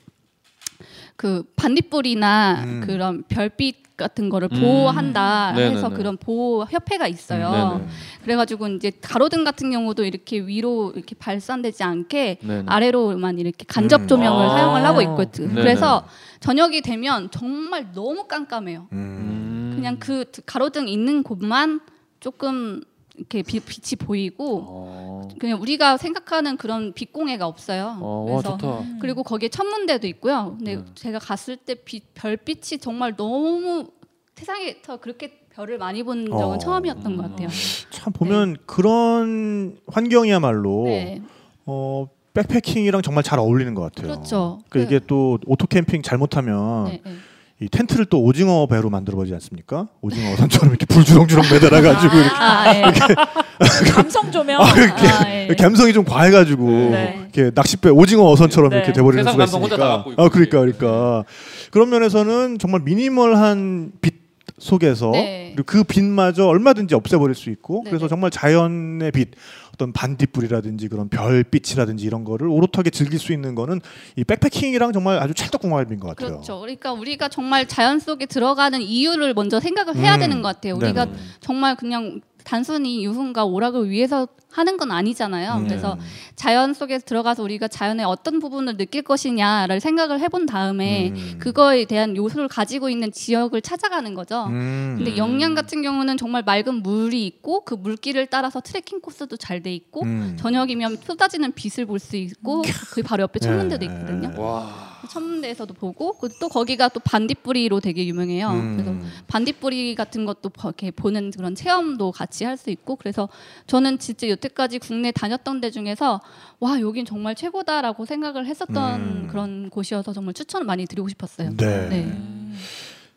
[1.16, 2.80] 그 반딧불이나 음.
[2.86, 4.60] 그런 별빛 같은 거를 음.
[4.60, 5.74] 보호한다 네네네.
[5.74, 7.78] 해서 그런 보호 협회가 있어요.
[7.80, 7.88] 네네.
[8.22, 12.62] 그래가지고 이제 가로등 같은 경우도 이렇게 위로 이렇게 발산되지 않게 네네.
[12.66, 14.06] 아래로만 이렇게 간접 음.
[14.06, 14.50] 조명을 아.
[14.50, 15.48] 사용을 하고 있거든.
[15.48, 15.60] 네네.
[15.60, 16.06] 그래서
[16.38, 18.86] 저녁이 되면 정말 너무 깜깜해요.
[18.92, 18.98] 음.
[18.98, 19.72] 음.
[19.74, 21.80] 그냥 그 가로등 있는 곳만
[22.20, 22.82] 조금
[23.16, 27.96] 이렇게 빛- 빛이 보이고 어, 그냥 우리가 생각하는 그런 빛공해가 없어요.
[28.00, 28.84] 어, 와 그래서 좋다.
[29.00, 30.54] 그리고 거기에 천문대도 있고요.
[30.58, 30.84] 근데 네.
[30.94, 33.88] 제가 갔을 때 빛, 별빛이 정말 너무
[34.34, 36.58] 세상에서 그렇게 별을 많이 본 적은 어.
[36.58, 37.48] 처음이었던 것 같아요.
[37.90, 41.22] 참 보면 그런 환경이야말로 네,
[41.64, 44.12] 어, 백패킹이랑 정말 잘 어울리는 것 같아요.
[44.12, 44.60] 그렇죠.
[44.68, 47.14] 그 이게 또 오토 캠핑 잘못하면 네, 네.
[47.60, 49.88] 이 텐트를 또 오징어 배로 만들어 보지 않습니까?
[50.02, 53.90] 오징어 선처럼 이렇게 불주렁주렁 매달아 가지고 이렇게 아, 예.
[53.90, 54.60] 감성 조명.
[54.60, 55.54] 아, 이렇게 아, 예.
[55.58, 57.18] 감성이 좀 과해 가지고 네.
[57.32, 58.76] 이렇게 낚싯배 오징어 어선처럼 네.
[58.76, 60.04] 이렇게 돼 버리는 세상 수가 있으니까.
[60.18, 61.24] 아 그러니까 그러니까
[61.70, 64.26] 그런 면에서는 정말 미니멀한 빛
[64.58, 65.52] 속에서 네.
[65.54, 68.08] 그리고 그 빛마저 얼마든지 없애버릴 수 있고 네, 그래서 네.
[68.10, 69.30] 정말 자연의 빛
[69.76, 73.80] 어떤 반딧불이라든지 그런 별빛이라든지 이런 거를 오롯하게 즐길 수 있는 거는
[74.16, 76.30] 이 백패킹이랑 정말 아주 찰떡궁합인 것 같아요.
[76.30, 76.60] 그렇죠.
[76.60, 80.20] 그러니까 우리가 정말 자연 속에 들어가는 이유를 먼저 생각을 해야 음.
[80.20, 80.76] 되는 것 같아요.
[80.76, 81.18] 우리가 네네.
[81.40, 85.54] 정말 그냥 단순히 유흥과 오락을 위해서 하는 건 아니잖아요.
[85.56, 85.64] 음.
[85.66, 85.98] 그래서
[86.36, 91.38] 자연 속에 들어가서 우리가 자연의 어떤 부분을 느낄 것이냐를 생각을 해본 다음에 음.
[91.40, 94.46] 그거에 대한 요소를 가지고 있는 지역을 찾아가는 거죠.
[94.46, 94.94] 음.
[94.96, 99.74] 근데 영양 같은 경우는 정말 맑은 물이 있고 그 물길을 따라서 트레킹 코스도 잘 돼
[99.74, 100.36] 있고 음.
[100.38, 104.30] 저녁이면 쏟아지는 빛을 볼 수 있고 그 바로 옆에 천문대도 예, 있거든요.
[104.34, 104.38] 예.
[104.40, 104.95] 와.
[105.08, 108.48] 천문대에서도 보고 그또 거기가 또 반딧불이로 되게 유명해요.
[108.50, 108.76] 음.
[108.76, 108.94] 그래서
[109.28, 113.28] 반딧불이 같은 것도 버- 이렇게 보는 그런 체험도 같이 할 수 있고 그래서
[113.66, 116.20] 저는 진짜 여태까지 국내 다녔던 데 중에서
[116.60, 119.28] 와 여긴 정말 최고다라고 생각을 했었던 음.
[119.30, 121.50] 그런 곳이어서 정말 추천을 많이 드리고 싶었어요.
[121.56, 121.88] 네.
[121.88, 122.12] 네.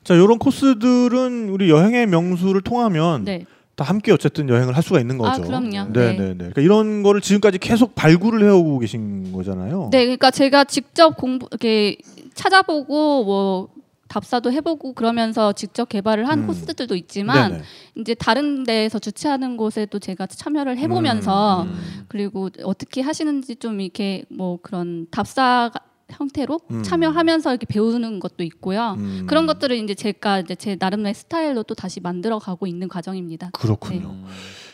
[0.03, 3.45] 자, 이런 코스들은 우리 여행의 명수를 통하면 네.
[3.79, 5.41] 다 함께 어쨌든 여행을 할 수가 있는 거죠.
[5.41, 5.93] 아, 그럼요.
[5.93, 6.11] 네, 네.
[6.11, 6.33] 네, 네.
[6.35, 9.87] 그러니까 이런 거를 지금까지 계속 발굴을 해오고 계신 거잖아요.
[9.91, 11.97] 네, 그러니까 제가 직접 공부 이렇게
[12.33, 13.69] 찾아보고 뭐
[14.09, 16.47] 답사도 해보고 그러면서 직접 개발을 한 음.
[16.47, 17.63] 코스들도 있지만 네네.
[17.95, 22.05] 이제 다른 데에서 주최하는 곳에도 제가 참여를 해보면서 음.
[22.09, 25.71] 그리고 어떻게 하시는지 좀 이렇게 뭐 그런 답사
[26.11, 26.83] 형태로 음.
[26.83, 28.95] 참여하면서 이렇게 배우는 것도 있고요.
[28.97, 29.25] 음.
[29.27, 33.51] 그런 것들을 이제 제가 이제 제 나름의 스타일로 또 다시 만들어 가고 있는 과정입니다.
[33.53, 34.15] 그렇군요.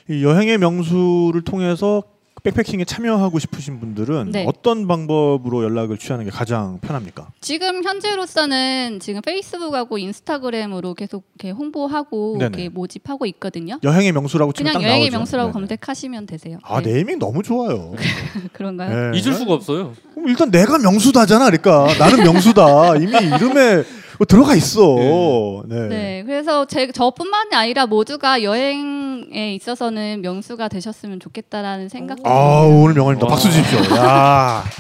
[0.07, 0.15] 네.
[0.15, 2.03] 이 여행의 명수를 통해서
[2.45, 4.45] 백패킹에 참여하고 싶으신 분들은 네.
[4.47, 7.29] 어떤 방법으로 연락을 취하는 게 가장 편합니까?
[7.41, 12.45] 지금 현재로서는 지금 페이스북하고 인스타그램으로 계속 이렇게 홍보하고 네네.
[12.45, 13.79] 이렇게 모집하고 있거든요.
[13.83, 15.17] 여행의 명수라고 치면 그냥 딱 여행의 나오죠.
[15.17, 15.53] 명수라고 네네.
[15.53, 16.59] 검색하시면 되세요.
[16.63, 16.93] 아 네.
[16.93, 17.93] 네이밍 너무 좋아요.
[18.53, 19.11] 그런가요?
[19.11, 19.19] 네.
[19.19, 19.93] 잊을 수가 없어요.
[20.13, 21.49] 그럼 일단 내가 명수다잖아.
[21.49, 22.97] 그러니까 나는 명수다.
[22.97, 23.83] 이미 이름에
[24.17, 25.63] 뭐 들어가 있어.
[25.67, 25.87] 네.
[25.87, 32.81] 네, 그래서 제 저뿐만이 아니라 모두가 여행에 있어서는 명수가 되셨으면 좋겠다라는 생각도 아 듭니다.
[32.81, 33.25] 오늘 명언입니다.
[33.25, 33.29] 와.
[33.31, 33.79] 박수 주십시오.
[33.97, 34.63] 야.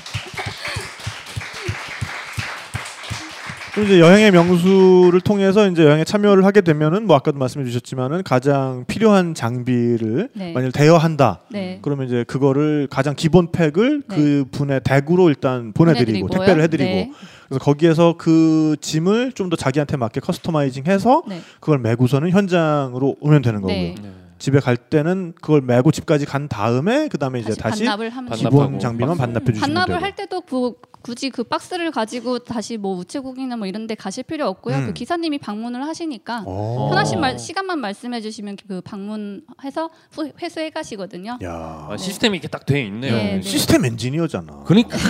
[3.73, 8.85] 그럼 이제 여행의 명수를 통해서 이제 여행에 참여를 하게 되면은 뭐 아까도 말씀해 주셨지만은 가장
[8.87, 10.53] 필요한 장비를 네.
[10.53, 11.41] 만약 대여한다.
[11.51, 11.79] 네.
[11.81, 14.15] 그러면 이제 그거를 가장 기본 팩을 네.
[14.15, 16.29] 그 분의 댁으로 일단 보내드리고 보내드리고요.
[16.29, 17.11] 택배를 해드리고 네.
[17.47, 21.41] 그래서 거기에서 그 짐을 좀 더 자기한테 맞게 커스터마이징해서 네.
[21.59, 23.75] 그걸 메고서는 현장으로 오면 되는 거고요.
[23.77, 23.95] 네.
[24.01, 24.11] 네.
[24.37, 28.31] 집에 갈 때는 그걸 메고 집까지 간 다음에 그 다음에 이제 다시 다시 반납을 하면
[28.31, 30.03] 반납- 기본 장비만 반납해 주시면 반납을 되고.
[30.03, 34.47] 할 때도 그 굳이 그 박스를 가지고 다시 뭐 우체국이나 뭐 이런 데 가실 필요
[34.47, 34.75] 없고요.
[34.77, 34.85] 음.
[34.87, 36.87] 그 기사님이 방문을 하시니까 어.
[36.89, 41.37] 편하신 말, 시간만 말씀해 주시면 그 방문해서 후- 회수해 가시거든요.
[41.43, 41.87] 야.
[41.91, 43.13] 아, 시스템이 이렇게 딱 돼 있네요.
[43.15, 43.41] 네, 네.
[43.41, 44.63] 시스템 엔지니어잖아.
[44.65, 44.97] 그러니까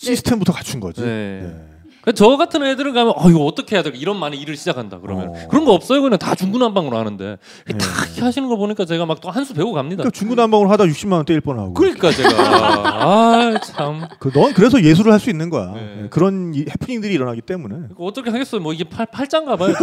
[0.00, 1.02] 시스템부터 갖춘 거지.
[1.02, 1.40] 네.
[1.42, 1.66] 네.
[2.02, 3.90] 그저 같은 애들은 가면 어 이거 어떻게 해야 돼?
[3.94, 5.48] 이런 많은 일을 시작한다 그러면 어.
[5.50, 6.00] 그런 거 없어요.
[6.00, 7.36] 그냥 다 중구난방으로 하는데
[7.66, 7.76] 네.
[7.76, 9.96] 다 이렇게 하시는 거 보니까 제가 막 또 한 수 배우고 갑니다.
[10.04, 11.74] 그러니까 중구난방으로 하다 60만 원 떼일 뻔하고.
[11.74, 15.72] 그러니까 제가 아참 그, 넌 그래서 예술을 할 수 있는 거야.
[15.74, 15.96] 네.
[16.02, 17.88] 네, 그런 이 해프닝들이 일어나기 때문에.
[17.98, 18.62] 어떻게 하겠어요?
[18.62, 19.74] 뭐 이게 팔 팔짱가 봐요.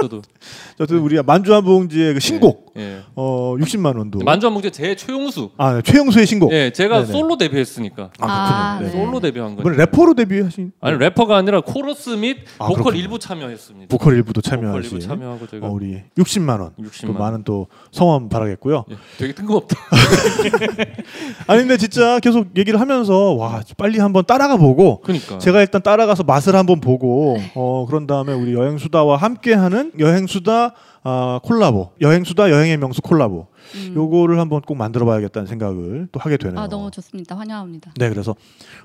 [0.00, 0.22] 저도
[0.76, 3.00] 저도 우리 만주 한 봉지의 그 신곡 예.
[3.14, 4.18] 어 60만 원도.
[4.24, 5.50] 만주 한목제 제 최용수.
[5.56, 6.52] 아 네, 최영수의 신곡.
[6.52, 7.12] 예, 제가 네네.
[7.12, 8.90] 솔로 데뷔했으니까 아, 아, 그렇군요.
[8.90, 8.96] 네.
[8.98, 9.04] 네.
[9.04, 9.68] 솔로 데뷔한 거죠.
[9.68, 13.02] 래퍼로 데뷔하신 아니 래퍼가 아니라 코러스 및 아, 보컬 그렇군요.
[13.02, 13.96] 일부 참여했습니다.
[13.96, 16.70] 보컬 일부도 보컬 참여하신 일부 참여하고 제가 어, 우리 60만 원.
[16.80, 18.84] 60만 그 많은 또 성원 바라겠고요.
[18.90, 19.76] 예, 되게 뜬금없다.
[21.46, 26.24] 아니 근데 진짜 계속 얘기를 하면서 와 빨리 한번 따라가 보고 그러니까 제가 일단 따라가서
[26.24, 30.74] 맛을 한번 보고 어 그런 다음에 우리 여행 수다와 함께하는 여행 수다
[31.04, 31.90] 아, 콜라보.
[32.00, 33.92] 여행수다 여행의 명수 콜라보 음.
[33.94, 36.58] 요거를 한번 꼭 만들어봐야겠다는 생각을 또 하게 되네요.
[36.60, 37.36] 아 너무 좋습니다.
[37.36, 37.92] 환영합니다.
[37.96, 38.34] 네, 그래서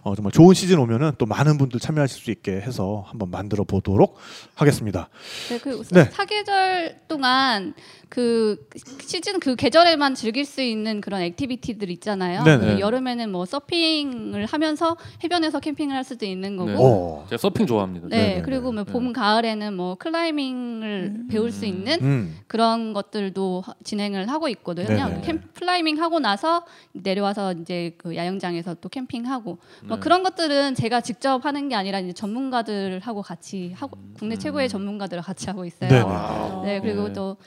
[0.02, 4.18] 어, 정말 좋은 시즌 오면은 또 많은 분들 참여하실 수 있게 해서 한번 만들어 보도록
[4.56, 5.10] 하겠습니다.
[5.50, 6.06] 네, 그 네.
[6.06, 7.74] 사계절 동안
[8.10, 8.68] 그
[9.02, 12.44] 시즌 그 계절에만 즐길 수 있는 그런 액티비티들 있잖아요.
[12.44, 12.66] 네네.
[12.76, 16.70] 그 여름에는 뭐 서핑을 하면서 해변에서 캠핑을 할 수도 있는 거고.
[16.72, 16.76] 네.
[16.80, 17.26] 어.
[17.30, 18.08] 제가 서핑 좋아합니다.
[18.10, 18.42] 네, 네네네.
[18.42, 22.38] 그리고 뭐 봄, 가을에는 뭐 클라이밍을 배울 수 있는 음.
[22.48, 25.10] 그런 것들도 하- 진행을 하고 있 거든요.
[25.10, 25.22] 네네.
[25.22, 29.58] 캠 클라이밍 하고 나서 내려와서 이제 그 야영장에서 또 캠핑하고
[29.88, 30.00] 뭐 네.
[30.00, 35.48] 그런 것들은 제가 직접 하는 게 아니라 이제 전문가들하고 같이 하고 국내 최고의 전문가들과 같이
[35.48, 36.06] 하고 있어요.
[36.06, 36.62] 와.
[36.64, 37.14] 네, 그리고 네.
[37.14, 37.38] 또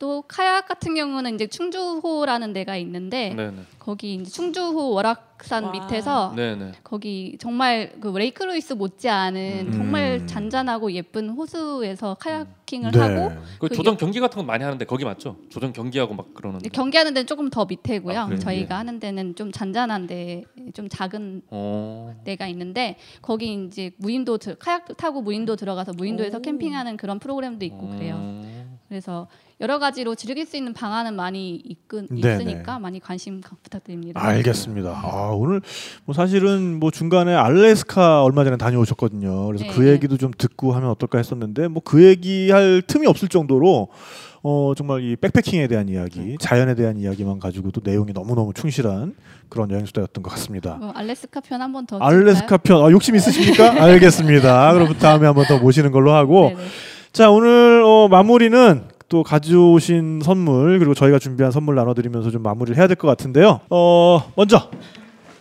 [0.00, 3.52] 또 카약 같은 경우는 이제 충주호라는 데가 있는데 네네.
[3.78, 5.72] 거기 이제 충주호 월악산 와.
[5.72, 6.72] 밑에서 네네.
[6.82, 9.72] 거기 정말 그 레이크 루이스 못지않은 음.
[9.72, 12.98] 정말 잔잔하고 예쁜 호수에서 kayaking을 네.
[12.98, 15.36] 하고 그그 조정 경기 같은 거 많이 하는데 거기 맞죠?
[15.50, 16.60] 조정 경기하고 막 그러는.
[16.60, 18.18] 이제 경기하는 데는 조금 더 밑에고요.
[18.20, 18.36] 아?
[18.38, 22.14] 저희가 하는 데는 좀 잔잔한데 좀 작은 어.
[22.24, 26.40] 데가 있는데 거기 이제 무인도 들- 카약 타고 무인도 들어가서 무인도에서 오.
[26.40, 28.40] 캠핑하는 그런 프로그램도 있고 그래요.
[28.90, 28.92] 어.
[28.92, 29.28] 그래서
[29.60, 32.42] 여러 가지로 즐길 수 있는 방안은 많이 있근, 네네.
[32.42, 34.20] 있으니까 많이 관심 가- 부탁드립니다.
[34.22, 34.90] 알겠습니다.
[34.90, 35.60] 아, 오늘
[36.04, 39.46] 뭐 사실은 뭐 중간에 알래스카 얼마 전에 다녀오셨거든요.
[39.46, 39.92] 그래서 그 네.
[39.92, 43.88] 얘기도 좀 듣고 하면 어떨까 했었는데 뭐 그 얘기할 틈이 없을 정도로
[44.42, 49.14] 어 정말 이 백패킹에 대한 이야기, 자연에 대한 이야기만 가지고도 내용이 너무 너무 충실한
[49.50, 50.76] 그런 여행 수다였던 것 같습니다.
[50.76, 51.98] 뭐 알래스카 편 한 번 더.
[51.98, 53.70] 알래스카 편 아, 욕심 있으십니까?
[53.84, 54.72] 알겠습니다.
[54.72, 56.62] 그럼 다음에 한 번 더 모시는 걸로 하고 네네.
[57.12, 62.86] 자 오늘 어, 마무리는 또 가져오신 선물 그리고 저희가 준비한 선물 나눠드리면서 좀 마무리를 해야
[62.86, 63.60] 될 것 같은데요.
[63.70, 64.70] 어 먼저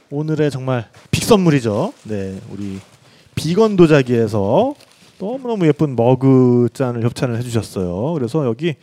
[0.10, 1.94] 오늘의 정말 빅 선물이죠.
[2.06, 2.80] 네 우리
[3.36, 4.74] 비건 도자기에서
[5.20, 8.14] 너무 너무 예쁜 머그 잔을 협찬을 해주셨어요.
[8.14, 8.76] 그래서 여기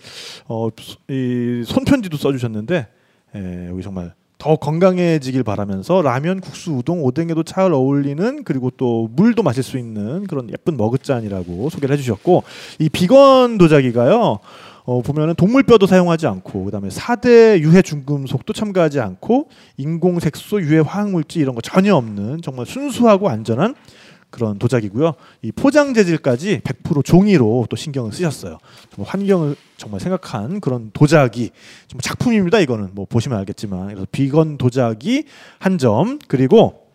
[0.46, 0.68] 어,
[1.08, 2.86] 이 손편지도 써주셨는데
[3.34, 9.42] 에, 여기 정말 더 건강해지길 바라면서 라면, 국수, 우동, 오뎅에도 잘 어울리는 그리고 또 물도
[9.42, 12.42] 마실 수 있는 그런 예쁜 머그잔이라고 소개를 해주셨고
[12.78, 14.40] 이 비건 도자기가요.
[14.84, 21.10] 어, 보면은 동물뼈도 사용하지 않고 그다음에 4대 유해 중금속도 첨가하지 않고 인공 색소, 유해 화학
[21.10, 23.74] 물질 이런 거 전혀 없는 정말 순수하고 안전한
[24.36, 25.14] 그런 도자기고요.
[25.40, 28.58] 이 포장 재질까지 100% 종이로 또 신경을 쓰셨어요.
[28.94, 31.50] 정말 환경을 정말 생각한 그런 도자기
[31.88, 32.60] 정말 작품입니다.
[32.60, 35.24] 이거는 뭐 보시면 알겠지만 그래서 비건 도자기
[35.58, 36.86] 한 점 그리고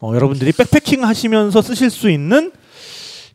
[0.00, 2.52] 어, 여러분들이 백패킹 하시면서 쓰실 수 있는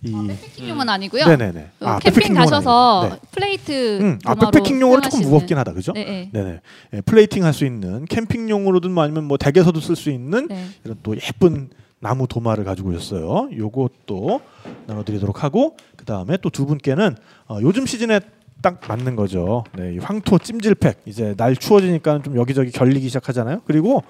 [0.04, 1.26] 이 캠핑용은 아니고요.
[1.28, 3.10] 네네네 그 아, 캠핑 백패킹용은 가셔서.
[3.12, 3.20] 네.
[3.32, 5.92] 플레이트 음, 아 백패킹용으로 조금 무겁긴 하다 그죠?
[5.94, 6.30] 네, 네.
[6.32, 6.60] 네네
[6.94, 10.68] 예, 플레이팅 할 수 있는 캠핑용으로든 뭐 아니면 뭐 댁에서도 쓸 수 있는 네.
[10.86, 11.70] 이런 또 예쁜
[12.02, 13.50] 나무 도마를 가지고 오셨어요.
[13.56, 14.42] 요것도
[14.88, 17.16] 나눠드리도록 하고 그 다음에 또 두 분께는
[17.48, 18.20] 어, 요즘 시즌에
[18.62, 19.64] 딱 맞는 거죠.
[19.76, 23.62] 네, 이 황토 찜질팩 이제 날 추워지니까 좀 여기저기 결리기 시작하잖아요.
[23.66, 24.04] 그리고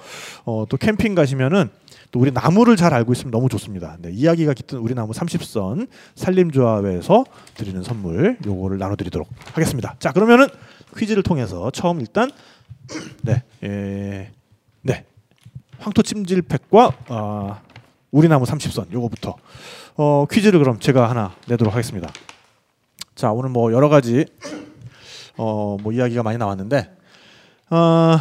[0.44, 1.70] 어, 또 캠핑 가시면은
[2.12, 3.98] 또 우리 나무를 잘 알고 있으면 너무 좋습니다.
[4.02, 7.24] 네, 이야기가 깃든 우리 나무 30선 산림조합에서
[7.56, 9.96] 드리는 선물 요거를 나눠드리도록 하겠습니다.
[10.00, 10.48] 자 그러면은
[10.98, 12.30] 퀴즈를 통해서 처음 일단
[13.24, 14.32] 네, 예,
[14.82, 15.06] 네
[15.80, 17.62] 황토 찜질팩과 아,
[18.12, 19.36] 우리 나무 30선 요거부터
[19.96, 22.12] 어, 퀴즈를 그럼 제가 하나 내도록 하겠습니다.
[23.16, 24.26] 자 오늘 뭐 여러 가지
[25.38, 26.92] 어, 뭐 이야기가 많이 나왔는데
[27.70, 28.18] 어,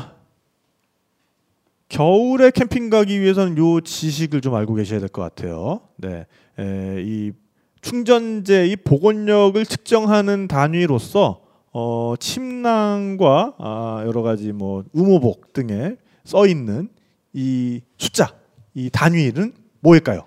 [1.88, 5.80] 겨울에 캠핑 가기 위해서는 요 지식을 좀 알고 계셔야 될 것 같아요.
[5.96, 6.26] 네,
[6.58, 7.32] 에, 이
[7.80, 11.40] 충전재의 복원력을 측정하는 단위로서
[11.72, 16.90] 어, 침낭과 아, 여러 가지 뭐 의무복 등에 써 있는
[17.32, 18.34] 이 숫자,
[18.74, 20.26] 이 단위는 뭐일까요?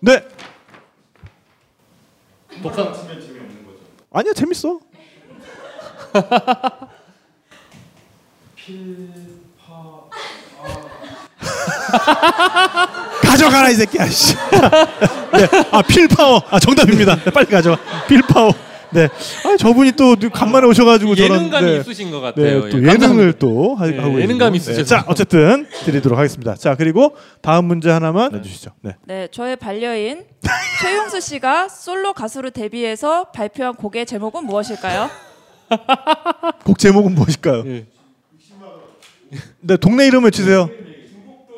[0.00, 0.24] 네,
[2.62, 2.92] 독산
[4.12, 4.80] 아니야 재밌어.
[13.22, 14.06] 가져가라 이 새끼야.
[14.08, 14.34] 씨.
[14.34, 16.42] 네, 아 필파워.
[16.50, 17.16] 아 정답입니다.
[17.16, 17.78] 네, 빨리 가져와.
[18.08, 18.52] 필파워.
[18.90, 19.08] 네,
[19.44, 21.78] 아 저분이 또 간만에 오셔가지고 저런 예능감이 네.
[21.78, 22.64] 있으신 것 같아요.
[22.64, 23.32] 네, 또 예, 예능을.
[23.34, 24.54] 또 하, 네, 고 계시고.
[24.54, 24.84] 있으셔서.
[24.84, 26.54] 자, 어쨌든 드리도록 하겠습니다.
[26.54, 28.70] 자, 그리고 다음 문제 하나만 내주시죠.
[28.82, 28.92] 네.
[29.06, 30.24] 네, 저의 반려인
[30.80, 35.10] 최용수 씨가 솔로 가수로 데뷔해서 발표한 곡의 제목은 무엇일까요?
[36.64, 37.64] 곡 제목은 무엇일까요?
[37.66, 37.86] 예.
[39.60, 40.70] 네, 동네 이름 외치세요.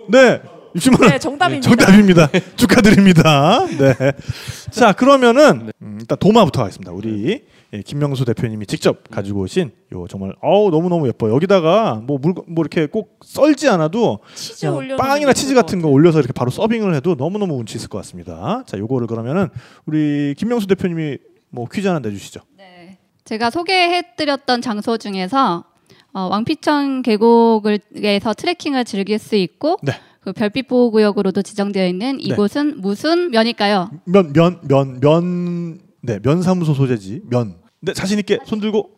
[0.09, 0.41] 네,
[0.75, 1.11] 60만 원.
[1.11, 1.68] 네, 정답입니다.
[1.68, 2.31] 정답입니다.
[2.57, 3.66] 축하드립니다.
[3.66, 3.95] 네.
[4.71, 6.93] 자, 그러면은 음, 일단 도마부터 하겠습니다.
[6.93, 11.35] 우리 예, 김명수 대표님이 직접 가지고 오신 요 정말 어우 너무 너무 예뻐요.
[11.35, 16.33] 여기다가 뭐물뭐 이렇게 꼭 썰지 않아도 치즈 그냥 올려 빵이나 치즈 같은 거 올려서 이렇게
[16.33, 18.64] 바로 서빙을 해도 너무 너무 운치 있을 것 같습니다.
[18.66, 19.49] 자, 요거를 그러면은
[19.87, 21.18] 우리 김명수 대표님이
[21.51, 22.41] 뭐 퀴즈 하나 내주시죠.
[22.57, 22.99] 네.
[23.25, 25.64] 제가 소개해드렸던 장소 중에서
[26.12, 29.93] 어, 왕피천 계곡을에서 트레킹을 즐길 수 있고 네.
[30.21, 33.91] 그 별빛 보호 구역으로도 지정되어 있는 이곳은 무슨 면일까요?
[34.05, 37.23] 면 면 면 면 네, 면사무소 소재지.
[37.31, 37.57] 면.
[37.81, 38.91] 네, 자신 있게 손 들고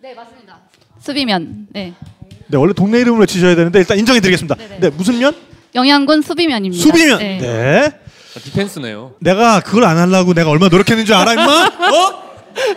[0.00, 0.58] 네 맞습니다.
[1.00, 1.68] 수비면.
[1.70, 1.92] 네.
[2.48, 4.54] 네, 원래 동네 이름을 외치셔야 되는데 일단 인정해 드리겠습니다.
[4.56, 4.80] 네네.
[4.80, 5.34] 네, 무슨 면?
[5.74, 6.82] 영양군 수비면입니다.
[6.82, 7.18] 수비면.
[7.18, 7.38] 네.
[7.38, 8.00] 네.
[8.36, 9.14] 아, 디펜스네요.
[9.20, 11.42] 내가 그걸 안 하려고 내가 얼마나 노력했는 줄 알아, 임마?
[11.66, 12.31] 어?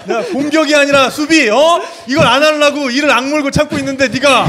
[0.08, 1.82] 내가 공격이 아니라 수비, 어?
[2.08, 4.46] 이걸 안 하려고 이를 악물고 참고 있는데 네가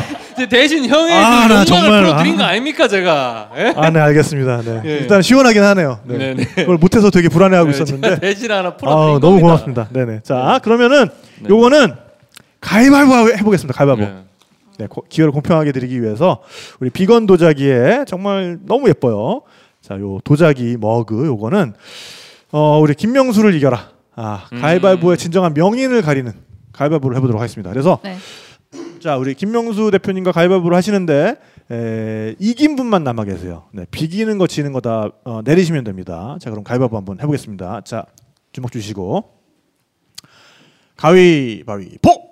[0.51, 2.37] 대신 형의 아, 그 나 정말, 풀어드린 아.
[2.39, 3.51] 거 아닙니까 제가?
[3.57, 3.75] 예?
[3.77, 4.63] 아, 네, 알겠습니다.
[4.63, 4.83] 네.
[4.85, 4.91] 예.
[4.99, 6.01] 일단 시원하긴 하네요.
[6.05, 6.19] 네.
[6.19, 6.45] 네네.
[6.57, 8.21] 그걸 못해서 되게 불안해하고 네, 있었는데.
[8.21, 9.27] 대신 하나 풀어드린 아, 겁니다.
[9.27, 9.89] 너무 고맙습니다.
[9.93, 10.21] 네네.
[10.23, 11.09] 자, 그러면은
[11.41, 11.49] 네.
[11.49, 11.95] 요거는
[12.61, 13.77] 가위바위보 해보겠습니다.
[13.77, 14.05] 가위바위보.
[14.05, 14.17] 네.
[14.79, 16.43] 네, 고- 기회를 공평하게 드리기 위해서
[16.81, 19.41] 우리 비건 도자기에 정말 너무 예뻐요.
[19.81, 21.73] 자, 요 도자기 머그 요거는
[22.53, 23.89] 어, 우리 김명수를 이겨라.
[24.17, 24.61] 아, 음.
[24.61, 26.33] 가위바위보의 진정한 명인을 가리는
[26.73, 27.71] 가위바위보를 해보도록 하겠습니다.
[27.71, 28.17] 그래서 네.
[29.01, 31.37] 자, 우리 김명수 대표님과 가위바위보를 하시는데
[31.71, 33.65] 에, 이긴 분만 남아 계세요.
[33.73, 36.37] 네, 비기는 거 지는 거다 어, 내리시면 됩니다.
[36.41, 37.83] 자, 그럼 가위바위보 한번 해보겠습니다.
[37.85, 38.07] 자,
[38.53, 39.33] 주먹 주시고
[40.97, 42.27] 가위바위보.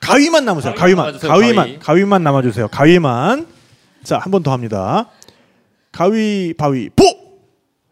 [0.00, 0.74] 가위만 남으세요.
[0.74, 1.78] 가위만 가위만, 가위만, 가위.
[1.78, 2.68] 가위만 남아주세요.
[2.68, 3.46] 가위만.
[4.02, 5.08] 자, 한 번 더 합니다.
[5.92, 7.02] 가위바위보.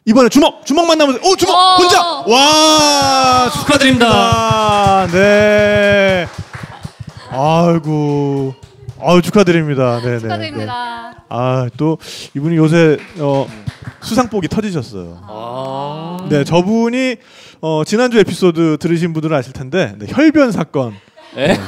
[0.04, 1.22] 이번에 주먹, 주먹만 남으세요.
[1.24, 1.82] 오, 주먹 오!
[1.82, 2.02] 혼자.
[2.26, 5.06] 와, 축하드립니다.
[5.12, 6.26] 네.
[7.30, 8.54] 아이고.
[9.04, 10.00] 아유 축하드립니다.
[10.00, 10.18] 네, 네.
[10.20, 11.10] 축하드립니다.
[11.16, 11.20] 네.
[11.28, 11.98] 아, 또
[12.36, 13.48] 이분이 요새 어,
[14.00, 15.18] 수상복이 터지셨어요.
[15.26, 16.18] 아.
[16.30, 17.16] 네, 저분이
[17.62, 20.94] 어, 지난주 에피소드 들으신 분들은 아실 텐데 네, 혈변 사건
[21.36, 21.58] 예?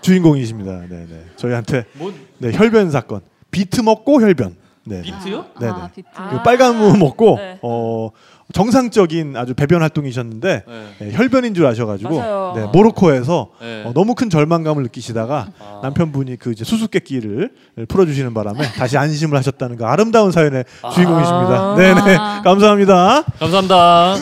[0.00, 0.72] 주인공이십니다.
[0.88, 1.24] 네, 네.
[1.36, 3.20] 저희한테 뭐 네, 혈변 사건.
[3.52, 4.56] 비트 먹고 혈변.
[4.84, 5.02] 네.
[5.02, 5.46] 비트요?
[5.54, 5.72] 아, 네네.
[5.72, 6.08] 아, 비트.
[6.30, 7.58] 그 빨간 무 먹고 네.
[7.62, 8.10] 어,
[8.52, 10.86] 정상적인 아주 배변 활동이셨는데 네.
[10.98, 12.52] 네, 혈변인 줄 아셔가지고 맞아요.
[12.56, 13.84] 네, 모로코에서 네.
[13.86, 15.80] 어, 너무 큰 절망감을 느끼시다가 아.
[15.82, 17.52] 남편분이 그 이제 수수께끼를
[17.88, 20.64] 풀어주시는 바람에 다시 안심을 하셨다는 그 아름다운 사연의
[20.94, 21.72] 주인공이십니다.
[21.72, 21.74] 아.
[21.76, 23.22] 네네 감사합니다.
[23.38, 24.16] 감사합니다.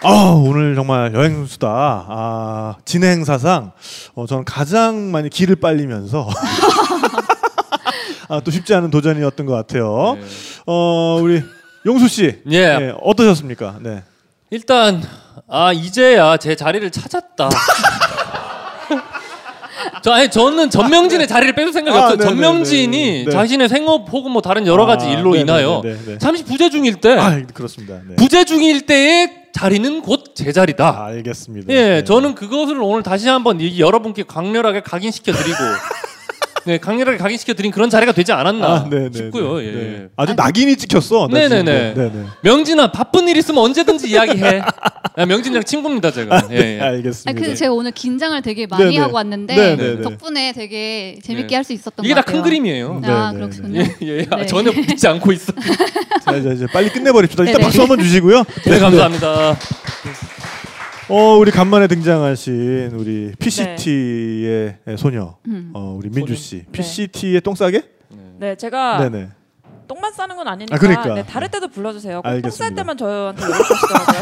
[0.00, 1.68] 아 오늘 정말 여행 수다
[2.08, 3.72] 아, 진행 사상
[4.14, 6.28] 어, 저는 가장 많이 기를 빨리면서
[8.28, 10.16] 아, 또 쉽지 않은 도전이었던 것 같아요.
[10.20, 10.26] 네.
[10.66, 11.42] 어 우리
[11.86, 12.76] 용수 씨 예.
[12.78, 13.76] 네, 어떠셨습니까?
[13.80, 14.02] 네.
[14.50, 15.02] 일단
[15.48, 17.48] 아 이제야 제 자리를 찾았다.
[20.02, 22.16] 저 아니 저는 전명진의 자리를 뺏을 생각이 아, 없어요.
[22.18, 22.30] 네네네.
[22.36, 23.30] 전명진이 네.
[23.30, 26.18] 자신의 생업 혹은 뭐 다른 여러 가지 아, 일로 네네네, 인하여 네네.
[26.18, 27.94] 잠시 부재 중일 때 아 그렇습니다.
[28.06, 28.16] 네.
[28.16, 30.88] 부재 중일 때의 자리는 곧 제 자리다.
[30.88, 31.72] 아, 알겠습니다.
[31.72, 32.04] 예, 네.
[32.04, 35.56] 저는 그것을 오늘 다시 한번 이 여러분께 강렬하게 각인시켜 드리고
[36.68, 39.56] 네, 강렬하게 각인시켜 드린 그런 자리가 되지 않았나 아, 네네, 싶고요.
[39.56, 39.72] 네, 예.
[39.72, 40.08] 네.
[40.16, 41.28] 아주 낙인이 찍혔어.
[41.32, 41.94] 네네네.
[41.94, 42.24] 네네.
[42.42, 44.60] 명진아 바쁜 일 있으면 언제든지 이야기해.
[45.16, 46.48] 아, 명진이랑 친구입니다 제가.
[46.50, 46.80] 예, 네, 예.
[46.82, 47.30] 알겠습니다.
[47.30, 48.98] 아, 근데 제가 오늘 긴장을 되게 많이 네네.
[48.98, 50.02] 하고 왔는데 네네네.
[50.02, 51.54] 덕분에 되게 재밌게 네.
[51.54, 52.42] 할수 있었던 이게 것다 같아요.
[52.42, 53.00] 큰 그림이에요.
[53.00, 53.08] 네.
[53.08, 53.50] 아 네네네.
[53.56, 53.80] 그렇군요.
[54.02, 54.26] 예, 예.
[54.30, 54.46] 아, 네.
[54.46, 55.54] 전혀 믿지 않고 있어.
[56.22, 57.44] 자, 이제, 이제 빨리 끝내버립시다.
[57.44, 57.64] 일단 네네.
[57.64, 58.44] 박수 한번 주시고요.
[58.66, 59.56] 네, 감사합니다.
[61.10, 65.70] 어, 우리 간만에 등장하신 우리 PCT의 소녀, 음.
[65.74, 66.58] 어, 우리 민주 씨.
[66.58, 66.66] 네.
[66.70, 67.82] PCT의 똥 싸게?
[68.38, 69.28] 네, 제가 네네.
[69.86, 71.14] 똥만 싸는 건 아니니까 아, 그러니까.
[71.14, 72.20] 네, 다를 때도 불러주세요.
[72.42, 72.74] 똥쌀.
[72.74, 74.20] 때만 저한테 연락하시더라고요.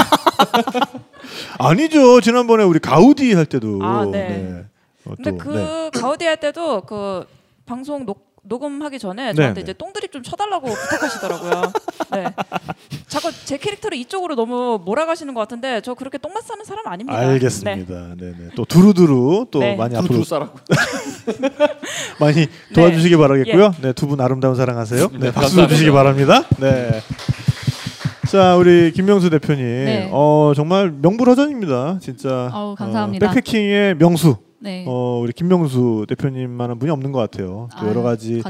[1.59, 2.21] 아니죠.
[2.21, 3.81] 지난번에 우리 가우디 할 때도.
[3.83, 4.65] 아, 네.
[5.05, 5.91] 어, 근데 또, 그 네.
[5.93, 7.27] 가우디 할 때도 그
[7.67, 9.61] 방송 녹, 녹음하기 전에 네, 저한테 네.
[9.63, 11.73] 이제 똥드립 좀 쳐달라고 부탁하시더라고요.
[12.13, 12.25] 네.
[13.09, 17.21] 자꾸 제 캐릭터를 이쪽으로 너무 몰아가시는 것 같은데 저 그렇게 똥만 싸는 사람 아닙니다.
[17.21, 17.27] 네.
[17.27, 17.95] 알겠습니다.
[18.17, 18.33] 네.
[18.33, 19.77] 네 또 두루두루 또 네.
[19.77, 20.59] 많이 앞으로 두루 싸라고.
[22.21, 23.75] 많이 도와주시기 바라겠고요.
[23.83, 25.09] 네, 두 분 아름다운 사랑하세요.
[25.15, 25.67] 네, 네, 박수.
[25.67, 26.45] 주시기 바랍니다.
[26.61, 27.01] 네.
[28.31, 30.09] 자, 우리 김명수 대표님, 네.
[30.13, 31.99] 어 정말 명불허전입니다.
[32.01, 32.51] 진짜.
[32.53, 33.27] 어우, 감사합니다.
[33.27, 34.37] 어, 백패킹의 명수.
[34.67, 34.85] 네.
[34.87, 37.69] 어 우리 김명수 대표님만한 분이 없는 것 같아요.
[37.73, 38.43] 또 아유, 여러 가지.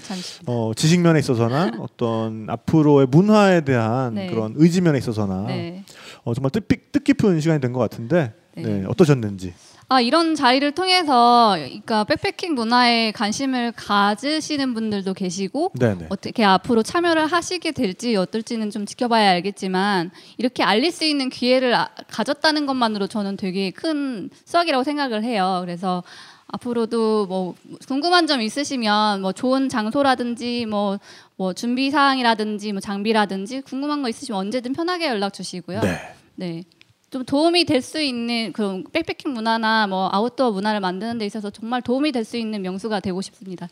[0.46, 4.26] 어, 지식 면에 있어서나 어떤 앞으로의 문화에 대한 네.
[4.26, 5.84] 그런 의지 면에 있어서나 네.
[6.24, 8.62] 어, 정말 뜻, 뜻깊은 시간이 된 것 같은데 네.
[8.62, 8.84] 네.
[8.88, 9.52] 어떠셨는지.
[9.88, 16.06] 아 이런 자리를 통해서 그러니까 백패킹 문화에 관심을 가지시는 분들도 계시고 네네.
[16.08, 21.88] 어떻게 앞으로 참여를 하시게 될지 어떨지는 좀 지켜봐야 알겠지만 이렇게 알릴 수 있는 기회를 아-
[22.08, 25.58] 가졌다는 것만으로 저는 되게 큰 수확이라고 생각을 해요.
[25.64, 26.02] 그래서
[26.48, 27.54] 앞으로도 뭐
[27.86, 30.98] 궁금한 점 있으시면 뭐 좋은 장소라든지 뭐,
[31.36, 35.80] 뭐 준비 사항이라든지 뭐 장비라든지 궁금한 거 있으시면 언제든 편하게 연락 주시고요.
[35.80, 35.98] 네.
[36.34, 36.64] 네.
[37.10, 41.80] 좀 도움이 될 수 있는 그런 백패킹 문화나 뭐 아웃도어 문화를 만드는 데 있어서 정말
[41.82, 43.68] 도움이 될 수 있는 명수가 되고 싶습니다.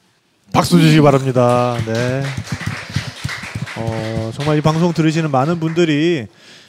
[0.53, 1.77] 박수 주시기 바랍니다.
[1.85, 2.23] 네.
[3.77, 6.29] 어, 정말 이 방송 들으시는 많은 분들이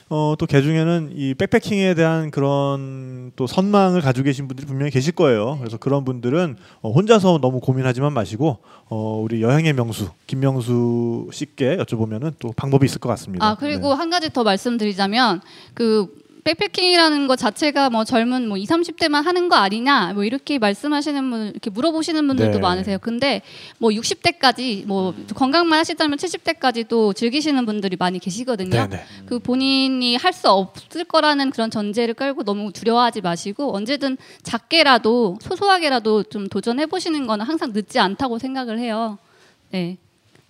[0.09, 5.57] 어, 또 개중에는 이 백패킹에 대한 그런 또 선망을 가지고 계신 분들이 분명히 계실 거예요.
[5.59, 8.57] 그래서 그런 분들은 어, 혼자서 너무 고민하지만 마시고
[8.89, 13.45] 어, 우리 여행의 명수 김명수 씨께 여쭤보면은 또 방법이 있을 것 같습니다.
[13.45, 13.95] 아 그리고 네.
[13.97, 15.41] 한 가지 더 말씀드리자면
[15.75, 16.11] 그
[16.45, 21.47] 백패킹이라는 것 자체가 뭐 젊은 뭐 2, 30대만 하는 거 아니냐 뭐 이렇게 말씀하시는 분
[21.49, 22.59] 이렇게 물어보시는 분들도 네.
[22.59, 22.99] 많으세요.
[22.99, 23.41] 근데
[23.79, 28.69] 뭐 60대까지 뭐 건강만 하시다면 70대까지도 즐기시는 분들이 많이 계시거든요.
[28.69, 29.05] 네, 네.
[29.25, 36.23] 그 본인이 할 수 없을 거라는 그런 전제를 깔고 너무 두려워하지 마시고 언제든 작게라도 소소하게라도
[36.23, 39.17] 좀 도전해 보시는 거는 항상 늦지 않다고 생각을 해요.
[39.71, 39.97] 네.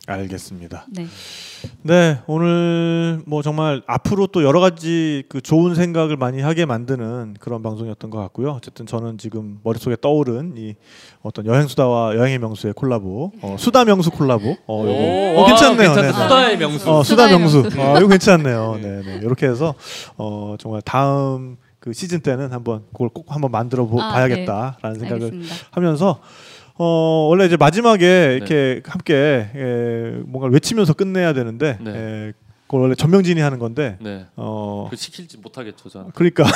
[0.08, 0.86] 알겠습니다.
[0.90, 1.08] 네.
[1.82, 7.64] 네, 오늘 뭐 정말 앞으로 또 여러 가지 그 좋은 생각을 많이 하게 만드는 그런
[7.64, 8.52] 방송이었던 것 같고요.
[8.52, 10.76] 어쨌든 저는 지금 머릿속에 떠오른 이
[11.24, 14.58] 어떤 여행 수다와 여행의 명수의 콜라보, 어, 수다 명수 콜라보.
[14.68, 15.94] 어, 요거 오, 어, 괜찮네요.
[15.94, 16.02] 괜찮다.
[16.02, 16.14] 네, 네.
[16.14, 16.92] 수다의 명수.
[16.92, 17.60] 어, 수다 명수.
[17.78, 18.78] 어, 이거 괜찮네요.
[18.82, 19.20] 네, 네.
[19.24, 19.74] 이렇게 해서
[20.18, 25.26] 어, 정말 다음 그 시즌 때는 한번 그걸 꼭 한번 만들어 보, 아, 봐야겠다라는 생각을
[25.26, 25.56] 알겠습니다.
[25.72, 26.20] 하면서
[26.78, 28.36] 어 원래 이제 마지막에 네.
[28.36, 31.92] 이렇게 함께 에, 뭔가 외치면서 끝내야 되는데 네.
[31.92, 32.34] 에,
[32.68, 34.26] 그걸 원래 전명진이 하는 건데 네.
[34.36, 36.06] 어 그 시킬지 못하겠죠, 저.
[36.14, 36.44] 그러니까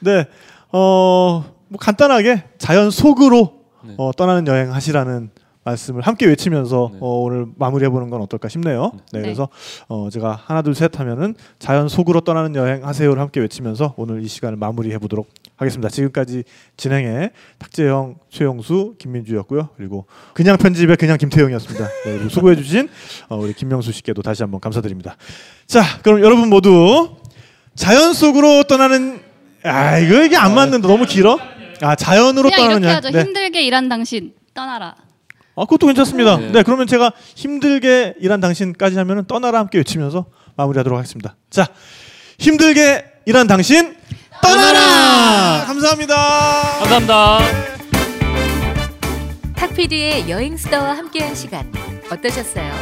[0.00, 0.26] 네
[0.70, 1.44] 어뭐
[1.78, 3.94] 간단하게 자연 속으로 네.
[3.98, 5.30] 어, 떠나는 여행 하시라는
[5.66, 6.98] 말씀을 함께 외치면서 네.
[7.00, 8.92] 어, 오늘 마무리해 보는 건 어떨까 싶네요.
[9.12, 9.22] 네, 네.
[9.22, 9.48] 그래서
[9.88, 14.28] 어, 제가 하나 둘 셋 하면은 자연 속으로 떠나는 여행 하세요를 함께 외치면서 오늘 이
[14.28, 15.88] 시간을 마무리해 보도록 하겠습니다.
[15.88, 16.44] 지금까지
[16.76, 19.70] 진행해 탁재영, 최영수, 김민주였고요.
[19.76, 21.84] 그리고 그냥 편집의 그냥 김태영이었습니다.
[21.84, 22.88] 네, 그리고 수고해 주신
[23.28, 25.16] 어, 우리 김명수 씨께도 다시 한번 감사드립니다.
[25.66, 27.16] 자, 그럼 여러분 모두
[27.74, 29.20] 자연 속으로 떠나는
[29.64, 30.86] 아 이거 이게 안 맞는다.
[30.86, 31.38] 너무 길어.
[31.80, 32.96] 아 자연으로 그냥 떠나는 이렇게 여행.
[32.98, 33.10] 하죠.
[33.10, 33.24] 네.
[33.24, 34.94] 힘들게 일한 당신 떠나라.
[35.56, 36.36] 아, 그것도 괜찮습니다.
[36.36, 36.50] 네.
[36.52, 36.62] 네.
[36.62, 40.26] 그러면 제가 힘들게 일한 당신까지 하면은 떠나라 함께 외치면서
[40.56, 41.36] 마무리하도록 하겠습니다.
[41.50, 41.66] 자,
[42.38, 43.96] 힘들게 일한 당신
[44.42, 45.64] 떠나라.
[45.66, 46.14] 감사합니다.
[46.78, 47.38] 감사합니다.
[49.56, 51.72] 탁피디의 여행 수다와 함께한 시간
[52.10, 52.72] 어떠셨어요?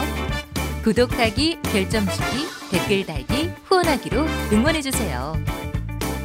[0.82, 5.34] 구독하기, 별점 주기, 댓글 달기, 후원하기로 응원해 주세요.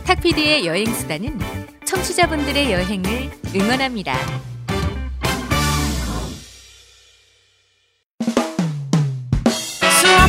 [0.06, 1.40] 탁피디의 여행 수다는
[1.86, 4.18] 청취자분들의 여행을 응원합니다.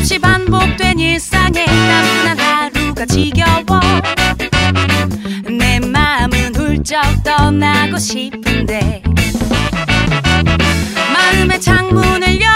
[0.01, 3.81] 수없이 반복된 일상에 따분한 하루가 지겨워.
[5.59, 9.03] 내 마음은 훌쩍 떠나고 싶은데
[11.13, 12.49] 마음의 창문을 열